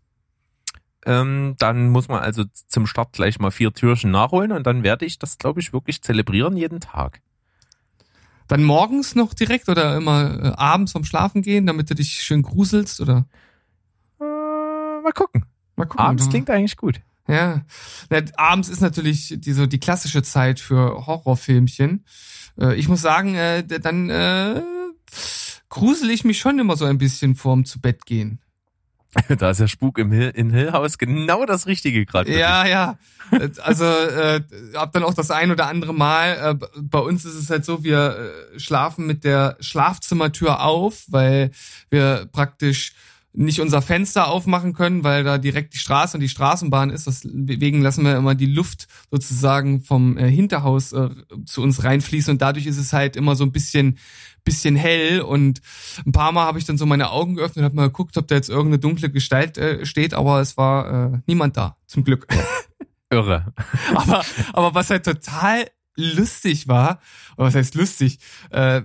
Ähm, 1.06 1.54
dann 1.58 1.90
muss 1.90 2.08
man 2.08 2.20
also 2.20 2.44
zum 2.66 2.86
Start 2.86 3.12
gleich 3.12 3.38
mal 3.38 3.50
vier 3.50 3.72
Türchen 3.72 4.10
nachholen 4.10 4.52
und 4.52 4.66
dann 4.66 4.82
werde 4.82 5.04
ich 5.04 5.18
das, 5.18 5.36
glaube 5.38 5.60
ich, 5.60 5.72
wirklich 5.72 6.02
zelebrieren 6.02 6.56
jeden 6.56 6.80
Tag. 6.80 7.20
Dann 8.48 8.62
morgens 8.62 9.14
noch 9.14 9.34
direkt 9.34 9.68
oder 9.68 9.96
immer 9.96 10.42
äh, 10.42 10.48
abends 10.56 10.92
vom 10.92 11.04
Schlafen 11.04 11.42
gehen, 11.42 11.66
damit 11.66 11.90
du 11.90 11.94
dich 11.94 12.22
schön 12.22 12.42
gruselst 12.42 13.00
oder? 13.00 13.26
Äh, 14.20 14.24
mal 14.24 15.12
gucken. 15.14 15.46
Mal 15.76 15.86
gucken. 15.86 16.04
Abends 16.04 16.28
klingt 16.28 16.50
eigentlich 16.50 16.76
gut. 16.76 17.00
Ja. 17.26 17.64
Na, 18.10 18.20
abends 18.36 18.68
ist 18.68 18.80
natürlich 18.80 19.34
die, 19.38 19.52
so 19.52 19.66
die 19.66 19.80
klassische 19.80 20.22
Zeit 20.22 20.60
für 20.60 21.06
Horrorfilmchen. 21.06 22.04
Äh, 22.60 22.74
ich 22.76 22.88
muss 22.88 23.00
sagen, 23.00 23.34
äh, 23.34 23.64
dann 23.64 24.10
äh, 24.10 24.62
grusel 25.68 26.10
ich 26.10 26.24
mich 26.24 26.38
schon 26.38 26.58
immer 26.58 26.76
so 26.76 26.84
ein 26.84 26.98
bisschen 26.98 27.34
vorm 27.34 27.64
zu 27.64 27.80
Bett 27.80 28.04
gehen. 28.06 28.40
da 29.38 29.50
ist 29.50 29.60
der 29.60 29.68
Spuk 29.68 29.98
im 29.98 30.12
Hill, 30.12 30.32
in 30.34 30.50
Hill 30.50 30.72
House 30.72 30.98
genau 30.98 31.46
das 31.46 31.66
Richtige 31.66 32.04
gerade. 32.06 32.36
Ja, 32.36 32.66
ja. 32.66 32.98
Also 33.62 33.84
äh, 33.84 34.42
hab 34.74 34.92
dann 34.92 35.02
auch 35.02 35.14
das 35.14 35.30
ein 35.30 35.50
oder 35.50 35.66
andere 35.66 35.94
Mal. 35.94 36.58
Äh, 36.60 36.66
bei 36.80 36.98
uns 36.98 37.24
ist 37.24 37.34
es 37.34 37.50
halt 37.50 37.64
so, 37.64 37.84
wir 37.84 38.32
äh, 38.54 38.58
schlafen 38.58 39.06
mit 39.06 39.24
der 39.24 39.56
Schlafzimmertür 39.60 40.62
auf, 40.62 41.04
weil 41.08 41.50
wir 41.90 42.28
praktisch 42.32 42.94
nicht 43.36 43.60
unser 43.60 43.82
Fenster 43.82 44.28
aufmachen 44.28 44.74
können, 44.74 45.02
weil 45.02 45.24
da 45.24 45.38
direkt 45.38 45.74
die 45.74 45.78
Straße 45.78 46.16
und 46.16 46.20
die 46.20 46.28
Straßenbahn 46.28 46.90
ist. 46.90 47.06
Deswegen 47.08 47.82
lassen 47.82 48.04
wir 48.04 48.16
immer 48.16 48.36
die 48.36 48.46
Luft 48.46 48.86
sozusagen 49.10 49.80
vom 49.80 50.16
äh, 50.16 50.30
Hinterhaus 50.30 50.92
äh, 50.92 51.10
zu 51.44 51.62
uns 51.62 51.82
reinfließen 51.82 52.30
und 52.30 52.42
dadurch 52.42 52.66
ist 52.66 52.78
es 52.78 52.92
halt 52.92 53.16
immer 53.16 53.34
so 53.34 53.44
ein 53.44 53.52
bisschen 53.52 53.98
bisschen 54.44 54.76
hell 54.76 55.20
und 55.20 55.60
ein 56.06 56.12
paar 56.12 56.32
Mal 56.32 56.44
habe 56.44 56.58
ich 56.58 56.64
dann 56.64 56.78
so 56.78 56.86
meine 56.86 57.10
Augen 57.10 57.34
geöffnet 57.34 57.58
und 57.58 57.64
habe 57.64 57.76
mal 57.76 57.86
geguckt, 57.86 58.16
ob 58.16 58.28
da 58.28 58.34
jetzt 58.34 58.50
irgendeine 58.50 58.78
dunkle 58.78 59.10
Gestalt 59.10 59.58
äh, 59.58 59.86
steht, 59.86 60.14
aber 60.14 60.40
es 60.40 60.56
war 60.56 61.14
äh, 61.14 61.18
niemand 61.26 61.56
da, 61.56 61.76
zum 61.86 62.04
Glück. 62.04 62.26
Irre. 63.10 63.52
aber, 63.94 64.22
aber 64.52 64.74
was 64.74 64.90
halt 64.90 65.04
total 65.04 65.66
lustig 65.96 66.68
war, 66.68 67.00
oder 67.36 67.46
was 67.46 67.54
heißt 67.54 67.74
lustig, 67.74 68.18
äh, 68.50 68.82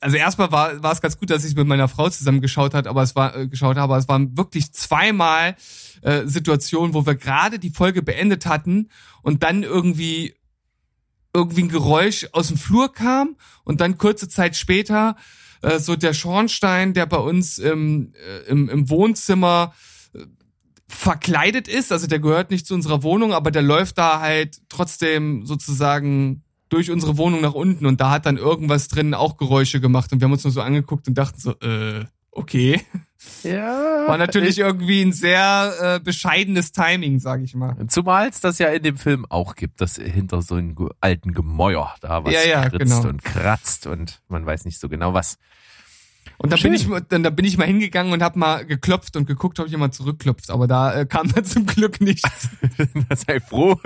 also 0.00 0.16
erstmal 0.16 0.50
war, 0.50 0.82
war 0.82 0.92
es 0.92 1.00
ganz 1.00 1.16
gut, 1.16 1.30
dass 1.30 1.44
ich 1.44 1.54
mit 1.54 1.66
meiner 1.66 1.86
Frau 1.88 2.10
zusammen 2.10 2.40
geschaut 2.40 2.74
hat, 2.74 2.86
aber 2.86 3.02
es 3.02 3.14
war 3.14 3.36
äh, 3.36 3.46
geschaut 3.46 3.76
habe, 3.76 3.94
aber 3.94 3.98
es 3.98 4.08
waren 4.08 4.36
wirklich 4.36 4.72
zweimal 4.72 5.54
äh, 6.02 6.26
Situationen, 6.26 6.92
wo 6.92 7.06
wir 7.06 7.14
gerade 7.14 7.58
die 7.58 7.70
Folge 7.70 8.02
beendet 8.02 8.46
hatten 8.46 8.88
und 9.22 9.44
dann 9.44 9.62
irgendwie 9.62 10.34
irgendwie 11.34 11.62
ein 11.62 11.68
Geräusch 11.68 12.26
aus 12.32 12.48
dem 12.48 12.56
Flur 12.56 12.92
kam 12.92 13.36
und 13.64 13.80
dann 13.80 13.98
kurze 13.98 14.28
Zeit 14.28 14.56
später 14.56 15.16
äh, 15.62 15.78
so 15.78 15.96
der 15.96 16.12
Schornstein, 16.12 16.92
der 16.94 17.06
bei 17.06 17.16
uns 17.16 17.58
im, 17.58 18.12
äh, 18.14 18.50
im, 18.50 18.68
im 18.68 18.90
Wohnzimmer 18.90 19.72
äh, 20.14 20.18
verkleidet 20.88 21.68
ist, 21.68 21.92
also 21.92 22.06
der 22.06 22.18
gehört 22.18 22.50
nicht 22.50 22.66
zu 22.66 22.74
unserer 22.74 23.02
Wohnung, 23.02 23.32
aber 23.32 23.50
der 23.50 23.62
läuft 23.62 23.98
da 23.98 24.20
halt 24.20 24.60
trotzdem 24.68 25.46
sozusagen 25.46 26.44
durch 26.68 26.90
unsere 26.90 27.16
Wohnung 27.18 27.42
nach 27.42 27.54
unten 27.54 27.86
und 27.86 28.00
da 28.00 28.10
hat 28.10 28.26
dann 28.26 28.38
irgendwas 28.38 28.88
drin 28.88 29.14
auch 29.14 29.36
Geräusche 29.36 29.80
gemacht 29.80 30.12
und 30.12 30.20
wir 30.20 30.24
haben 30.24 30.32
uns 30.32 30.44
nur 30.44 30.52
so 30.52 30.62
angeguckt 30.62 31.08
und 31.08 31.14
dachten 31.14 31.40
so, 31.40 31.52
äh, 31.60 32.04
okay. 32.30 32.80
Ja. 33.42 34.06
War 34.06 34.18
natürlich 34.18 34.58
irgendwie 34.58 35.02
ein 35.02 35.12
sehr 35.12 35.74
äh, 35.80 36.00
bescheidenes 36.00 36.72
Timing, 36.72 37.18
sag 37.18 37.42
ich 37.42 37.54
mal. 37.54 37.76
Zumal 37.88 38.28
es 38.28 38.40
das 38.40 38.58
ja 38.58 38.68
in 38.68 38.82
dem 38.82 38.96
Film 38.96 39.26
auch 39.28 39.56
gibt, 39.56 39.80
dass 39.80 39.96
hinter 39.96 40.42
so 40.42 40.54
einem 40.54 40.76
alten 41.00 41.32
Gemäuer 41.32 41.94
da 42.00 42.24
was 42.24 42.32
Ja, 42.32 42.42
ja, 42.42 42.68
kritzt 42.68 42.78
genau. 42.78 43.08
und 43.08 43.24
kratzt 43.24 43.86
und 43.86 44.22
man 44.28 44.46
weiß 44.46 44.64
nicht 44.64 44.78
so 44.78 44.88
genau 44.88 45.12
was. 45.14 45.38
Und 46.38 46.52
da 46.52 46.56
Schön. 46.56 46.72
bin 46.72 46.80
ich 46.80 47.06
dann 47.08 47.22
da 47.24 47.30
bin 47.30 47.44
ich 47.44 47.56
mal 47.58 47.66
hingegangen 47.66 48.12
und 48.12 48.22
hab 48.22 48.36
mal 48.36 48.64
geklopft 48.64 49.16
und 49.16 49.26
geguckt, 49.26 49.58
ob 49.60 49.68
jemand 49.68 49.94
zurückklopft, 49.94 50.50
aber 50.50 50.66
da 50.68 50.94
äh, 50.94 51.06
kam 51.06 51.28
dann 51.32 51.44
zum 51.44 51.66
Glück 51.66 52.00
nichts. 52.00 52.48
Da 53.08 53.16
sei 53.16 53.40
froh, 53.40 53.76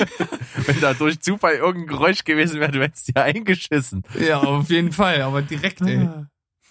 wenn 0.66 0.80
da 0.80 0.94
durch 0.94 1.20
Zufall 1.20 1.54
irgendein 1.54 1.88
Geräusch 1.88 2.24
gewesen 2.24 2.60
wäre, 2.60 2.72
du 2.72 2.80
hättest 2.80 3.08
dir 3.08 3.22
eingeschissen. 3.22 4.02
ja, 4.18 4.38
auf 4.40 4.70
jeden 4.70 4.92
Fall, 4.92 5.22
aber 5.22 5.42
direkt, 5.42 5.80
ey. 5.82 6.08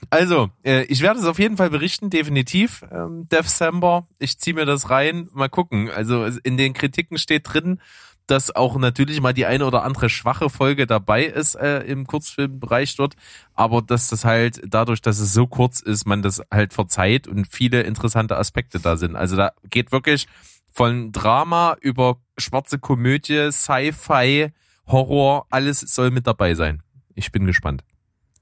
Also, 0.09 0.49
äh, 0.63 0.83
ich 0.83 1.01
werde 1.01 1.19
es 1.19 1.25
auf 1.25 1.39
jeden 1.39 1.57
Fall 1.57 1.69
berichten, 1.69 2.09
definitiv. 2.09 2.83
Ähm, 2.91 3.27
December, 3.29 4.07
ich 4.19 4.37
ziehe 4.39 4.53
mir 4.53 4.65
das 4.65 4.89
rein, 4.89 5.29
mal 5.33 5.49
gucken. 5.49 5.89
Also 5.89 6.25
in 6.43 6.57
den 6.57 6.73
Kritiken 6.73 7.17
steht 7.17 7.53
drin, 7.53 7.79
dass 8.27 8.55
auch 8.55 8.77
natürlich 8.77 9.19
mal 9.21 9.33
die 9.33 9.45
eine 9.45 9.65
oder 9.65 9.83
andere 9.83 10.09
schwache 10.09 10.49
Folge 10.49 10.87
dabei 10.87 11.25
ist 11.25 11.55
äh, 11.55 11.79
im 11.81 12.07
Kurzfilmbereich 12.07 12.95
dort, 12.95 13.15
aber 13.53 13.81
dass 13.81 14.07
das 14.07 14.23
halt 14.23 14.61
dadurch, 14.65 15.01
dass 15.01 15.19
es 15.19 15.33
so 15.33 15.47
kurz 15.47 15.81
ist, 15.81 16.05
man 16.05 16.21
das 16.21 16.41
halt 16.51 16.73
verzeiht 16.73 17.27
und 17.27 17.47
viele 17.51 17.81
interessante 17.81 18.37
Aspekte 18.37 18.79
da 18.79 18.95
sind. 18.95 19.15
Also 19.15 19.35
da 19.35 19.51
geht 19.69 19.91
wirklich 19.91 20.27
von 20.71 21.11
Drama 21.11 21.75
über 21.81 22.21
schwarze 22.37 22.79
Komödie, 22.79 23.51
Sci-Fi, 23.51 24.51
Horror, 24.87 25.45
alles 25.49 25.81
soll 25.81 26.11
mit 26.11 26.25
dabei 26.25 26.53
sein. 26.53 26.83
Ich 27.15 27.31
bin 27.31 27.45
gespannt. 27.45 27.83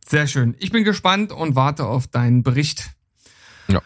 Sehr 0.08 0.28
schön. 0.28 0.56
Ich 0.60 0.72
bin 0.72 0.84
gespannt 0.84 1.32
und 1.32 1.56
warte 1.56 1.86
auf 1.86 2.08
deinen 2.08 2.44
Bericht. 2.44 2.92
Ja. 3.68 3.82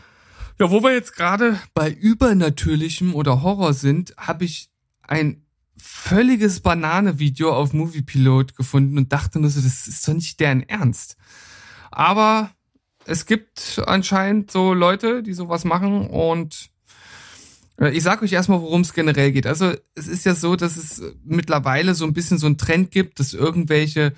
Ja, 0.60 0.72
wo 0.72 0.84
wir 0.84 0.94
jetzt 0.94 1.16
gerade 1.16 1.60
bei 1.74 1.92
Übernatürlichem 1.92 3.14
oder 3.14 3.42
Horror 3.42 3.74
sind, 3.74 4.14
habe 4.18 4.46
ich 4.46 4.70
ein 5.02 5.46
völliges 5.78 6.62
Banane-Video 6.62 7.54
auf 7.54 7.74
Moviepilot 7.74 8.56
gefunden 8.56 8.98
und 8.98 9.12
dachte 9.12 9.40
nur 9.40 9.50
so, 9.50 9.62
das 9.62 9.88
ist 9.88 10.08
doch 10.08 10.14
nicht 10.14 10.40
deren 10.40 10.68
Ernst. 10.70 11.18
Aber 11.92 12.52
es 13.06 13.26
gibt 13.26 13.82
anscheinend 13.86 14.52
so 14.52 14.74
Leute, 14.74 15.24
die 15.24 15.34
sowas 15.34 15.66
machen 15.66 16.08
und 16.08 16.70
äh, 17.80 17.90
ich 17.90 18.04
sag 18.04 18.22
euch 18.22 18.32
erstmal, 18.32 18.62
worum 18.62 18.82
es 18.82 18.94
generell 18.94 19.32
geht. 19.32 19.48
Also 19.48 19.74
es 19.96 20.08
ist 20.08 20.26
ja 20.26 20.36
so, 20.36 20.56
dass 20.56 20.78
es 20.78 21.02
mittlerweile 21.24 21.96
so 21.96 22.06
ein 22.06 22.14
bisschen 22.14 22.38
so 22.38 22.46
einen 22.46 22.58
Trend 22.58 22.92
gibt, 22.92 23.20
dass 23.20 23.34
irgendwelche 23.34 24.14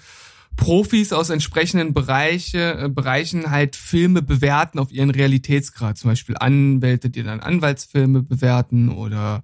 Profis 0.56 1.14
aus 1.14 1.30
entsprechenden 1.30 1.94
Bereiche, 1.94 2.78
äh, 2.80 2.90
Bereichen 2.90 3.52
halt 3.52 3.76
Filme 3.76 4.22
bewerten 4.22 4.80
auf 4.80 4.92
ihren 4.92 5.10
Realitätsgrad. 5.10 5.98
Zum 5.98 6.12
Beispiel 6.12 6.36
Anwälte, 6.38 7.10
die 7.10 7.24
dann 7.24 7.40
Anwaltsfilme 7.40 8.24
bewerten 8.24 8.90
oder 8.90 9.44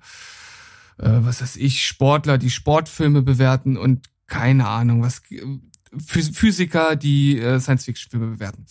äh, 0.98 1.10
was 1.10 1.42
weiß 1.42 1.58
ich, 1.58 1.86
Sportler, 1.86 2.38
die 2.38 2.50
Sportfilme 2.50 3.22
bewerten 3.22 3.78
und 3.78 4.10
keine 4.28 4.68
Ahnung, 4.68 5.02
was 5.02 5.22
Phys- 5.94 6.34
Physiker, 6.34 6.96
die 6.96 7.38
äh, 7.38 7.60
Science-Fiction-Filme 7.60 8.28
bewerten. 8.28 8.66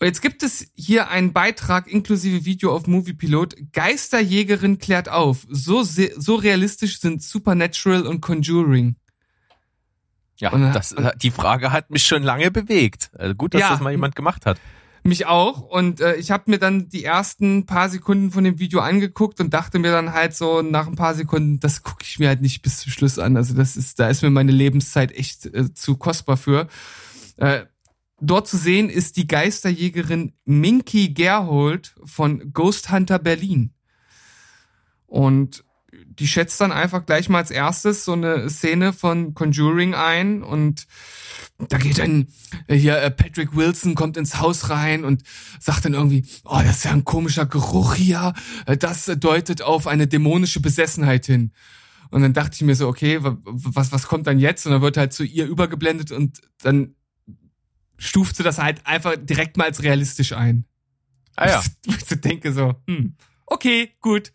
Jetzt 0.00 0.20
gibt 0.20 0.42
es 0.42 0.66
hier 0.74 1.08
einen 1.08 1.32
Beitrag 1.32 1.86
inklusive 1.86 2.44
Video 2.44 2.74
auf 2.74 2.86
Moviepilot. 2.86 3.56
Geisterjägerin 3.72 4.78
klärt 4.78 5.08
auf. 5.08 5.46
So, 5.48 5.82
so 5.82 6.34
realistisch 6.34 7.00
sind 7.00 7.22
Supernatural 7.22 8.06
und 8.06 8.20
Conjuring. 8.20 8.96
Ja, 10.38 10.52
Und- 10.52 10.72
das, 10.72 10.94
die 11.22 11.30
Frage 11.30 11.72
hat 11.72 11.90
mich 11.90 12.04
schon 12.06 12.22
lange 12.22 12.50
bewegt. 12.50 13.10
Also 13.16 13.34
gut, 13.34 13.54
dass 13.54 13.60
Ja. 13.62 13.70
das 13.70 13.80
mal 13.80 13.90
jemand 13.90 14.14
gemacht 14.16 14.44
hat. 14.46 14.58
Mich 15.02 15.26
auch. 15.26 15.60
Und 15.60 16.00
äh, 16.00 16.16
ich 16.16 16.32
habe 16.32 16.50
mir 16.50 16.58
dann 16.58 16.88
die 16.88 17.04
ersten 17.04 17.64
paar 17.64 17.88
Sekunden 17.88 18.32
von 18.32 18.42
dem 18.42 18.58
Video 18.58 18.80
angeguckt 18.80 19.38
und 19.40 19.54
dachte 19.54 19.78
mir 19.78 19.92
dann 19.92 20.12
halt 20.12 20.34
so 20.34 20.62
nach 20.62 20.88
ein 20.88 20.96
paar 20.96 21.14
Sekunden, 21.14 21.60
das 21.60 21.82
gucke 21.84 22.02
ich 22.04 22.18
mir 22.18 22.26
halt 22.28 22.40
nicht 22.42 22.60
bis 22.62 22.78
zum 22.78 22.90
Schluss 22.90 23.18
an. 23.20 23.36
Also 23.36 23.54
das 23.54 23.76
ist, 23.76 24.00
da 24.00 24.08
ist 24.08 24.22
mir 24.22 24.30
meine 24.30 24.50
Lebenszeit 24.50 25.12
echt 25.12 25.46
äh, 25.46 25.72
zu 25.72 25.96
kostbar 25.96 26.36
für. 26.36 26.66
Äh, 27.36 27.66
dort 28.20 28.48
zu 28.48 28.56
sehen 28.56 28.90
ist 28.90 29.16
die 29.16 29.28
Geisterjägerin 29.28 30.32
Minky 30.44 31.10
Gerhold 31.10 31.94
von 32.04 32.52
Ghost 32.52 32.90
Hunter 32.90 33.20
Berlin. 33.20 33.72
Und 35.06 35.64
die 36.06 36.26
schätzt 36.26 36.60
dann 36.60 36.72
einfach 36.72 37.06
gleich 37.06 37.28
mal 37.28 37.38
als 37.38 37.50
erstes 37.50 38.04
so 38.04 38.12
eine 38.12 38.48
Szene 38.50 38.92
von 38.92 39.34
Conjuring 39.34 39.94
ein 39.94 40.42
und 40.42 40.86
da 41.68 41.78
geht 41.78 41.98
dann 41.98 42.26
äh, 42.66 42.76
hier 42.76 42.98
äh, 43.00 43.10
Patrick 43.10 43.56
Wilson 43.56 43.94
kommt 43.94 44.16
ins 44.16 44.38
Haus 44.40 44.68
rein 44.70 45.04
und 45.04 45.22
sagt 45.60 45.84
dann 45.86 45.94
irgendwie, 45.94 46.24
oh, 46.44 46.60
das 46.62 46.78
ist 46.78 46.84
ja 46.84 46.92
ein 46.92 47.04
komischer 47.04 47.46
Geruch 47.46 47.94
hier, 47.94 48.34
Äh, 48.66 48.76
das 48.76 49.06
deutet 49.18 49.62
auf 49.62 49.86
eine 49.86 50.06
dämonische 50.06 50.60
Besessenheit 50.60 51.26
hin. 51.26 51.52
Und 52.10 52.22
dann 52.22 52.32
dachte 52.34 52.54
ich 52.54 52.62
mir 52.62 52.76
so, 52.76 52.86
okay, 52.88 53.22
wa- 53.22 53.38
was, 53.44 53.90
was 53.90 54.06
kommt 54.06 54.26
dann 54.26 54.38
jetzt? 54.38 54.66
Und 54.66 54.72
dann 54.72 54.82
wird 54.82 54.96
halt 54.96 55.12
zu 55.12 55.24
ihr 55.24 55.46
übergeblendet 55.46 56.12
und 56.12 56.40
dann 56.62 56.94
stuft 57.98 58.36
sie 58.36 58.42
das 58.42 58.58
halt 58.58 58.86
einfach 58.86 59.16
direkt 59.18 59.56
mal 59.56 59.64
als 59.64 59.82
realistisch 59.82 60.32
ein. 60.32 60.66
Ah 61.36 61.48
ja. 61.48 61.62
Ich 62.10 62.20
denke 62.20 62.52
so, 62.52 62.74
hm, 62.86 63.14
okay, 63.46 63.92
gut. 64.00 64.32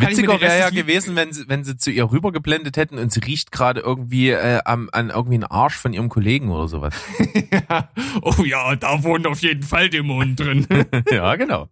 Witziger 0.00 0.40
wäre 0.40 0.58
ja 0.58 0.70
gewesen, 0.70 1.16
wenn 1.16 1.32
sie, 1.32 1.48
wenn 1.48 1.64
sie 1.64 1.76
zu 1.76 1.90
ihr 1.90 2.10
rübergeblendet 2.10 2.76
hätten 2.76 2.98
und 2.98 3.12
sie 3.12 3.20
riecht 3.20 3.52
gerade 3.52 3.80
irgendwie 3.80 4.30
äh, 4.30 4.60
am, 4.64 4.88
an 4.92 5.10
irgendwie 5.10 5.34
einen 5.34 5.44
Arsch 5.44 5.76
von 5.76 5.92
ihrem 5.92 6.08
Kollegen 6.08 6.50
oder 6.50 6.68
sowas. 6.68 6.94
ja. 7.50 7.90
Oh 8.22 8.42
ja, 8.44 8.76
da 8.76 9.02
wohnen 9.02 9.26
auf 9.26 9.42
jeden 9.42 9.62
Fall 9.62 9.90
Dämonen 9.90 10.36
drin. 10.36 10.66
ja, 11.10 11.36
genau. 11.36 11.68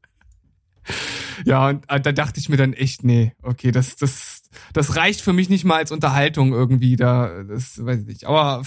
Ja, 1.45 1.69
und 1.69 1.85
äh, 1.89 2.01
da 2.01 2.13
dachte 2.13 2.41
ich 2.41 2.49
mir 2.49 2.57
dann 2.57 2.73
echt, 2.73 3.05
nee, 3.05 3.33
okay, 3.43 3.71
das, 3.73 3.97
das, 3.97 4.43
das 4.73 4.97
reicht 4.97 5.21
für 5.21 5.33
mich 5.33 5.49
nicht 5.49 5.65
mal 5.65 5.77
als 5.77 5.93
Unterhaltung 5.93 6.53
irgendwie 6.53 6.97
da, 6.97 7.43
das 7.45 7.85
weiß 7.85 8.01
ich 8.01 8.07
nicht. 8.07 8.25
Aber 8.25 8.63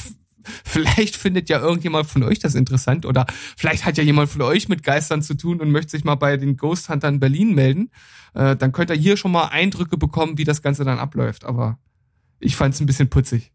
vielleicht 0.63 1.15
findet 1.15 1.49
ja 1.49 1.59
irgendjemand 1.59 2.07
von 2.07 2.23
euch 2.23 2.39
das 2.39 2.55
interessant 2.55 3.05
oder 3.05 3.25
vielleicht 3.57 3.85
hat 3.85 3.97
ja 3.97 4.03
jemand 4.03 4.29
von 4.29 4.41
euch 4.41 4.69
mit 4.69 4.83
Geistern 4.83 5.21
zu 5.21 5.35
tun 5.35 5.59
und 5.61 5.71
möchte 5.71 5.91
sich 5.91 6.03
mal 6.03 6.15
bei 6.15 6.37
den 6.37 6.57
Ghost 6.57 6.89
Huntern 6.89 7.19
Berlin 7.19 7.53
melden. 7.55 7.91
Äh, 8.33 8.55
dann 8.55 8.71
könnt 8.71 8.89
ihr 8.89 8.95
hier 8.95 9.17
schon 9.17 9.31
mal 9.31 9.45
Eindrücke 9.47 9.97
bekommen, 9.97 10.37
wie 10.37 10.43
das 10.43 10.61
Ganze 10.61 10.83
dann 10.85 10.99
abläuft. 10.99 11.45
Aber 11.45 11.79
ich 12.39 12.55
fand 12.55 12.73
es 12.73 12.79
ein 12.79 12.85
bisschen 12.85 13.09
putzig. 13.09 13.51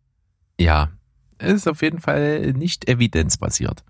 Ja. 0.59 0.91
Es 1.39 1.53
ist 1.53 1.68
auf 1.68 1.82
jeden 1.82 2.01
Fall 2.01 2.53
nicht 2.53 2.89
evidenzbasiert. 2.89 3.84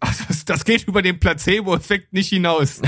Ach, 0.00 0.14
das, 0.26 0.44
das 0.44 0.64
geht 0.64 0.86
über 0.88 1.02
den 1.02 1.18
Placebo-Effekt 1.20 2.12
nicht 2.12 2.28
hinaus. 2.28 2.82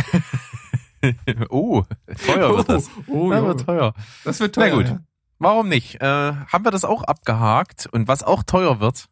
oh, 1.49 1.83
teuer 2.27 2.57
wird 2.57 2.69
das. 2.69 2.91
Oh, 3.07 3.31
Ja, 3.31 3.39
ja. 3.39 3.47
wird 3.47 3.65
teuer. 3.65 3.95
Das 4.25 4.41
wird 4.41 4.57
Na 4.57 4.65
teuer. 4.65 4.77
gut. 4.77 4.87
Ja. 4.89 5.01
Warum 5.39 5.69
nicht? 5.69 5.97
Äh, 6.01 6.33
haben 6.35 6.65
wir 6.65 6.71
das 6.71 6.85
auch 6.85 7.03
abgehakt? 7.03 7.87
Und 7.87 8.09
was 8.09 8.23
auch 8.23 8.43
teuer 8.43 8.81
wird, 8.81 9.07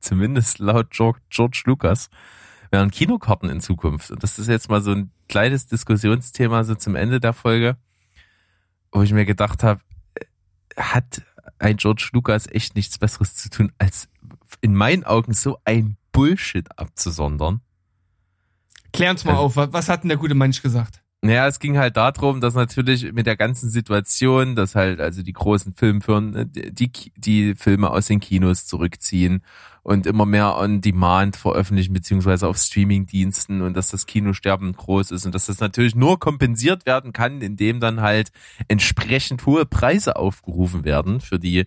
zumindest 0.00 0.58
laut 0.58 0.90
George, 0.90 1.62
Lucas, 1.64 2.08
wären 2.70 2.90
Kinokarten 2.90 3.50
in 3.50 3.60
Zukunft. 3.60 4.10
Und 4.10 4.22
das 4.22 4.38
ist 4.38 4.46
jetzt 4.48 4.68
mal 4.70 4.80
so 4.80 4.92
ein 4.92 5.10
kleines 5.28 5.66
Diskussionsthema 5.66 6.64
so 6.64 6.74
zum 6.74 6.94
Ende 6.94 7.20
der 7.20 7.32
Folge, 7.32 7.76
wo 8.92 9.02
ich 9.02 9.12
mir 9.12 9.24
gedacht 9.26 9.62
habe, 9.62 9.80
hat 10.76 11.22
ein 11.58 11.76
George 11.76 12.08
Lucas 12.12 12.46
echt 12.46 12.76
nichts 12.76 12.98
Besseres 12.98 13.34
zu 13.34 13.50
tun, 13.50 13.72
als 13.78 14.08
in 14.60 14.74
meinen 14.74 15.04
Augen 15.04 15.32
so 15.34 15.58
ein 15.64 15.96
Bullshit 16.12 16.66
abzusondern. 16.78 17.60
Klär 18.92 19.10
uns 19.10 19.24
mal 19.24 19.32
Also- 19.32 19.42
auf, 19.44 19.56
wa- 19.56 19.68
was 19.72 19.88
hat 19.88 20.02
denn 20.04 20.08
der 20.08 20.18
gute 20.18 20.34
Mensch 20.34 20.62
gesagt? 20.62 20.99
Naja, 21.22 21.46
es 21.46 21.58
ging 21.58 21.76
halt 21.76 21.98
darum, 21.98 22.40
dass 22.40 22.54
natürlich 22.54 23.12
mit 23.12 23.26
der 23.26 23.36
ganzen 23.36 23.68
Situation, 23.68 24.56
dass 24.56 24.74
halt 24.74 25.00
also 25.00 25.22
die 25.22 25.34
großen 25.34 25.74
Filmfirmen 25.74 26.34
äh, 26.34 26.70
die, 26.72 26.90
die 27.14 27.54
Filme 27.54 27.90
aus 27.90 28.06
den 28.06 28.20
Kinos 28.20 28.66
zurückziehen 28.66 29.42
und 29.82 30.06
immer 30.06 30.24
mehr 30.24 30.56
on 30.56 30.80
Demand 30.80 31.36
veröffentlichen, 31.36 31.92
beziehungsweise 31.92 32.48
auf 32.48 32.56
Streamingdiensten 32.56 33.60
und 33.60 33.76
dass 33.76 33.90
das 33.90 34.06
Kinosterben 34.06 34.72
groß 34.72 35.10
ist 35.10 35.26
und 35.26 35.34
dass 35.34 35.46
das 35.46 35.60
natürlich 35.60 35.94
nur 35.94 36.18
kompensiert 36.18 36.86
werden 36.86 37.12
kann, 37.12 37.42
indem 37.42 37.80
dann 37.80 38.00
halt 38.00 38.32
entsprechend 38.68 39.44
hohe 39.44 39.66
Preise 39.66 40.16
aufgerufen 40.16 40.84
werden 40.84 41.20
für 41.20 41.38
die 41.38 41.66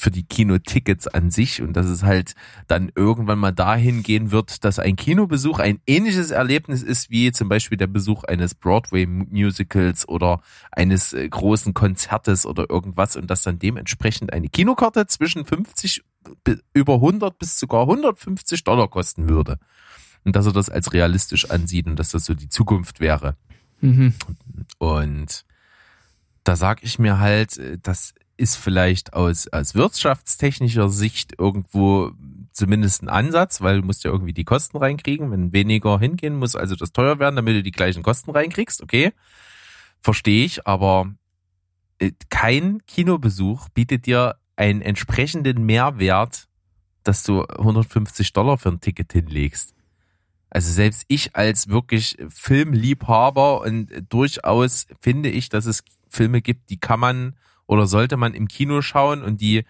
für 0.00 0.10
die 0.10 0.22
Kinotickets 0.22 1.06
an 1.08 1.30
sich 1.30 1.60
und 1.60 1.74
dass 1.74 1.84
es 1.84 2.02
halt 2.02 2.32
dann 2.68 2.90
irgendwann 2.94 3.38
mal 3.38 3.52
dahin 3.52 4.02
gehen 4.02 4.30
wird, 4.30 4.64
dass 4.64 4.78
ein 4.78 4.96
Kinobesuch 4.96 5.58
ein 5.58 5.78
ähnliches 5.86 6.30
Erlebnis 6.30 6.82
ist 6.82 7.10
wie 7.10 7.32
zum 7.32 7.50
Beispiel 7.50 7.76
der 7.76 7.86
Besuch 7.86 8.24
eines 8.24 8.54
Broadway-Musicals 8.54 10.08
oder 10.08 10.40
eines 10.72 11.12
äh, 11.12 11.28
großen 11.28 11.74
Konzertes 11.74 12.46
oder 12.46 12.70
irgendwas 12.70 13.16
und 13.16 13.30
dass 13.30 13.42
dann 13.42 13.58
dementsprechend 13.58 14.32
eine 14.32 14.48
Kinokarte 14.48 15.06
zwischen 15.06 15.44
50 15.44 16.02
bi- 16.44 16.58
über 16.72 16.94
100 16.94 17.38
bis 17.38 17.58
sogar 17.58 17.82
150 17.82 18.64
Dollar 18.64 18.88
kosten 18.88 19.28
würde. 19.28 19.58
Und 20.24 20.34
dass 20.34 20.46
er 20.46 20.52
das 20.52 20.70
als 20.70 20.94
realistisch 20.94 21.50
ansieht 21.50 21.86
und 21.86 21.96
dass 21.98 22.10
das 22.10 22.24
so 22.24 22.32
die 22.32 22.48
Zukunft 22.48 23.00
wäre. 23.00 23.36
Mhm. 23.82 24.14
Und 24.78 25.44
da 26.44 26.56
sag 26.56 26.82
ich 26.82 26.98
mir 26.98 27.18
halt, 27.18 27.58
äh, 27.58 27.76
das 27.82 28.14
ist 28.40 28.56
vielleicht 28.56 29.12
aus, 29.12 29.48
aus 29.48 29.74
wirtschaftstechnischer 29.74 30.88
Sicht 30.88 31.34
irgendwo 31.38 32.12
zumindest 32.52 33.02
ein 33.02 33.08
Ansatz, 33.08 33.60
weil 33.60 33.80
du 33.80 33.86
musst 33.86 34.02
ja 34.02 34.10
irgendwie 34.10 34.32
die 34.32 34.44
Kosten 34.44 34.78
reinkriegen. 34.78 35.30
Wenn 35.30 35.52
weniger 35.52 35.98
hingehen, 35.98 36.36
muss 36.36 36.56
also 36.56 36.74
das 36.74 36.92
teuer 36.92 37.18
werden, 37.18 37.36
damit 37.36 37.56
du 37.56 37.62
die 37.62 37.70
gleichen 37.70 38.02
Kosten 38.02 38.30
reinkriegst. 38.30 38.82
Okay, 38.82 39.12
verstehe 40.00 40.44
ich, 40.44 40.66
aber 40.66 41.12
äh, 41.98 42.12
kein 42.30 42.80
Kinobesuch 42.86 43.68
bietet 43.68 44.06
dir 44.06 44.36
einen 44.56 44.80
entsprechenden 44.80 45.64
Mehrwert, 45.64 46.48
dass 47.04 47.22
du 47.22 47.44
150 47.44 48.32
Dollar 48.32 48.56
für 48.56 48.70
ein 48.70 48.80
Ticket 48.80 49.12
hinlegst. 49.12 49.74
Also 50.48 50.72
selbst 50.72 51.04
ich 51.08 51.36
als 51.36 51.68
wirklich 51.68 52.16
Filmliebhaber 52.28 53.60
und 53.60 53.90
durchaus 54.08 54.86
finde 54.98 55.28
ich, 55.28 55.50
dass 55.50 55.66
es 55.66 55.84
Filme 56.08 56.42
gibt, 56.42 56.70
die 56.70 56.80
kann 56.80 57.00
man 57.00 57.36
oder 57.70 57.86
sollte 57.86 58.16
man 58.16 58.34
im 58.34 58.48
Kino 58.48 58.82
schauen 58.82 59.22
und 59.22 59.40
die 59.40 59.62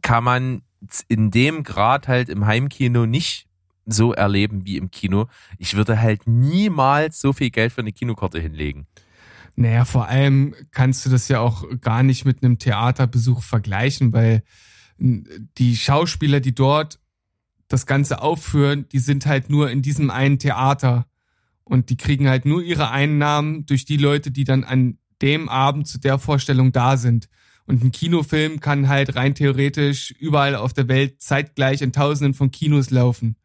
kann 0.00 0.22
man 0.22 0.62
in 1.08 1.32
dem 1.32 1.64
Grad 1.64 2.06
halt 2.06 2.28
im 2.28 2.46
Heimkino 2.46 3.04
nicht 3.04 3.48
so 3.84 4.12
erleben 4.12 4.64
wie 4.64 4.76
im 4.76 4.92
Kino. 4.92 5.26
Ich 5.58 5.74
würde 5.74 6.00
halt 6.00 6.28
niemals 6.28 7.20
so 7.20 7.32
viel 7.32 7.50
Geld 7.50 7.72
für 7.72 7.80
eine 7.80 7.90
Kinokarte 7.90 8.38
hinlegen. 8.38 8.86
Naja, 9.56 9.84
vor 9.84 10.06
allem 10.06 10.54
kannst 10.70 11.04
du 11.04 11.10
das 11.10 11.26
ja 11.26 11.40
auch 11.40 11.64
gar 11.80 12.04
nicht 12.04 12.24
mit 12.24 12.44
einem 12.44 12.60
Theaterbesuch 12.60 13.42
vergleichen, 13.42 14.12
weil 14.12 14.44
die 14.98 15.76
Schauspieler, 15.76 16.38
die 16.38 16.54
dort 16.54 17.00
das 17.66 17.86
Ganze 17.86 18.22
aufführen, 18.22 18.86
die 18.92 19.00
sind 19.00 19.26
halt 19.26 19.50
nur 19.50 19.68
in 19.68 19.82
diesem 19.82 20.10
einen 20.10 20.38
Theater 20.38 21.06
und 21.64 21.90
die 21.90 21.96
kriegen 21.96 22.28
halt 22.28 22.44
nur 22.44 22.62
ihre 22.62 22.92
Einnahmen 22.92 23.66
durch 23.66 23.84
die 23.84 23.96
Leute, 23.96 24.30
die 24.30 24.44
dann 24.44 24.62
an 24.62 24.98
dem 25.22 25.48
Abend 25.48 25.86
zu 25.86 25.98
der 25.98 26.18
Vorstellung 26.18 26.72
da 26.72 26.96
sind. 26.96 27.28
Und 27.64 27.82
ein 27.82 27.92
Kinofilm 27.92 28.60
kann 28.60 28.88
halt 28.88 29.14
rein 29.14 29.34
theoretisch 29.34 30.10
überall 30.10 30.56
auf 30.56 30.72
der 30.72 30.88
Welt 30.88 31.22
zeitgleich 31.22 31.80
in 31.80 31.92
Tausenden 31.92 32.34
von 32.34 32.50
Kinos 32.50 32.90
laufen. 32.90 33.36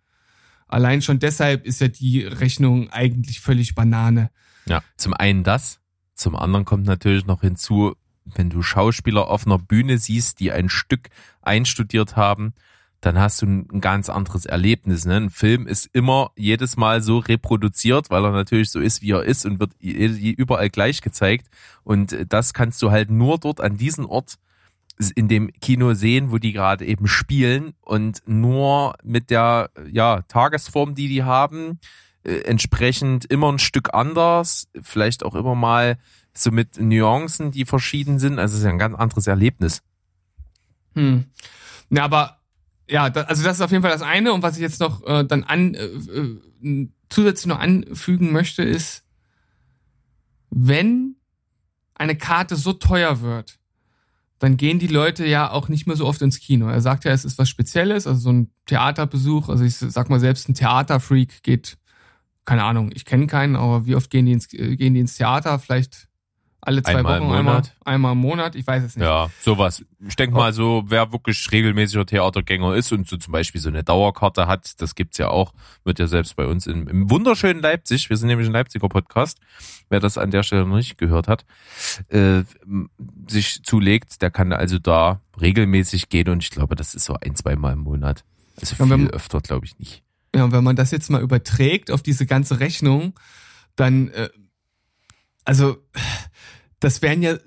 Allein 0.67 1.01
schon 1.01 1.19
deshalb 1.19 1.65
ist 1.65 1.79
ja 1.79 1.87
die 1.87 2.23
Rechnung 2.23 2.89
eigentlich 2.89 3.39
völlig 3.39 3.75
Banane. 3.75 4.31
Ja, 4.65 4.81
zum 4.97 5.13
einen 5.13 5.43
das, 5.43 5.79
zum 6.13 6.35
anderen 6.35 6.65
kommt 6.65 6.85
natürlich 6.85 7.25
noch 7.25 7.41
hinzu, 7.41 7.95
wenn 8.25 8.49
du 8.49 8.61
Schauspieler 8.61 9.27
auf 9.27 9.45
einer 9.45 9.59
Bühne 9.59 9.97
siehst, 9.97 10.39
die 10.39 10.51
ein 10.51 10.67
Stück 10.67 11.09
einstudiert 11.41 12.17
haben, 12.17 12.53
dann 13.07 13.19
hast 13.19 13.41
du 13.41 13.45
ein 13.45 13.79
ganz 13.79 14.09
anderes 14.09 14.45
Erlebnis. 14.45 15.05
Ne? 15.05 15.15
Ein 15.15 15.29
Film 15.29 15.65
ist 15.65 15.89
immer 15.93 16.31
jedes 16.35 16.75
Mal 16.75 17.01
so 17.01 17.19
reproduziert, 17.19 18.09
weil 18.09 18.25
er 18.25 18.31
natürlich 18.31 18.69
so 18.69 18.81
ist, 18.81 19.01
wie 19.01 19.11
er 19.11 19.23
ist 19.23 19.45
und 19.45 19.61
wird 19.61 19.71
überall 19.79 20.69
gleich 20.69 21.01
gezeigt. 21.01 21.47
Und 21.85 22.17
das 22.27 22.53
kannst 22.53 22.81
du 22.81 22.91
halt 22.91 23.09
nur 23.09 23.37
dort 23.37 23.61
an 23.61 23.77
diesem 23.77 24.05
Ort 24.07 24.35
in 25.15 25.29
dem 25.29 25.53
Kino 25.61 25.93
sehen, 25.93 26.31
wo 26.31 26.37
die 26.37 26.51
gerade 26.51 26.85
eben 26.85 27.07
spielen 27.07 27.75
und 27.81 28.21
nur 28.25 28.95
mit 29.03 29.29
der 29.29 29.69
ja, 29.89 30.23
Tagesform, 30.23 30.93
die 30.93 31.07
die 31.07 31.23
haben, 31.23 31.79
äh, 32.23 32.39
entsprechend 32.39 33.23
immer 33.23 33.49
ein 33.49 33.59
Stück 33.59 33.93
anders, 33.93 34.67
vielleicht 34.81 35.23
auch 35.23 35.35
immer 35.35 35.55
mal 35.55 35.97
so 36.33 36.51
mit 36.51 36.77
Nuancen, 36.81 37.51
die 37.51 37.63
verschieden 37.63 38.19
sind. 38.19 38.37
Also 38.37 38.55
es 38.55 38.59
ist 38.59 38.65
ja 38.65 38.71
ein 38.71 38.79
ganz 38.79 38.95
anderes 38.95 39.27
Erlebnis. 39.27 39.81
Hm. 40.93 41.25
Na, 41.89 42.03
aber 42.03 42.36
ja, 42.89 43.09
da, 43.09 43.21
also 43.23 43.43
das 43.43 43.57
ist 43.57 43.61
auf 43.61 43.71
jeden 43.71 43.83
Fall 43.83 43.91
das 43.91 44.01
eine. 44.01 44.33
Und 44.33 44.43
was 44.43 44.55
ich 44.55 44.61
jetzt 44.61 44.79
noch 44.79 45.05
äh, 45.05 45.25
dann 45.25 45.43
an 45.43 45.73
äh, 45.73 45.85
äh, 45.85 46.89
zusätzlich 47.09 47.47
noch 47.47 47.59
anfügen 47.59 48.31
möchte, 48.31 48.63
ist, 48.63 49.03
wenn 50.49 51.15
eine 51.95 52.15
Karte 52.15 52.55
so 52.55 52.73
teuer 52.73 53.21
wird, 53.21 53.59
dann 54.39 54.55
gehen 54.55 54.79
die 54.79 54.87
Leute 54.87 55.25
ja 55.25 55.49
auch 55.49 55.67
nicht 55.67 55.87
mehr 55.87 55.95
so 55.95 56.05
oft 56.05 56.21
ins 56.21 56.39
Kino. 56.39 56.67
Er 56.67 56.81
sagt 56.81 57.05
ja, 57.05 57.11
es 57.11 57.25
ist 57.25 57.39
was 57.39 57.49
Spezielles, 57.49 58.05
also 58.05 58.19
so 58.19 58.31
ein 58.31 58.51
Theaterbesuch. 58.67 59.49
Also 59.49 59.63
ich 59.63 59.75
sag 59.75 60.09
mal, 60.09 60.19
selbst 60.19 60.47
ein 60.47 60.53
Theaterfreak 60.53 61.41
geht, 61.43 61.77
keine 62.45 62.63
Ahnung, 62.63 62.91
ich 62.93 63.03
kenne 63.03 63.27
keinen, 63.27 63.55
aber 63.55 63.85
wie 63.85 63.95
oft 63.95 64.09
gehen 64.09 64.25
die 64.25 64.33
ins, 64.33 64.53
äh, 64.53 64.75
gehen 64.75 64.93
die 64.93 64.99
ins 64.99 65.15
Theater? 65.15 65.57
Vielleicht 65.59 66.06
alle 66.67 66.83
zwei 66.83 66.97
Einmal 66.97 67.17
im 67.19 67.23
Wochen, 67.23 67.33
einmal, 67.33 67.53
Monat. 67.55 67.75
einmal 67.85 68.11
im 68.11 68.17
Monat, 68.17 68.55
ich 68.55 68.67
weiß 68.67 68.83
es 68.83 68.95
nicht. 68.97 69.05
Ja, 69.05 69.29
sowas. 69.41 69.85
Ich 70.05 70.15
denke 70.17 70.35
mal 70.35 70.51
so, 70.51 70.83
wer 70.87 71.13
wirklich 71.13 71.49
regelmäßiger 71.51 72.05
Theatergänger 72.05 72.75
ist 72.75 72.91
und 72.91 73.07
so 73.07 73.15
zum 73.15 73.31
Beispiel 73.31 73.61
so 73.61 73.69
eine 73.69 73.83
Dauerkarte 73.85 74.47
hat, 74.47 74.81
das 74.81 74.93
gibt's 74.93 75.17
ja 75.17 75.29
auch, 75.29 75.53
wird 75.85 75.97
ja 75.99 76.07
selbst 76.07 76.35
bei 76.35 76.45
uns 76.45 76.67
im, 76.67 76.87
im 76.89 77.09
wunderschönen 77.09 77.61
Leipzig, 77.61 78.09
wir 78.09 78.17
sind 78.17 78.27
nämlich 78.27 78.47
ein 78.47 78.53
Leipziger 78.53 78.89
Podcast, 78.89 79.39
wer 79.89 80.01
das 80.01 80.17
an 80.17 80.29
der 80.29 80.43
Stelle 80.43 80.65
noch 80.65 80.75
nicht 80.75 80.97
gehört 80.97 81.29
hat, 81.29 81.45
äh, 82.09 82.43
sich 83.29 83.63
zulegt, 83.63 84.21
der 84.21 84.29
kann 84.29 84.51
also 84.51 84.77
da 84.77 85.21
regelmäßig 85.39 86.09
gehen 86.09 86.27
und 86.29 86.43
ich 86.43 86.49
glaube, 86.51 86.75
das 86.75 86.95
ist 86.95 87.05
so 87.05 87.15
ein, 87.21 87.33
zweimal 87.35 87.73
im 87.73 87.79
Monat. 87.79 88.25
Also 88.59 88.75
Ja, 88.77 88.89
wenn- 88.89 88.99
viel 89.05 89.09
öfter 89.11 89.39
glaube 89.39 89.65
ich 89.65 89.79
nicht. 89.79 90.03
Ja, 90.35 90.43
und 90.43 90.51
wenn 90.51 90.65
man 90.65 90.75
das 90.75 90.91
jetzt 90.91 91.09
mal 91.09 91.21
überträgt 91.21 91.89
auf 91.91 92.03
diese 92.03 92.25
ganze 92.25 92.59
Rechnung, 92.59 93.17
dann, 93.77 94.09
äh, 94.09 94.27
also, 95.45 95.77
das 96.79 97.01
wären 97.01 97.21
ja 97.21 97.37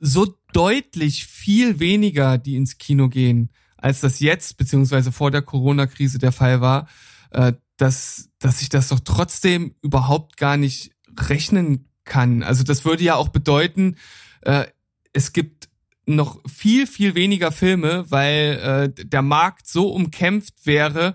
so 0.00 0.36
deutlich 0.52 1.26
viel 1.26 1.80
weniger, 1.80 2.38
die 2.38 2.56
ins 2.56 2.78
Kino 2.78 3.08
gehen, 3.08 3.50
als 3.76 4.00
das 4.00 4.20
jetzt, 4.20 4.56
beziehungsweise 4.56 5.12
vor 5.12 5.30
der 5.30 5.42
Corona-Krise 5.42 6.18
der 6.18 6.32
Fall 6.32 6.60
war, 6.60 6.88
äh, 7.30 7.54
dass, 7.76 8.30
dass 8.38 8.62
ich 8.62 8.68
das 8.68 8.88
doch 8.88 9.00
trotzdem 9.00 9.74
überhaupt 9.82 10.36
gar 10.36 10.56
nicht 10.56 10.92
rechnen 11.18 11.88
kann. 12.04 12.42
Also 12.42 12.62
das 12.62 12.84
würde 12.84 13.04
ja 13.04 13.16
auch 13.16 13.28
bedeuten, 13.28 13.96
äh, 14.42 14.66
es 15.12 15.32
gibt 15.32 15.68
noch 16.06 16.40
viel, 16.48 16.86
viel 16.86 17.14
weniger 17.14 17.50
Filme, 17.50 18.04
weil 18.10 18.92
äh, 18.98 19.04
der 19.04 19.22
Markt 19.22 19.66
so 19.66 19.88
umkämpft 19.88 20.66
wäre, 20.66 21.14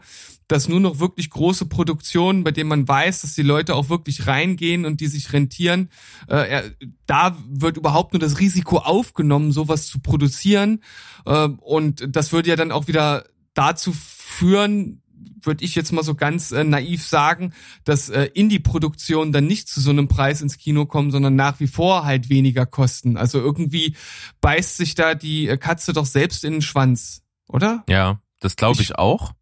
dass 0.49 0.67
nur 0.67 0.81
noch 0.81 0.99
wirklich 0.99 1.29
große 1.29 1.67
Produktionen, 1.67 2.43
bei 2.43 2.51
denen 2.51 2.67
man 2.69 2.85
weiß, 2.87 3.21
dass 3.21 3.35
die 3.35 3.43
Leute 3.43 3.75
auch 3.75 3.87
wirklich 3.87 4.27
reingehen 4.27 4.83
und 4.85 4.99
die 4.99 5.07
sich 5.07 5.31
rentieren, 5.31 5.89
äh, 6.27 6.71
da 7.05 7.37
wird 7.47 7.77
überhaupt 7.77 8.11
nur 8.13 8.19
das 8.19 8.39
Risiko 8.39 8.79
aufgenommen, 8.79 9.53
sowas 9.53 9.87
zu 9.87 9.99
produzieren. 9.99 10.81
Äh, 11.25 11.47
und 11.47 12.03
das 12.15 12.33
würde 12.33 12.49
ja 12.49 12.55
dann 12.57 12.71
auch 12.73 12.87
wieder 12.87 13.25
dazu 13.53 13.93
führen, 13.93 15.01
würde 15.41 15.63
ich 15.63 15.75
jetzt 15.75 15.91
mal 15.93 16.03
so 16.03 16.15
ganz 16.15 16.51
äh, 16.51 16.63
naiv 16.63 17.05
sagen, 17.05 17.53
dass 17.83 18.09
äh, 18.09 18.25
Indie-Produktionen 18.33 19.31
dann 19.31 19.45
nicht 19.45 19.69
zu 19.69 19.79
so 19.81 19.89
einem 19.91 20.07
Preis 20.07 20.41
ins 20.41 20.57
Kino 20.57 20.85
kommen, 20.85 21.11
sondern 21.11 21.35
nach 21.35 21.59
wie 21.59 21.67
vor 21.67 22.03
halt 22.05 22.29
weniger 22.29 22.65
kosten. 22.65 23.17
Also 23.17 23.39
irgendwie 23.39 23.95
beißt 24.41 24.77
sich 24.77 24.95
da 24.95 25.15
die 25.15 25.47
äh, 25.47 25.57
Katze 25.57 25.93
doch 25.93 26.05
selbst 26.05 26.43
in 26.43 26.53
den 26.53 26.61
Schwanz, 26.61 27.21
oder? 27.47 27.83
Ja, 27.87 28.19
das 28.39 28.55
glaube 28.55 28.81
ich, 28.81 28.89
Ich- 28.89 28.97
auch. 28.97 29.33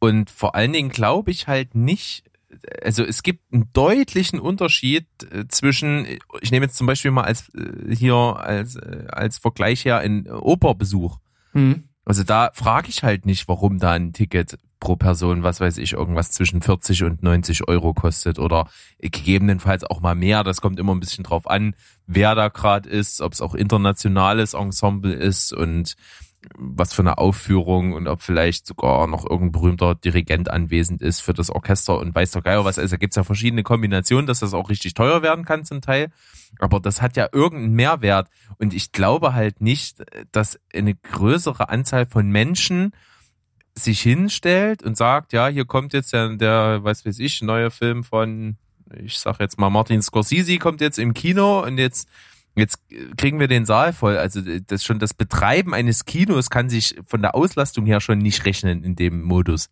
Und 0.00 0.30
vor 0.30 0.54
allen 0.54 0.72
Dingen 0.72 0.88
glaube 0.88 1.30
ich 1.30 1.46
halt 1.46 1.74
nicht, 1.74 2.24
also 2.82 3.04
es 3.04 3.22
gibt 3.22 3.52
einen 3.52 3.70
deutlichen 3.72 4.40
Unterschied 4.40 5.06
äh, 5.30 5.46
zwischen, 5.48 6.06
ich 6.40 6.50
nehme 6.50 6.66
jetzt 6.66 6.76
zum 6.76 6.86
Beispiel 6.86 7.10
mal 7.10 7.24
als 7.24 7.50
äh, 7.54 7.94
hier 7.94 8.14
als, 8.14 8.76
äh, 8.76 9.06
als 9.12 9.38
Vergleich 9.38 9.84
her 9.84 9.98
einen 9.98 10.26
Operbesuch. 10.26 11.18
Hm. 11.52 11.84
Also 12.04 12.24
da 12.24 12.50
frage 12.54 12.88
ich 12.88 13.04
halt 13.04 13.26
nicht, 13.26 13.46
warum 13.46 13.78
da 13.78 13.92
ein 13.92 14.12
Ticket 14.12 14.58
pro 14.80 14.96
Person, 14.96 15.42
was 15.42 15.60
weiß 15.60 15.76
ich, 15.76 15.92
irgendwas 15.92 16.32
zwischen 16.32 16.62
40 16.62 17.04
und 17.04 17.22
90 17.22 17.68
Euro 17.68 17.92
kostet 17.92 18.38
oder 18.38 18.68
gegebenenfalls 18.98 19.84
auch 19.84 20.00
mal 20.00 20.14
mehr. 20.14 20.42
Das 20.42 20.62
kommt 20.62 20.80
immer 20.80 20.94
ein 20.94 21.00
bisschen 21.00 21.22
drauf 21.22 21.48
an, 21.48 21.76
wer 22.06 22.34
da 22.34 22.48
gerade 22.48 22.88
ist, 22.88 23.20
ob 23.20 23.34
es 23.34 23.42
auch 23.42 23.54
internationales 23.54 24.54
Ensemble 24.54 25.12
ist 25.12 25.52
und 25.52 25.94
was 26.56 26.94
für 26.94 27.02
eine 27.02 27.18
Aufführung 27.18 27.92
und 27.92 28.08
ob 28.08 28.22
vielleicht 28.22 28.66
sogar 28.66 29.06
noch 29.06 29.28
irgendein 29.28 29.52
berühmter 29.52 29.94
Dirigent 29.94 30.50
anwesend 30.50 31.02
ist 31.02 31.20
für 31.20 31.34
das 31.34 31.50
Orchester 31.50 31.98
und 31.98 32.14
weiß 32.14 32.30
der 32.30 32.42
Geier 32.42 32.64
was. 32.64 32.78
Also 32.78 32.92
da 32.92 32.98
gibt's 32.98 33.16
ja 33.16 33.24
verschiedene 33.24 33.62
Kombinationen, 33.62 34.26
dass 34.26 34.40
das 34.40 34.54
auch 34.54 34.70
richtig 34.70 34.94
teuer 34.94 35.22
werden 35.22 35.44
kann 35.44 35.64
zum 35.64 35.82
Teil. 35.82 36.10
Aber 36.58 36.80
das 36.80 37.02
hat 37.02 37.16
ja 37.16 37.28
irgendeinen 37.32 37.74
Mehrwert. 37.74 38.28
Und 38.58 38.72
ich 38.72 38.92
glaube 38.92 39.34
halt 39.34 39.60
nicht, 39.60 40.02
dass 40.32 40.58
eine 40.74 40.94
größere 40.94 41.68
Anzahl 41.68 42.06
von 42.06 42.30
Menschen 42.30 42.92
sich 43.74 44.00
hinstellt 44.00 44.82
und 44.82 44.96
sagt, 44.96 45.32
ja, 45.32 45.48
hier 45.48 45.64
kommt 45.64 45.92
jetzt 45.92 46.12
der, 46.12 46.36
der 46.36 46.80
was 46.82 47.04
weiß 47.04 47.18
ich, 47.18 47.42
neue 47.42 47.70
Film 47.70 48.02
von, 48.02 48.56
ich 48.96 49.18
sag 49.18 49.40
jetzt 49.40 49.58
mal 49.58 49.70
Martin 49.70 50.02
Scorsese 50.02 50.58
kommt 50.58 50.80
jetzt 50.80 50.98
im 50.98 51.14
Kino 51.14 51.62
und 51.62 51.78
jetzt 51.78 52.08
Jetzt 52.60 52.78
äh, 52.90 53.06
kriegen 53.16 53.40
wir 53.40 53.48
den 53.48 53.64
Saal 53.64 53.92
voll. 53.92 54.16
Also 54.16 54.40
äh, 54.40 54.60
das 54.64 54.84
schon 54.84 54.98
das 54.98 55.14
Betreiben 55.14 55.74
eines 55.74 56.04
Kinos 56.04 56.50
kann 56.50 56.68
sich 56.68 56.96
von 57.06 57.22
der 57.22 57.34
Auslastung 57.34 57.86
her 57.86 58.00
schon 58.00 58.18
nicht 58.18 58.44
rechnen 58.44 58.84
in 58.84 58.96
dem 58.96 59.22
Modus. 59.22 59.68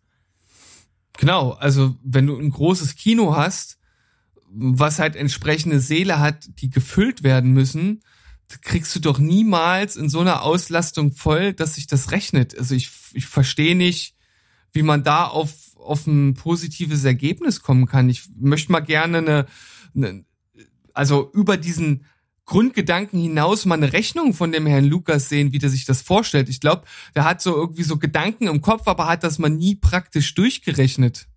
Genau, 1.17 1.51
also 1.51 1.95
wenn 2.03 2.27
du 2.27 2.37
ein 2.37 2.49
großes 2.49 2.95
Kino 2.95 3.35
hast, 3.35 3.77
was 4.51 4.99
halt 4.99 5.15
entsprechende 5.15 5.79
Säle 5.79 6.19
hat, 6.19 6.49
die 6.61 6.69
gefüllt 6.69 7.23
werden 7.23 7.51
müssen, 7.51 8.01
kriegst 8.61 8.95
du 8.95 8.99
doch 8.99 9.19
niemals 9.19 9.95
in 9.95 10.09
so 10.09 10.21
einer 10.21 10.41
Auslastung 10.41 11.11
voll, 11.11 11.53
dass 11.53 11.75
sich 11.75 11.87
das 11.87 12.11
rechnet. 12.11 12.57
Also 12.57 12.73
ich, 12.73 12.89
ich 13.13 13.27
verstehe 13.27 13.75
nicht, 13.75 14.15
wie 14.71 14.81
man 14.81 15.03
da 15.03 15.25
auf, 15.25 15.75
auf 15.75 16.07
ein 16.07 16.33
positives 16.33 17.03
Ergebnis 17.03 17.61
kommen 17.61 17.85
kann. 17.85 18.09
Ich 18.09 18.29
möchte 18.39 18.71
mal 18.71 18.79
gerne 18.79 19.19
eine, 19.19 19.45
eine 19.95 20.25
also 20.93 21.31
über 21.33 21.57
diesen 21.57 22.05
Grundgedanken 22.49 23.19
hinaus 23.21 23.65
mal 23.65 23.75
eine 23.75 23.93
Rechnung 23.93 24.33
von 24.33 24.51
dem 24.51 24.65
Herrn 24.65 24.85
Lukas 24.85 25.29
sehen, 25.29 25.51
wie 25.53 25.59
der 25.59 25.69
sich 25.69 25.85
das 25.85 26.01
vorstellt. 26.01 26.49
Ich 26.49 26.59
glaube, 26.59 26.83
der 27.15 27.23
hat 27.23 27.41
so 27.41 27.55
irgendwie 27.55 27.83
so 27.83 27.97
Gedanken 27.97 28.47
im 28.47 28.61
Kopf, 28.61 28.87
aber 28.87 29.07
hat 29.07 29.23
das 29.23 29.37
mal 29.39 29.49
nie 29.49 29.75
praktisch 29.75 30.33
durchgerechnet. 30.35 31.27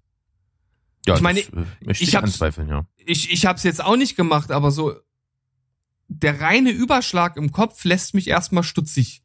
Ja, 1.07 1.15
Ich 1.15 1.21
meine, 1.21 1.43
das, 1.43 1.49
äh, 1.53 1.91
ich 1.93 2.03
ich, 2.03 2.17
hab's- 2.17 2.25
anzweifeln, 2.25 2.69
ja. 2.69 2.87
Ich, 2.97 3.31
ich 3.31 3.47
habe 3.47 3.57
es 3.57 3.63
jetzt 3.63 3.85
auch 3.85 3.97
nicht 3.97 4.17
gemacht, 4.17 4.51
aber 4.51 4.71
so 4.71 4.95
der 6.09 6.41
reine 6.41 6.71
Überschlag 6.71 7.37
im 7.37 7.53
Kopf 7.53 7.85
lässt 7.85 8.15
mich 8.15 8.29
erstmal 8.29 8.63
stutzig 8.65 9.23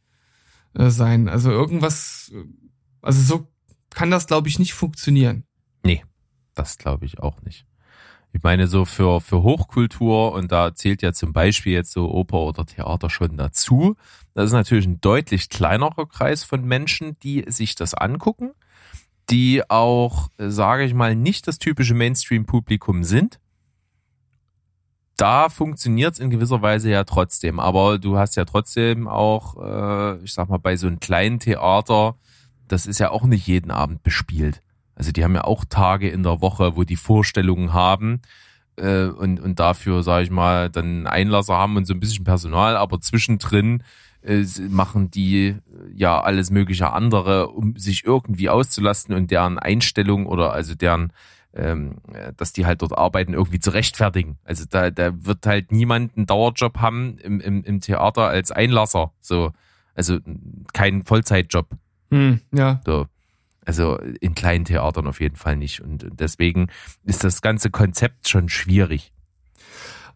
äh, 0.73 0.89
sein. 0.89 1.29
Also 1.29 1.51
irgendwas, 1.51 2.31
äh, 2.33 2.43
also 3.01 3.21
so 3.21 3.47
kann 3.91 4.11
das, 4.11 4.27
glaube 4.27 4.47
ich, 4.49 4.59
nicht 4.59 4.73
funktionieren. 4.73 5.43
Das 6.55 6.79
glaube 6.79 7.05
ich 7.05 7.19
auch 7.19 7.43
nicht. 7.43 7.66
Ich 8.33 8.43
meine, 8.43 8.67
so 8.67 8.85
für, 8.85 9.19
für 9.21 9.41
Hochkultur, 9.41 10.33
und 10.33 10.51
da 10.51 10.75
zählt 10.75 11.01
ja 11.01 11.13
zum 11.13 11.33
Beispiel 11.33 11.73
jetzt 11.73 11.91
so 11.91 12.11
Oper 12.11 12.39
oder 12.39 12.65
Theater 12.65 13.09
schon 13.09 13.35
dazu, 13.37 13.95
das 14.33 14.45
ist 14.45 14.53
natürlich 14.53 14.85
ein 14.85 15.01
deutlich 15.01 15.49
kleinerer 15.49 16.05
Kreis 16.05 16.43
von 16.43 16.63
Menschen, 16.63 17.17
die 17.23 17.45
sich 17.47 17.73
das 17.73 17.95
angucken, 17.95 18.51
die 19.29 19.67
auch, 19.69 20.29
sage 20.37 20.83
ich 20.83 20.93
mal, 20.93 21.15
nicht 21.15 21.47
das 21.47 21.57
typische 21.57 21.95
Mainstream-Publikum 21.95 23.03
sind. 23.03 23.39
Da 25.17 25.49
funktioniert 25.49 26.13
es 26.13 26.19
in 26.19 26.29
gewisser 26.29 26.61
Weise 26.61 26.91
ja 26.91 27.03
trotzdem, 27.03 27.59
aber 27.59 27.97
du 27.97 28.17
hast 28.19 28.35
ja 28.35 28.45
trotzdem 28.45 29.07
auch, 29.07 29.57
äh, 29.57 30.23
ich 30.23 30.33
sag 30.33 30.47
mal, 30.49 30.59
bei 30.59 30.77
so 30.77 30.85
einem 30.85 30.99
kleinen 30.99 31.39
Theater, 31.39 32.15
das 32.67 32.85
ist 32.85 32.99
ja 32.99 33.09
auch 33.09 33.23
nicht 33.23 33.47
jeden 33.47 33.71
Abend 33.71 34.03
bespielt. 34.03 34.61
Also 34.97 35.11
die 35.11 35.23
haben 35.23 35.35
ja 35.35 35.43
auch 35.43 35.63
Tage 35.63 36.09
in 36.09 36.23
der 36.23 36.41
Woche, 36.41 36.75
wo 36.75 36.83
die 36.83 36.95
Vorstellungen 36.95 37.71
haben 37.71 38.21
äh, 38.77 39.05
und, 39.05 39.39
und 39.39 39.59
dafür, 39.59 40.01
sage 40.01 40.23
ich 40.23 40.31
mal, 40.31 40.69
dann 40.71 41.05
Einlasser 41.05 41.55
haben 41.55 41.77
und 41.77 41.85
so 41.85 41.93
ein 41.93 41.99
bisschen 41.99 42.23
Personal, 42.23 42.75
aber 42.75 42.99
zwischendrin 42.99 43.83
äh, 44.23 44.43
machen 44.69 45.11
die 45.11 45.49
äh, 45.49 45.55
ja 45.93 46.19
alles 46.19 46.49
mögliche 46.49 46.91
andere, 46.93 47.49
um 47.49 47.77
sich 47.77 48.05
irgendwie 48.05 48.49
auszulasten 48.49 49.13
und 49.13 49.29
deren 49.29 49.59
Einstellung 49.59 50.25
oder 50.25 50.51
also 50.51 50.73
deren, 50.73 51.13
ähm, 51.53 51.97
äh, 52.11 52.33
dass 52.35 52.51
die 52.51 52.65
halt 52.65 52.81
dort 52.81 52.97
arbeiten, 52.97 53.35
irgendwie 53.35 53.59
zu 53.59 53.69
rechtfertigen. 53.69 54.39
Also 54.43 54.65
da, 54.67 54.89
da 54.89 55.11
wird 55.23 55.45
halt 55.45 55.71
niemand 55.71 56.17
einen 56.17 56.25
Dauerjob 56.25 56.79
haben 56.79 57.19
im, 57.19 57.39
im, 57.39 57.63
im 57.63 57.81
Theater 57.81 58.23
als 58.23 58.51
Einlasser. 58.51 59.11
So, 59.21 59.51
also 59.93 60.17
kein 60.73 61.03
Vollzeitjob. 61.03 61.67
Hm, 62.09 62.41
ja. 62.51 62.81
So. 62.83 63.05
Also 63.67 63.97
in 64.21 64.33
kleinen 64.33 64.63
Theatern 64.63 65.07
auf 65.07 65.19
jeden 65.19 65.35
Fall 65.35 65.57
nicht. 65.57 65.81
Und 65.81 66.07
deswegen 66.09 66.69
ist 67.03 67.25
das 67.25 67.41
ganze 67.41 67.69
Konzept 67.69 68.29
schon 68.29 68.47
schwierig. 68.47 69.11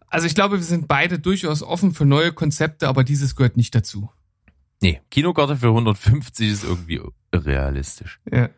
Also 0.08 0.26
ich 0.26 0.34
glaube, 0.34 0.56
wir 0.56 0.64
sind 0.64 0.88
beide 0.88 1.18
durchaus 1.18 1.62
offen 1.62 1.92
für 1.92 2.06
neue 2.06 2.32
Konzepte, 2.32 2.88
aber 2.88 3.04
dieses 3.04 3.36
gehört 3.36 3.58
nicht 3.58 3.74
dazu. 3.74 4.10
Nee, 4.80 5.02
Kinokarte 5.10 5.58
für 5.58 5.68
150 5.68 6.48
ist 6.48 6.64
irgendwie 6.64 7.02
irrealistisch. 7.30 8.20
Ja. 8.30 8.48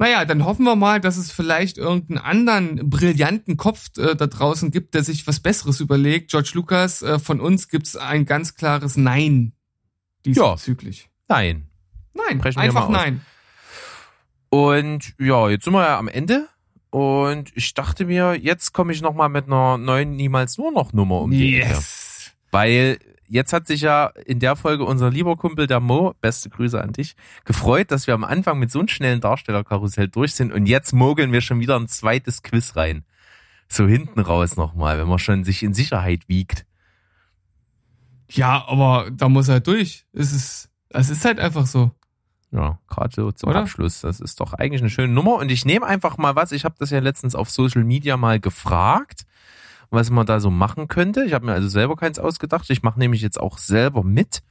Naja, 0.00 0.24
dann 0.24 0.44
hoffen 0.44 0.64
wir 0.64 0.74
mal, 0.74 1.00
dass 1.00 1.16
es 1.16 1.30
vielleicht 1.30 1.78
irgendeinen 1.78 2.18
anderen 2.18 2.90
brillanten 2.90 3.56
Kopf 3.56 3.96
äh, 3.98 4.16
da 4.16 4.26
draußen 4.26 4.72
gibt, 4.72 4.94
der 4.94 5.04
sich 5.04 5.28
was 5.28 5.38
Besseres 5.38 5.78
überlegt. 5.78 6.32
George 6.32 6.50
Lucas, 6.54 7.02
äh, 7.02 7.20
von 7.20 7.40
uns 7.40 7.68
gibt's 7.68 7.94
ein 7.94 8.24
ganz 8.24 8.56
klares 8.56 8.96
Nein 8.96 9.52
diesbezüglich. 10.26 11.08
Nein. 11.28 11.68
Nein, 12.14 12.40
Sprechen 12.40 12.56
wir 12.56 12.62
einfach 12.64 12.88
nein. 12.88 13.20
Und 14.54 15.14
ja, 15.18 15.50
jetzt 15.50 15.64
sind 15.64 15.72
wir 15.72 15.82
ja 15.82 15.98
am 15.98 16.06
Ende. 16.06 16.46
Und 16.90 17.50
ich 17.56 17.74
dachte 17.74 18.04
mir, 18.04 18.36
jetzt 18.40 18.72
komme 18.72 18.92
ich 18.92 19.02
nochmal 19.02 19.28
mit 19.28 19.46
einer 19.46 19.78
neuen 19.78 20.14
Niemals 20.14 20.58
nur 20.58 20.70
noch 20.70 20.92
Nummer 20.92 21.22
um 21.22 21.32
die 21.32 21.56
Ecke. 21.56 21.70
Yes. 21.70 22.30
Weil 22.52 23.00
jetzt 23.26 23.52
hat 23.52 23.66
sich 23.66 23.80
ja 23.80 24.12
in 24.26 24.38
der 24.38 24.54
Folge 24.54 24.84
unser 24.84 25.10
lieber 25.10 25.36
Kumpel 25.36 25.66
der 25.66 25.80
Mo, 25.80 26.14
beste 26.20 26.50
Grüße 26.50 26.80
an 26.80 26.92
dich, 26.92 27.16
gefreut, 27.44 27.90
dass 27.90 28.06
wir 28.06 28.14
am 28.14 28.22
Anfang 28.22 28.60
mit 28.60 28.70
so 28.70 28.78
einem 28.78 28.86
schnellen 28.86 29.20
Darstellerkarussell 29.20 30.06
durch 30.06 30.36
sind 30.36 30.52
und 30.52 30.66
jetzt 30.66 30.92
mogeln 30.92 31.32
wir 31.32 31.40
schon 31.40 31.58
wieder 31.58 31.74
ein 31.74 31.88
zweites 31.88 32.44
Quiz 32.44 32.76
rein. 32.76 33.04
So 33.66 33.88
hinten 33.88 34.20
raus 34.20 34.54
nochmal, 34.54 35.00
wenn 35.00 35.08
man 35.08 35.18
schon 35.18 35.42
sich 35.42 35.64
in 35.64 35.74
Sicherheit 35.74 36.28
wiegt. 36.28 36.64
Ja, 38.30 38.68
aber 38.68 39.10
da 39.10 39.28
muss 39.28 39.48
er 39.48 39.58
durch. 39.58 40.06
Es 40.12 40.32
ist, 40.32 40.70
es 40.90 41.10
ist 41.10 41.24
halt 41.24 41.40
einfach 41.40 41.66
so. 41.66 41.90
Ja, 42.54 42.78
gerade 42.88 43.12
so 43.12 43.32
zum 43.32 43.48
Oder? 43.50 43.60
Abschluss. 43.62 44.00
Das 44.02 44.20
ist 44.20 44.38
doch 44.38 44.52
eigentlich 44.52 44.80
eine 44.80 44.88
schöne 44.90 45.12
Nummer. 45.12 45.34
Und 45.36 45.50
ich 45.50 45.64
nehme 45.64 45.84
einfach 45.86 46.18
mal 46.18 46.36
was. 46.36 46.52
Ich 46.52 46.64
habe 46.64 46.76
das 46.78 46.90
ja 46.90 47.00
letztens 47.00 47.34
auf 47.34 47.50
Social 47.50 47.82
Media 47.82 48.16
mal 48.16 48.38
gefragt, 48.38 49.26
was 49.90 50.08
man 50.10 50.24
da 50.24 50.38
so 50.38 50.50
machen 50.52 50.86
könnte. 50.86 51.24
Ich 51.24 51.32
habe 51.32 51.46
mir 51.46 51.52
also 51.52 51.66
selber 51.68 51.96
keins 51.96 52.20
ausgedacht. 52.20 52.70
Ich 52.70 52.84
mache 52.84 53.00
nämlich 53.00 53.22
jetzt 53.22 53.40
auch 53.40 53.58
selber 53.58 54.04
mit. 54.04 54.42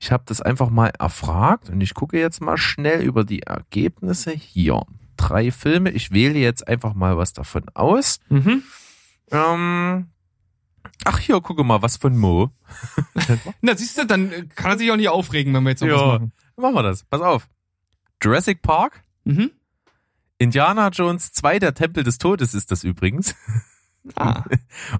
Ich 0.00 0.10
habe 0.10 0.24
das 0.26 0.40
einfach 0.40 0.70
mal 0.70 0.90
erfragt 0.98 1.68
und 1.68 1.82
ich 1.82 1.92
gucke 1.92 2.18
jetzt 2.18 2.40
mal 2.40 2.56
schnell 2.56 3.02
über 3.02 3.24
die 3.24 3.42
Ergebnisse 3.42 4.30
hier. 4.32 4.80
Drei 5.18 5.50
Filme. 5.50 5.90
Ich 5.90 6.12
wähle 6.12 6.38
jetzt 6.38 6.66
einfach 6.66 6.94
mal 6.94 7.18
was 7.18 7.34
davon 7.34 7.64
aus. 7.74 8.20
Mhm. 8.30 8.62
Ähm, 9.30 10.08
ach 11.04 11.18
hier, 11.18 11.40
gucke 11.42 11.62
mal, 11.62 11.82
was 11.82 11.98
von 11.98 12.16
Mo. 12.16 12.50
Na, 13.60 13.76
siehst 13.76 13.98
du, 13.98 14.06
dann 14.06 14.48
kann 14.54 14.72
er 14.72 14.78
sich 14.78 14.90
auch 14.90 14.96
nicht 14.96 15.08
aufregen, 15.10 15.52
wenn 15.52 15.62
wir 15.64 15.70
jetzt 15.70 15.80
sowas 15.80 16.00
Ja. 16.00 16.06
machen. 16.06 16.32
Machen 16.56 16.74
wir 16.74 16.82
das. 16.82 17.04
Pass 17.04 17.20
auf. 17.20 17.48
Jurassic 18.22 18.62
Park. 18.62 19.02
Mhm. 19.24 19.50
Indiana 20.38 20.88
Jones 20.88 21.32
2, 21.32 21.58
der 21.58 21.74
Tempel 21.74 22.04
des 22.04 22.18
Todes 22.18 22.54
ist 22.54 22.70
das 22.70 22.84
übrigens. 22.84 23.34
Ah. 24.16 24.44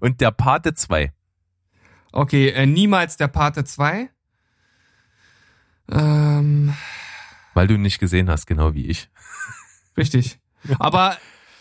Und 0.01 0.23
der 0.23 0.31
Pate 0.31 0.73
2. 0.73 1.13
Okay, 2.11 2.49
äh, 2.49 2.65
niemals 2.65 3.19
der 3.19 3.29
Pate 3.29 3.65
2. 3.65 4.09
Ähm, 5.91 6.75
Weil 7.53 7.67
du 7.67 7.75
ihn 7.75 7.83
nicht 7.83 7.99
gesehen 7.99 8.31
hast, 8.31 8.47
genau 8.47 8.73
wie 8.73 8.87
ich. 8.87 9.11
richtig. 9.99 10.39
Aber 10.79 11.19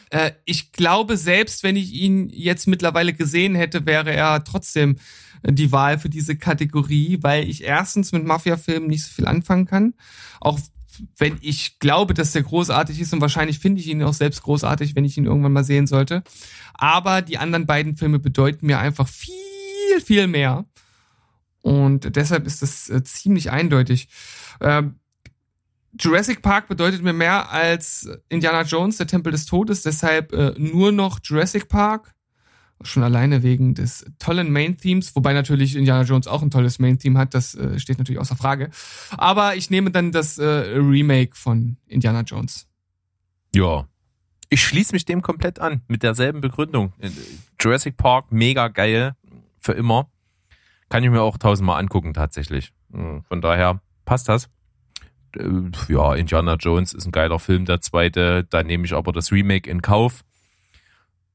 äh, 0.09 0.31
ich 0.45 0.71
glaube, 0.71 1.17
selbst 1.17 1.63
wenn 1.63 1.75
ich 1.75 1.91
ihn 1.91 2.29
jetzt 2.29 2.67
mittlerweile 2.67 3.13
gesehen 3.13 3.55
hätte, 3.55 3.85
wäre 3.85 4.13
er 4.13 4.43
trotzdem 4.43 4.97
die 5.43 5.71
Wahl 5.71 5.99
für 5.99 6.09
diese 6.09 6.35
Kategorie, 6.35 7.19
weil 7.21 7.49
ich 7.49 7.63
erstens 7.63 8.11
mit 8.11 8.25
Mafia-Filmen 8.25 8.87
nicht 8.87 9.03
so 9.03 9.11
viel 9.11 9.27
anfangen 9.27 9.65
kann. 9.65 9.93
Auch 10.39 10.59
wenn 11.17 11.37
ich 11.41 11.79
glaube, 11.79 12.13
dass 12.13 12.31
der 12.31 12.43
großartig 12.43 12.99
ist 12.99 13.13
und 13.13 13.21
wahrscheinlich 13.21 13.59
finde 13.59 13.81
ich 13.81 13.87
ihn 13.87 14.03
auch 14.03 14.13
selbst 14.13 14.43
großartig, 14.43 14.95
wenn 14.95 15.05
ich 15.05 15.17
ihn 15.17 15.25
irgendwann 15.25 15.53
mal 15.53 15.63
sehen 15.63 15.87
sollte. 15.87 16.23
Aber 16.73 17.21
die 17.21 17.37
anderen 17.37 17.65
beiden 17.65 17.97
Filme 17.97 18.19
bedeuten 18.19 18.67
mir 18.67 18.79
einfach 18.79 19.07
viel, 19.07 20.01
viel 20.03 20.27
mehr. 20.27 20.65
Und 21.61 22.15
deshalb 22.15 22.45
ist 22.45 22.61
das 22.61 22.89
äh, 22.89 23.03
ziemlich 23.03 23.51
eindeutig. 23.51 24.09
Ähm, 24.59 24.99
Jurassic 25.99 26.41
Park 26.41 26.67
bedeutet 26.67 27.03
mir 27.03 27.13
mehr 27.13 27.51
als 27.51 28.09
Indiana 28.29 28.63
Jones, 28.63 28.97
der 28.97 29.07
Tempel 29.07 29.31
des 29.31 29.45
Todes, 29.45 29.83
deshalb 29.83 30.33
äh, 30.33 30.53
nur 30.57 30.91
noch 30.91 31.19
Jurassic 31.23 31.69
Park. 31.69 32.13
Schon 32.84 33.03
alleine 33.03 33.43
wegen 33.43 33.73
des 33.75 34.05
tollen 34.19 34.51
Main-Themes, 34.51 35.15
wobei 35.15 35.34
natürlich 35.34 35.75
Indiana 35.75 36.03
Jones 36.03 36.27
auch 36.27 36.41
ein 36.41 36.51
tolles 36.51 36.79
Main-Theme 36.79 37.17
hat, 37.17 37.34
das 37.34 37.55
äh, 37.55 37.79
steht 37.79 37.97
natürlich 37.97 38.19
außer 38.19 38.36
Frage. 38.36 38.69
Aber 39.17 39.55
ich 39.55 39.69
nehme 39.69 39.91
dann 39.91 40.11
das 40.11 40.38
äh, 40.38 40.45
Remake 40.45 41.36
von 41.36 41.77
Indiana 41.88 42.21
Jones. 42.21 42.67
Ja. 43.55 43.88
Ich 44.49 44.63
schließe 44.63 44.93
mich 44.93 45.05
dem 45.05 45.21
komplett 45.21 45.59
an, 45.59 45.81
mit 45.88 46.03
derselben 46.03 46.41
Begründung. 46.41 46.93
Äh, 46.99 47.09
Jurassic 47.59 47.97
Park, 47.97 48.31
mega 48.31 48.67
geil, 48.67 49.15
für 49.59 49.73
immer. 49.73 50.09
Kann 50.89 51.03
ich 51.03 51.09
mir 51.09 51.21
auch 51.21 51.38
tausendmal 51.38 51.79
angucken, 51.79 52.13
tatsächlich. 52.13 52.71
Hm, 52.91 53.23
Von 53.27 53.41
daher 53.41 53.81
passt 54.05 54.29
das. 54.29 54.49
Äh, 55.36 55.47
Ja, 55.88 56.13
Indiana 56.13 56.55
Jones 56.55 56.93
ist 56.93 57.05
ein 57.05 57.11
geiler 57.11 57.39
Film, 57.39 57.65
der 57.65 57.81
zweite. 57.81 58.43
Da 58.49 58.61
nehme 58.61 58.86
ich 58.86 58.93
aber 58.93 59.11
das 59.11 59.31
Remake 59.31 59.69
in 59.69 59.81
Kauf. 59.81 60.23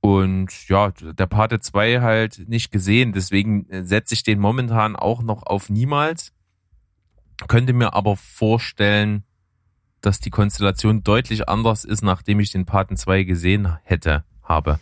Und 0.00 0.68
ja, 0.68 0.90
der 0.92 1.26
Pate 1.26 1.60
2 1.60 2.00
halt 2.00 2.48
nicht 2.48 2.70
gesehen, 2.70 3.12
deswegen 3.12 3.68
äh, 3.68 3.84
setze 3.84 4.14
ich 4.14 4.22
den 4.22 4.38
momentan 4.38 4.94
auch 4.96 5.22
noch 5.22 5.42
auf 5.44 5.70
niemals. 5.70 6.32
Könnte 7.48 7.72
mir 7.72 7.94
aber 7.94 8.16
vorstellen, 8.16 9.24
dass 10.00 10.20
die 10.20 10.30
Konstellation 10.30 11.02
deutlich 11.02 11.48
anders 11.48 11.84
ist, 11.84 12.02
nachdem 12.02 12.40
ich 12.40 12.52
den 12.52 12.64
Paten 12.66 12.96
2 12.96 13.24
gesehen 13.24 13.76
hätte, 13.82 14.24
habe. 14.42 14.78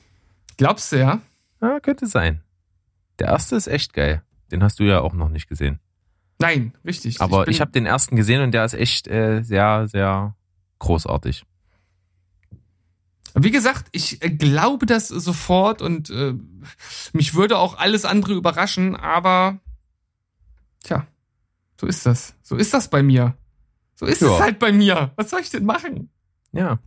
Glaubst 0.58 0.92
du 0.92 0.98
ja? 0.98 1.20
Ja, 1.60 1.80
könnte 1.80 2.06
sein. 2.06 2.42
Der 3.18 3.28
erste 3.28 3.56
ist 3.56 3.66
echt 3.66 3.94
geil. 3.94 4.22
Den 4.52 4.62
hast 4.62 4.78
du 4.78 4.84
ja 4.84 5.00
auch 5.00 5.14
noch 5.14 5.30
nicht 5.30 5.48
gesehen. 5.48 5.80
Nein, 6.38 6.74
richtig. 6.84 7.20
Aber 7.20 7.44
bin- 7.44 7.52
ich, 7.52 7.60
habe 7.62 7.72
den 7.72 7.86
ersten 7.86 8.14
gesehen 8.16 8.42
und 8.42 8.52
der 8.52 8.64
ist 8.66 8.74
echt 8.74 9.08
äh, 9.08 9.42
sehr, 9.42 9.88
sehr 9.88 10.36
großartig. 10.78 11.44
Wie 13.38 13.50
gesagt, 13.50 13.86
ich 13.92 14.22
äh, 14.22 14.30
glaube 14.30 14.86
das 14.86 15.08
sofort 15.08 15.82
und 15.82 16.08
äh, 16.10 16.34
mich 17.12 17.34
würde 17.34 17.58
auch 17.58 17.76
alles 17.78 18.04
andere 18.04 18.32
überraschen, 18.34 18.96
aber 18.96 19.60
tja, 20.82 21.06
so 21.80 21.86
ist 21.86 22.06
das. 22.06 22.34
So 22.42 22.56
ist 22.56 22.72
das 22.72 22.88
bei 22.88 23.02
mir. 23.02 23.36
So 23.94 24.06
ist 24.06 24.22
Ja. 24.22 24.34
es 24.34 24.40
halt 24.40 24.58
bei 24.58 24.72
mir. 24.72 25.12
Was 25.16 25.30
soll 25.30 25.40
ich 25.40 25.50
denn 25.50 25.64
machen? 25.64 26.10
Ja. 26.52 26.78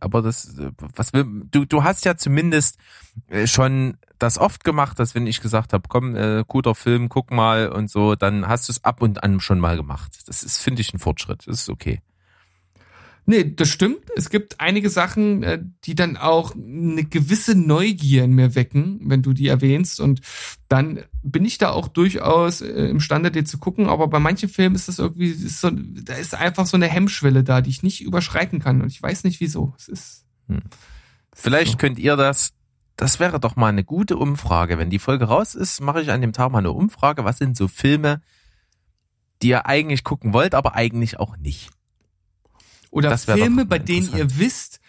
Aber 0.00 0.22
das, 0.22 0.58
äh, 0.58 0.70
was 0.94 1.12
will, 1.12 1.24
du, 1.50 1.64
du 1.64 1.82
hast 1.82 2.04
ja 2.04 2.16
zumindest 2.16 2.78
äh, 3.28 3.46
schon 3.46 3.96
das 4.18 4.36
oft 4.38 4.64
gemacht, 4.64 4.98
dass 4.98 5.14
wenn 5.14 5.26
ich 5.26 5.40
gesagt 5.40 5.72
habe, 5.72 5.88
komm, 5.88 6.14
äh, 6.14 6.44
guter 6.46 6.74
Film, 6.74 7.08
guck 7.08 7.30
mal 7.30 7.68
und 7.70 7.90
so, 7.90 8.14
dann 8.14 8.46
hast 8.46 8.68
du 8.68 8.72
es 8.72 8.84
ab 8.84 9.00
und 9.02 9.22
an 9.22 9.40
schon 9.40 9.58
mal 9.58 9.76
gemacht. 9.76 10.18
Das 10.26 10.42
ist, 10.42 10.58
finde 10.58 10.82
ich, 10.82 10.92
ein 10.92 10.98
Fortschritt. 10.98 11.46
Das 11.46 11.62
ist 11.62 11.68
okay. 11.70 12.00
Nee, 13.30 13.52
das 13.54 13.68
stimmt. 13.68 13.98
Es 14.16 14.30
gibt 14.30 14.58
einige 14.58 14.88
Sachen, 14.88 15.42
äh, 15.42 15.62
die 15.84 15.94
dann 15.94 16.16
auch 16.16 16.54
eine 16.54 17.04
gewisse 17.04 17.54
Neugier 17.54 18.24
in 18.24 18.32
mir 18.32 18.54
wecken, 18.54 19.00
wenn 19.02 19.20
du 19.20 19.34
die 19.34 19.48
erwähnst. 19.48 20.00
Und 20.00 20.22
dann 20.70 21.04
bin 21.22 21.44
ich 21.44 21.58
da 21.58 21.68
auch 21.68 21.88
durchaus 21.88 22.62
äh, 22.62 22.86
imstande, 22.86 23.30
dir 23.30 23.44
zu 23.44 23.58
gucken. 23.58 23.86
Aber 23.86 24.08
bei 24.08 24.18
manchen 24.18 24.48
Filmen 24.48 24.74
ist 24.74 24.88
das 24.88 24.98
irgendwie, 24.98 25.28
ist 25.28 25.60
so, 25.60 25.68
da 25.70 26.14
ist 26.14 26.34
einfach 26.34 26.64
so 26.64 26.78
eine 26.78 26.86
Hemmschwelle 26.86 27.44
da, 27.44 27.60
die 27.60 27.68
ich 27.68 27.82
nicht 27.82 28.00
überschreiten 28.00 28.60
kann. 28.60 28.80
Und 28.80 28.90
ich 28.90 29.02
weiß 29.02 29.24
nicht 29.24 29.40
wieso. 29.40 29.74
Es 29.76 29.88
ist. 29.88 30.24
Hm. 30.48 30.62
Vielleicht 31.34 31.72
so. 31.72 31.76
könnt 31.76 31.98
ihr 31.98 32.16
das, 32.16 32.54
das 32.96 33.20
wäre 33.20 33.38
doch 33.38 33.56
mal 33.56 33.68
eine 33.68 33.84
gute 33.84 34.16
Umfrage. 34.16 34.78
Wenn 34.78 34.88
die 34.88 34.98
Folge 34.98 35.26
raus 35.26 35.54
ist, 35.54 35.82
mache 35.82 36.00
ich 36.00 36.10
an 36.10 36.22
dem 36.22 36.32
Tag 36.32 36.50
mal 36.50 36.60
eine 36.60 36.72
Umfrage. 36.72 37.24
Was 37.24 37.36
sind 37.36 37.58
so 37.58 37.68
Filme, 37.68 38.22
die 39.42 39.48
ihr 39.48 39.66
eigentlich 39.66 40.02
gucken 40.02 40.32
wollt, 40.32 40.54
aber 40.54 40.76
eigentlich 40.76 41.20
auch 41.20 41.36
nicht? 41.36 41.68
Oder 42.90 43.16
Filme, 43.18 43.64
bei 43.64 43.78
denen 43.78 44.14
ihr 44.16 44.38
wisst, 44.38 44.80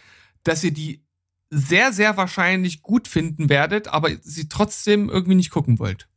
dass 0.43 0.63
ihr 0.63 0.71
die 0.71 1.03
sehr, 1.49 1.93
sehr 1.93 2.17
wahrscheinlich 2.17 2.81
gut 2.81 3.07
finden 3.07 3.49
werdet, 3.49 3.87
aber 3.87 4.09
sie 4.21 4.49
trotzdem 4.49 5.09
irgendwie 5.09 5.35
nicht 5.35 5.51
gucken 5.51 5.79
wollt. 5.79 6.07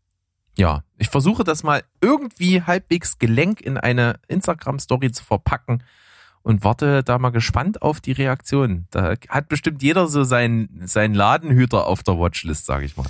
Ja, 0.57 0.85
ich 0.99 1.09
versuche 1.09 1.45
das 1.45 1.63
mal 1.63 1.83
irgendwie 2.01 2.63
halbwegs 2.63 3.19
gelenk 3.19 3.61
in 3.63 3.79
eine 3.79 4.21
Instagram-Story 4.29 5.11
zu 5.13 5.25
verpacken 5.25 5.83
und 6.43 6.65
warte 6.65 7.03
da 7.03 7.19
mal 7.19 7.31
gespannt 7.31 7.81
auf 7.81 8.01
die 8.01 8.13
Reaktion. 8.13 8.87
Da 8.91 9.15
hat 9.29 9.49
bestimmt 9.49 9.83
jeder 9.83 10.09
so 10.09 10.25
seinen, 10.25 10.87
seinen 10.87 11.15
Ladenhüter 11.15 11.87
auf 11.87 12.03
der 12.03 12.19
Watchlist, 12.19 12.67
sage 12.67 12.85
ich 12.85 12.97
mal. 12.97 13.07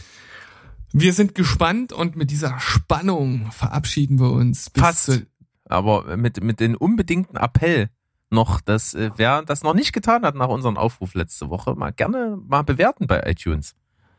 Wir 0.92 1.12
sind 1.12 1.34
gespannt 1.34 1.92
und 1.92 2.16
mit 2.16 2.30
dieser 2.30 2.60
Spannung 2.60 3.50
verabschieden 3.50 4.20
wir 4.20 4.30
uns. 4.30 4.70
Fast. 4.76 5.22
Aber 5.64 6.16
mit, 6.16 6.42
mit 6.44 6.60
den 6.60 6.76
unbedingten 6.76 7.36
Appell 7.36 7.88
noch, 8.32 8.60
dass 8.60 8.94
äh, 8.94 9.10
wer 9.16 9.42
das 9.42 9.62
noch 9.62 9.74
nicht 9.74 9.92
getan 9.92 10.22
hat 10.24 10.34
nach 10.34 10.48
unserem 10.48 10.76
Aufruf 10.76 11.14
letzte 11.14 11.50
Woche, 11.50 11.74
mal 11.74 11.92
gerne 11.92 12.38
mal 12.48 12.62
bewerten 12.62 13.06
bei 13.06 13.22
iTunes 13.26 13.74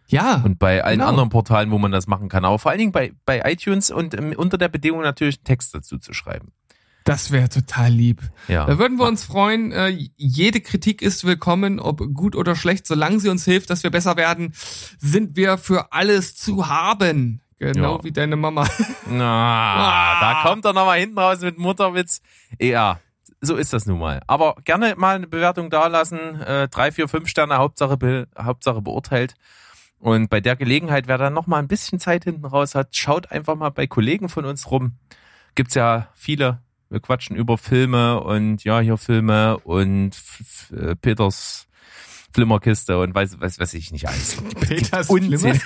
Ja, 0.07 0.41
und 0.45 0.59
bei 0.59 0.83
allen 0.83 0.99
Genau. 0.99 1.09
anderen 1.09 1.29
Portalen, 1.29 1.71
wo 1.71 1.77
man 1.79 1.91
das 1.91 2.07
machen 2.07 2.29
kann. 2.29 2.45
Aber 2.45 2.59
vor 2.59 2.71
allen 2.71 2.79
Dingen 2.79 2.91
bei, 2.91 3.13
bei 3.25 3.41
iTunes 3.51 3.89
und 3.91 4.13
ähm, 4.13 4.33
unter 4.37 4.57
der 4.57 4.69
Bedingung 4.69 5.01
natürlich 5.01 5.37
einen 5.39 5.45
Text 5.45 5.73
dazu 5.73 5.97
zu 5.97 6.13
schreiben. 6.13 6.51
das 7.05 7.31
wäre 7.31 7.49
total 7.49 7.89
lieb. 7.91 8.21
Ja. 8.47 8.65
Da 8.65 8.77
würden 8.77 8.97
wir 8.97 9.05
uns 9.07 9.23
freuen. 9.25 9.71
Äh, 9.73 9.89
jede 10.15 10.61
Kritik 10.61 11.01
ist 11.01 11.25
willkommen, 11.25 11.79
ob 11.81 12.01
gut 12.13 12.35
oder 12.35 12.55
schlecht. 12.55 12.87
Solange 12.87 13.19
sie 13.19 13.27
uns 13.29 13.43
hilft, 13.45 13.69
dass 13.69 13.83
wir 13.83 13.91
besser 13.91 14.15
werden, 14.15 14.53
sind 14.99 15.35
wir 15.35 15.57
für 15.57 15.91
alles 15.91 16.35
zu 16.35 16.67
haben. 16.69 17.41
Genau 17.59 17.97
Ja. 17.97 18.03
wie 18.03 18.11
deine 18.11 18.35
Mama. 18.35 18.67
Na, 19.09 20.19
da 20.21 20.41
kommt 20.45 20.65
er 20.65 20.73
nochmal 20.73 20.99
hinten 20.99 21.17
raus 21.17 21.39
mit 21.41 21.57
Mutterwitz. 21.57 22.21
Ja, 22.59 22.99
so 23.43 23.55
ist 23.55 23.73
das 23.73 23.85
nun 23.85 23.99
mal. 23.99 24.21
Aber 24.27 24.55
gerne 24.63 24.95
mal 24.97 25.15
eine 25.15 25.27
Bewertung 25.27 25.69
dalassen. 25.69 26.41
Äh, 26.41 26.69
drei, 26.69 26.91
vier, 26.91 27.07
fünf 27.07 27.27
Sterne, 27.27 27.57
Hauptsache, 27.57 27.97
be 27.97 28.27
Hauptsache 28.37 28.81
beurteilt. 28.81 29.35
Und 29.99 30.29
bei 30.29 30.41
der 30.41 30.55
Gelegenheit, 30.55 31.07
wer 31.07 31.17
dann 31.17 31.33
noch 31.33 31.47
mal 31.47 31.59
ein 31.59 31.67
bisschen 31.67 31.99
Zeit 31.99 32.23
hinten 32.23 32.45
raus 32.45 32.75
hat, 32.75 32.95
schaut 32.95 33.31
einfach 33.31 33.55
mal 33.55 33.69
bei 33.69 33.87
Kollegen 33.87 34.29
von 34.29 34.45
uns 34.45 34.71
rum. 34.71 34.93
Gibt's 35.55 35.75
ja 35.75 36.07
viele. 36.13 36.59
Wir 36.89 36.99
quatschen 36.99 37.35
über 37.35 37.57
Filme 37.57 38.21
und 38.21 38.63
ja, 38.63 38.79
hier 38.79 38.97
Filme 38.97 39.57
und 39.59 40.11
äh, 40.71 40.95
Peters 40.95 41.67
Flimmerkiste 42.33 42.99
und 42.99 43.13
weiß, 43.13 43.39
weiß, 43.39 43.59
weiß 43.59 43.73
ich 43.75 43.91
nicht 43.91 44.07
alles. 44.07 44.37
Peters 44.59 45.07
Flimmerkiste? 45.07 45.65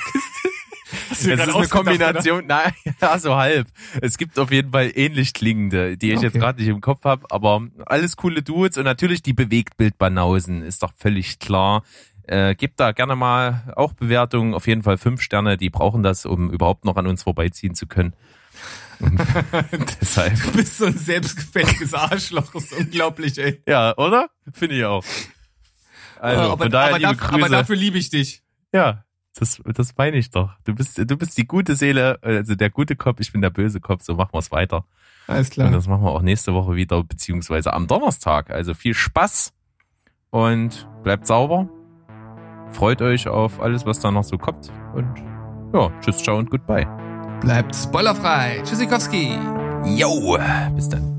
Es 1.12 1.26
ist 1.26 1.39
eine 1.39 1.68
Kombination, 1.68 2.45
nein, 2.47 2.72
ja, 3.01 3.18
so 3.20 3.36
halb. 3.36 3.68
Es 4.01 4.18
gibt 4.18 4.38
auf 4.39 4.51
jeden 4.51 4.72
Fall 4.72 4.91
ähnlich 4.95 5.34
klingende, 5.34 5.97
die 5.97 6.12
ich 6.12 6.22
jetzt 6.22 6.32
Okay. 6.34 6.39
gerade 6.39 6.60
nicht 6.60 6.70
im 6.70 6.82
Kopf 6.82 7.03
habe, 7.05 7.26
aber 7.30 7.62
alles 7.86 8.18
coole 8.18 8.41
Dudes 8.43 8.78
und 8.78 8.84
natürlich 8.86 9.22
die 9.22 9.34
Bewegtbildbanausen, 9.34 10.62
ist 10.62 10.84
doch 10.84 10.91
völlig 10.97 11.39
klar. 11.39 11.84
Äh, 12.24 12.55
gebt 12.55 12.80
da 12.80 12.91
gerne 12.91 13.16
mal 13.16 13.72
auch 13.78 13.93
Bewertungen, 13.93 14.53
auf 14.53 14.68
jeden 14.68 14.84
Fall 14.84 14.97
fünf 14.97 15.22
Sterne, 15.22 15.55
die 15.58 15.70
brauchen 15.70 16.03
das, 16.03 16.26
um 16.26 16.51
überhaupt 16.51 16.84
noch 16.84 16.97
an 16.97 17.08
uns 17.08 17.24
vorbeiziehen 17.24 17.74
zu 17.74 17.88
können. 17.88 18.14
Deshalb, 20.01 20.41
Du 20.43 20.51
bist 20.53 20.78
so 20.78 20.86
ein 20.86 20.97
selbstgefälliges 20.97 21.93
Arschloch. 21.93 22.51
Das 22.53 22.64
ist 22.66 22.74
unglaublich, 22.74 23.38
ey. 23.38 23.62
ja, 23.68 23.95
oder? 23.97 24.30
Finde 24.53 24.76
ich 24.78 24.86
auch. 24.86 25.05
Also, 26.20 26.41
aber, 26.41 26.64
von 26.64 26.72
daher 26.72 26.89
aber, 26.95 26.99
liebe 26.99 27.16
dafür, 27.16 27.28
Grüße. 27.30 27.45
aber 27.45 27.49
dafür 27.49 27.76
liebe 27.76 27.97
ich 27.97 28.10
dich. 28.10 28.41
Ja, 28.74 29.03
das, 29.40 29.62
das 29.66 29.96
meine 29.98 30.18
ich 30.18 30.30
doch. 30.32 30.52
Du 30.66 30.74
bist, 30.74 30.98
du 30.98 31.18
bist 31.18 31.38
die 31.38 31.48
gute 31.48 31.76
Seele, 31.76 32.20
also 32.22 32.56
der 32.56 32.70
gute 32.70 32.96
Kopf, 32.96 33.20
ich 33.20 33.32
bin 33.32 33.42
der 33.42 33.50
böse 33.50 33.80
Kopf, 33.80 34.04
so 34.04 34.16
machen 34.16 34.34
wir's 34.34 34.52
weiter. 34.52 34.84
Alles 35.28 35.50
Und 35.50 35.54
klar. 35.54 35.72
das 35.72 35.88
machen 35.88 36.04
wir 36.04 36.12
auch 36.12 36.22
nächste 36.22 36.54
Woche 36.54 36.76
wieder, 36.76 37.04
beziehungsweise 37.04 37.74
am 37.74 37.88
Donnerstag. 37.88 38.50
Also 38.50 38.74
viel 38.74 38.94
Spaß 38.94 39.54
und 40.30 40.88
bleibt 41.04 41.28
sauber. 41.28 41.70
Freut 42.72 43.02
euch 43.02 43.28
auf 43.28 43.62
alles, 43.62 43.86
was 43.86 44.00
da 44.00 44.12
noch 44.12 44.24
so 44.24 44.38
kommt. 44.38 44.72
Und 44.94 45.08
ja, 45.74 45.92
tschüss, 46.02 46.18
ciao 46.18 46.38
und 46.38 46.50
goodbye. 46.50 46.88
Bleibt 47.42 47.76
spoilerfrei. 47.76 48.62
Tschüssikowski. 48.64 49.38
Yo, 49.86 50.38
bis 50.76 50.90
dann. 50.90 51.16